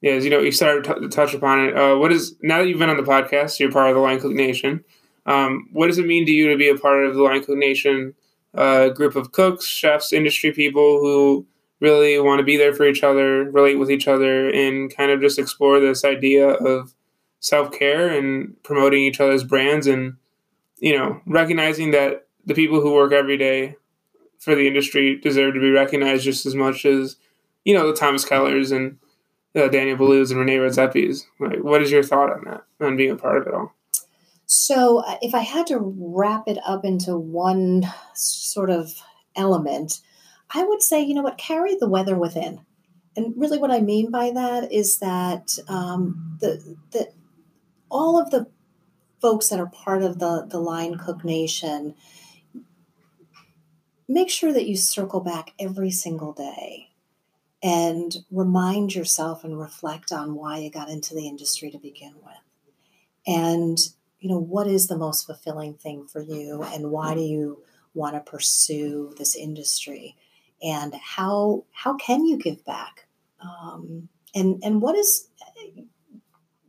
Is 0.00 0.24
you 0.24 0.30
know 0.30 0.40
you 0.40 0.52
started 0.52 0.84
to 0.84 1.08
touch 1.10 1.34
upon 1.34 1.66
it. 1.66 1.76
Uh, 1.76 1.96
what 1.96 2.12
is 2.12 2.34
now 2.40 2.58
that 2.58 2.68
you've 2.68 2.78
been 2.78 2.88
on 2.88 2.96
the 2.96 3.02
podcast, 3.02 3.58
you're 3.58 3.70
part 3.70 3.90
of 3.90 3.94
the 3.94 4.00
Line 4.00 4.20
Cook 4.20 4.32
Nation. 4.32 4.84
Um, 5.26 5.68
what 5.72 5.88
does 5.88 5.98
it 5.98 6.06
mean 6.06 6.24
to 6.24 6.32
you 6.32 6.48
to 6.48 6.56
be 6.56 6.68
a 6.68 6.76
part 6.76 7.04
of 7.04 7.14
the 7.14 7.22
Line 7.22 7.44
Cook 7.44 7.58
Nation? 7.58 8.14
A 8.56 8.90
group 8.90 9.16
of 9.16 9.32
cooks, 9.32 9.66
chefs, 9.66 10.12
industry 10.12 10.52
people 10.52 11.00
who 11.00 11.46
really 11.80 12.18
want 12.18 12.38
to 12.38 12.44
be 12.44 12.56
there 12.56 12.72
for 12.72 12.86
each 12.86 13.02
other, 13.02 13.44
relate 13.50 13.78
with 13.78 13.90
each 13.90 14.08
other, 14.08 14.48
and 14.48 14.94
kind 14.94 15.10
of 15.10 15.20
just 15.20 15.38
explore 15.38 15.78
this 15.78 16.04
idea 16.04 16.48
of 16.48 16.94
self 17.40 17.70
care 17.70 18.08
and 18.08 18.60
promoting 18.62 19.02
each 19.02 19.20
other's 19.20 19.44
brands 19.44 19.86
and, 19.86 20.16
you 20.78 20.96
know, 20.96 21.20
recognizing 21.26 21.90
that 21.90 22.26
the 22.44 22.54
people 22.54 22.80
who 22.80 22.92
work 22.92 23.12
every 23.12 23.36
day 23.36 23.76
for 24.38 24.54
the 24.54 24.66
industry 24.66 25.16
deserve 25.16 25.54
to 25.54 25.60
be 25.60 25.70
recognized 25.70 26.24
just 26.24 26.46
as 26.46 26.54
much 26.54 26.84
as, 26.84 27.16
you 27.64 27.74
know, 27.74 27.86
the 27.86 27.96
Thomas 27.96 28.24
Kellers 28.24 28.72
and 28.72 28.98
uh, 29.54 29.68
Daniel 29.68 29.96
Boulud's 29.96 30.30
and 30.30 30.40
René 30.40 30.58
Redzepis. 30.58 31.24
Like, 31.40 31.62
what 31.62 31.82
is 31.82 31.90
your 31.90 32.02
thought 32.02 32.32
on 32.32 32.44
that, 32.44 32.64
on 32.80 32.96
being 32.96 33.10
a 33.10 33.16
part 33.16 33.42
of 33.42 33.46
it 33.46 33.54
all? 33.54 33.75
So, 34.46 34.98
uh, 34.98 35.18
if 35.20 35.34
I 35.34 35.40
had 35.40 35.66
to 35.68 35.78
wrap 35.78 36.44
it 36.46 36.58
up 36.64 36.84
into 36.84 37.16
one 37.16 37.82
sort 38.14 38.70
of 38.70 38.94
element, 39.34 40.00
I 40.54 40.62
would 40.64 40.82
say, 40.82 41.02
you 41.02 41.14
know 41.14 41.22
what, 41.22 41.36
carry 41.36 41.76
the 41.76 41.88
weather 41.88 42.16
within. 42.16 42.60
And 43.16 43.34
really, 43.36 43.58
what 43.58 43.72
I 43.72 43.80
mean 43.80 44.10
by 44.10 44.30
that 44.30 44.72
is 44.72 44.98
that 44.98 45.58
um, 45.68 46.38
the 46.40 46.76
the 46.92 47.10
all 47.90 48.20
of 48.20 48.30
the 48.30 48.46
folks 49.20 49.48
that 49.48 49.58
are 49.58 49.66
part 49.66 50.02
of 50.02 50.20
the 50.20 50.46
the 50.48 50.60
Line 50.60 50.96
Cook 50.96 51.24
Nation, 51.24 51.94
make 54.08 54.30
sure 54.30 54.52
that 54.52 54.68
you 54.68 54.76
circle 54.76 55.20
back 55.20 55.54
every 55.58 55.90
single 55.90 56.32
day 56.32 56.90
and 57.62 58.18
remind 58.30 58.94
yourself 58.94 59.42
and 59.42 59.58
reflect 59.58 60.12
on 60.12 60.36
why 60.36 60.58
you 60.58 60.70
got 60.70 60.88
into 60.88 61.14
the 61.14 61.26
industry 61.26 61.70
to 61.70 61.78
begin 61.78 62.14
with. 62.22 62.36
And 63.26 63.78
you 64.20 64.28
know 64.28 64.38
what 64.38 64.66
is 64.66 64.86
the 64.86 64.96
most 64.96 65.26
fulfilling 65.26 65.74
thing 65.74 66.06
for 66.06 66.20
you 66.20 66.62
and 66.62 66.90
why 66.90 67.14
do 67.14 67.20
you 67.20 67.62
want 67.94 68.14
to 68.14 68.30
pursue 68.30 69.14
this 69.18 69.34
industry? 69.34 70.16
And 70.62 70.94
how 70.94 71.64
how 71.72 71.94
can 71.96 72.24
you 72.24 72.38
give 72.38 72.64
back? 72.64 73.06
Um, 73.40 74.08
and 74.34 74.62
and 74.62 74.80
what 74.80 74.96
is 74.96 75.28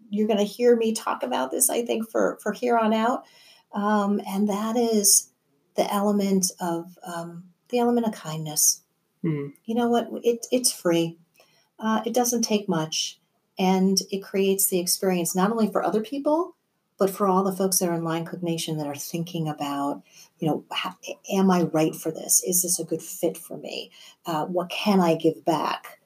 you're 0.09 0.27
going 0.27 0.39
to 0.39 0.43
hear 0.45 0.75
me 0.75 0.93
talk 0.93 1.21
about 1.21 1.51
this 1.51 1.69
i 1.69 1.83
think 1.83 2.09
for 2.09 2.37
for 2.41 2.53
here 2.53 2.77
on 2.77 2.93
out. 2.93 3.25
Um, 3.73 4.21
and 4.27 4.49
that 4.49 4.75
is 4.75 5.29
the 5.75 5.91
element 5.93 6.51
of 6.59 6.97
um, 7.03 7.43
the 7.69 7.79
element 7.79 8.07
of 8.07 8.13
kindness. 8.13 8.81
Mm. 9.23 9.53
you 9.65 9.75
know 9.75 9.89
what? 9.89 10.07
It, 10.23 10.45
it's 10.51 10.71
free. 10.71 11.17
Uh, 11.79 12.01
it 12.05 12.13
doesn't 12.13 12.43
take 12.43 12.69
much. 12.69 13.19
And 13.59 13.97
it 14.11 14.19
creates 14.19 14.67
the 14.67 14.79
experience 14.79 15.35
not 15.35 15.51
only 15.51 15.71
for 15.71 15.83
other 15.83 16.01
people 16.01 16.55
but 16.97 17.09
for 17.09 17.27
all 17.27 17.43
the 17.43 17.55
folks 17.55 17.79
that 17.79 17.89
are 17.89 17.95
in 17.95 18.03
line 18.03 18.25
cook 18.25 18.41
nation 18.41 18.77
that 18.77 18.87
are 18.87 18.95
thinking 18.95 19.47
about 19.47 20.03
you 20.39 20.47
know 20.47 20.63
how, 20.71 20.95
am 21.31 21.49
i 21.51 21.63
right 21.63 21.95
for 21.95 22.11
this? 22.11 22.43
Is 22.43 22.61
this 22.61 22.79
a 22.79 22.85
good 22.85 23.01
fit 23.01 23.37
for 23.37 23.57
me? 23.57 23.91
Uh, 24.25 24.45
what 24.45 24.69
can 24.69 24.99
i 24.99 25.15
give 25.15 25.43
back? 25.45 25.99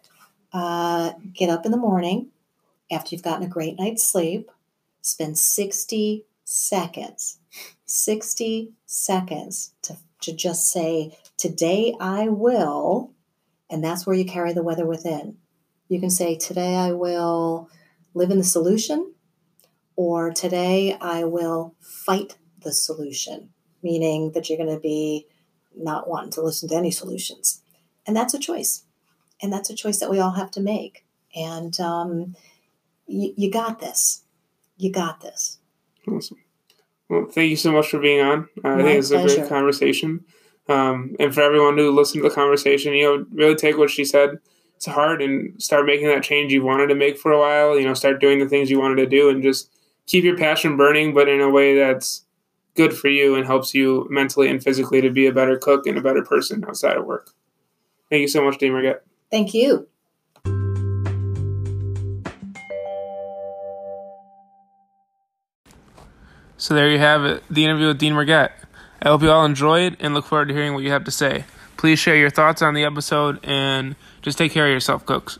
Uh, 0.54 1.14
get 1.34 1.50
up 1.50 1.66
in 1.66 1.72
the 1.72 1.78
morning 1.78 2.30
after 2.92 3.16
you've 3.16 3.24
gotten 3.24 3.46
a 3.46 3.50
great 3.50 3.80
night's 3.80 4.04
sleep 4.04 4.52
spend 5.02 5.38
60 5.38 6.26
seconds 6.44 7.40
60 7.86 8.74
seconds 8.86 9.74
to, 9.82 9.98
to 10.22 10.34
just 10.34 10.72
say 10.72 11.18
today 11.38 11.96
i 12.00 12.28
will 12.28 13.12
and 13.72 13.84
that's 13.84 14.06
where 14.06 14.16
you 14.16 14.26
carry 14.26 14.52
the 14.52 14.62
weather 14.62 14.86
within. 14.86 15.38
You 15.88 16.00
can 16.00 16.10
say 16.10 16.36
today 16.36 16.76
i 16.76 16.92
will 16.92 17.70
live 18.14 18.30
in 18.30 18.38
the 18.38 18.44
solution 18.44 19.14
or 19.96 20.32
today 20.32 20.98
I 21.00 21.24
will 21.24 21.76
fight 21.80 22.38
the 22.64 22.72
solution, 22.72 23.50
meaning 23.84 24.32
that 24.34 24.50
you're 24.50 24.58
going 24.58 24.74
to 24.74 24.80
be 24.80 25.28
not 25.76 26.10
wanting 26.10 26.32
to 26.32 26.42
listen 26.42 26.70
to 26.70 26.76
any 26.76 26.92
solutions. 26.92 27.62
And 28.06 28.16
that's 28.16 28.34
a 28.34 28.40
choice. 28.40 28.84
And 29.42 29.52
that's 29.52 29.70
a 29.70 29.76
choice 29.76 30.00
that 30.00 30.10
we 30.10 30.20
all 30.20 30.32
have 30.32 30.52
to 30.52 30.62
make. 30.62 31.06
And 31.36 31.80
um, 31.80 32.36
you, 33.08 33.34
you 33.36 33.52
got 33.52 33.80
this. 33.80 34.24
You 34.78 34.92
got 34.92 35.22
this. 35.22 35.60
Awesome. 36.08 36.38
Well, 37.10 37.26
thank 37.26 37.50
you 37.50 37.58
so 37.58 37.72
much 37.72 37.90
for 37.90 38.00
being 38.00 38.22
on. 38.22 38.48
Uh, 38.64 38.76
I 38.76 38.84
think 38.84 39.00
it's 39.00 39.12
a 39.12 39.22
great 39.22 39.50
conversation. 39.50 40.26
Um, 40.70 41.16
and 41.20 41.34
for 41.34 41.42
everyone 41.42 41.78
who 41.78 41.92
listened 41.92 42.24
to 42.24 42.30
the 42.30 42.34
conversation, 42.34 42.94
you 42.94 43.04
know, 43.04 43.26
really 43.34 43.56
take 43.56 43.78
what 43.78 43.90
she 43.90 44.06
said 44.06 44.40
to 44.80 44.92
heart 44.92 45.22
and 45.22 45.62
start 45.62 45.86
making 45.86 46.08
that 46.08 46.24
change 46.24 46.54
you 46.54 46.64
wanted 46.64 46.88
to 46.88 46.96
make 46.96 47.18
for 47.18 47.32
a 47.32 47.40
while. 47.40 47.78
You 47.78 47.86
know, 47.86 47.94
start 47.94 48.22
doing 48.22 48.40
the 48.40 48.48
things 48.48 48.70
you 48.70 48.80
wanted 48.80 48.96
to 48.96 49.08
do 49.08 49.30
and 49.30 49.44
just 49.44 49.70
keep 50.08 50.24
your 50.24 50.38
passion 50.38 50.78
burning, 50.78 51.14
but 51.14 51.28
in 51.28 51.42
a 51.42 51.50
way 51.50 51.78
that's 51.78 52.26
good 52.76 52.94
for 52.94 53.10
you 53.10 53.36
and 53.36 53.46
helps 53.46 53.74
you 53.74 54.08
mentally 54.10 54.50
and 54.50 54.64
physically 54.64 55.02
to 55.02 55.10
be 55.10 55.26
a 55.26 55.32
better 55.32 55.58
cook 55.58 55.86
and 55.86 55.98
a 55.98 56.02
better 56.02 56.24
person 56.24 56.64
outside 56.68 56.98
of 56.98 57.06
work. 57.06 57.32
Thank 58.10 58.22
you 58.22 58.28
so 58.28 58.44
much, 58.44 58.58
Dean 58.58 58.72
Merget. 58.72 59.00
Thank 59.30 59.54
you. 59.54 59.88
So 66.58 66.76
there 66.76 66.90
you 66.90 67.00
have 67.00 67.26
it, 67.26 67.44
the 67.50 67.66
interview 67.66 67.88
with 67.88 67.98
Dean 67.98 68.14
Merget. 68.14 68.52
I 69.02 69.10
hope 69.10 69.24
you 69.24 69.32
all 69.32 69.46
enjoyed 69.46 69.98
and 70.00 70.14
look 70.14 70.26
forward 70.26 70.50
to 70.50 70.54
hearing 70.54 70.76
what 70.76 70.84
you 70.84 70.92
have 70.92 71.06
to 71.06 71.12
say. 71.12 71.46
Please 71.76 71.98
share 71.98 72.16
your 72.16 72.30
thoughts 72.30 72.62
on 72.62 72.76
the 72.76 72.84
episode 72.84 73.40
and 73.44 73.96
just 74.22 74.38
take 74.38 74.52
care 74.52 74.68
of 74.68 74.72
yourself, 74.72 75.04
cooks. 75.04 75.40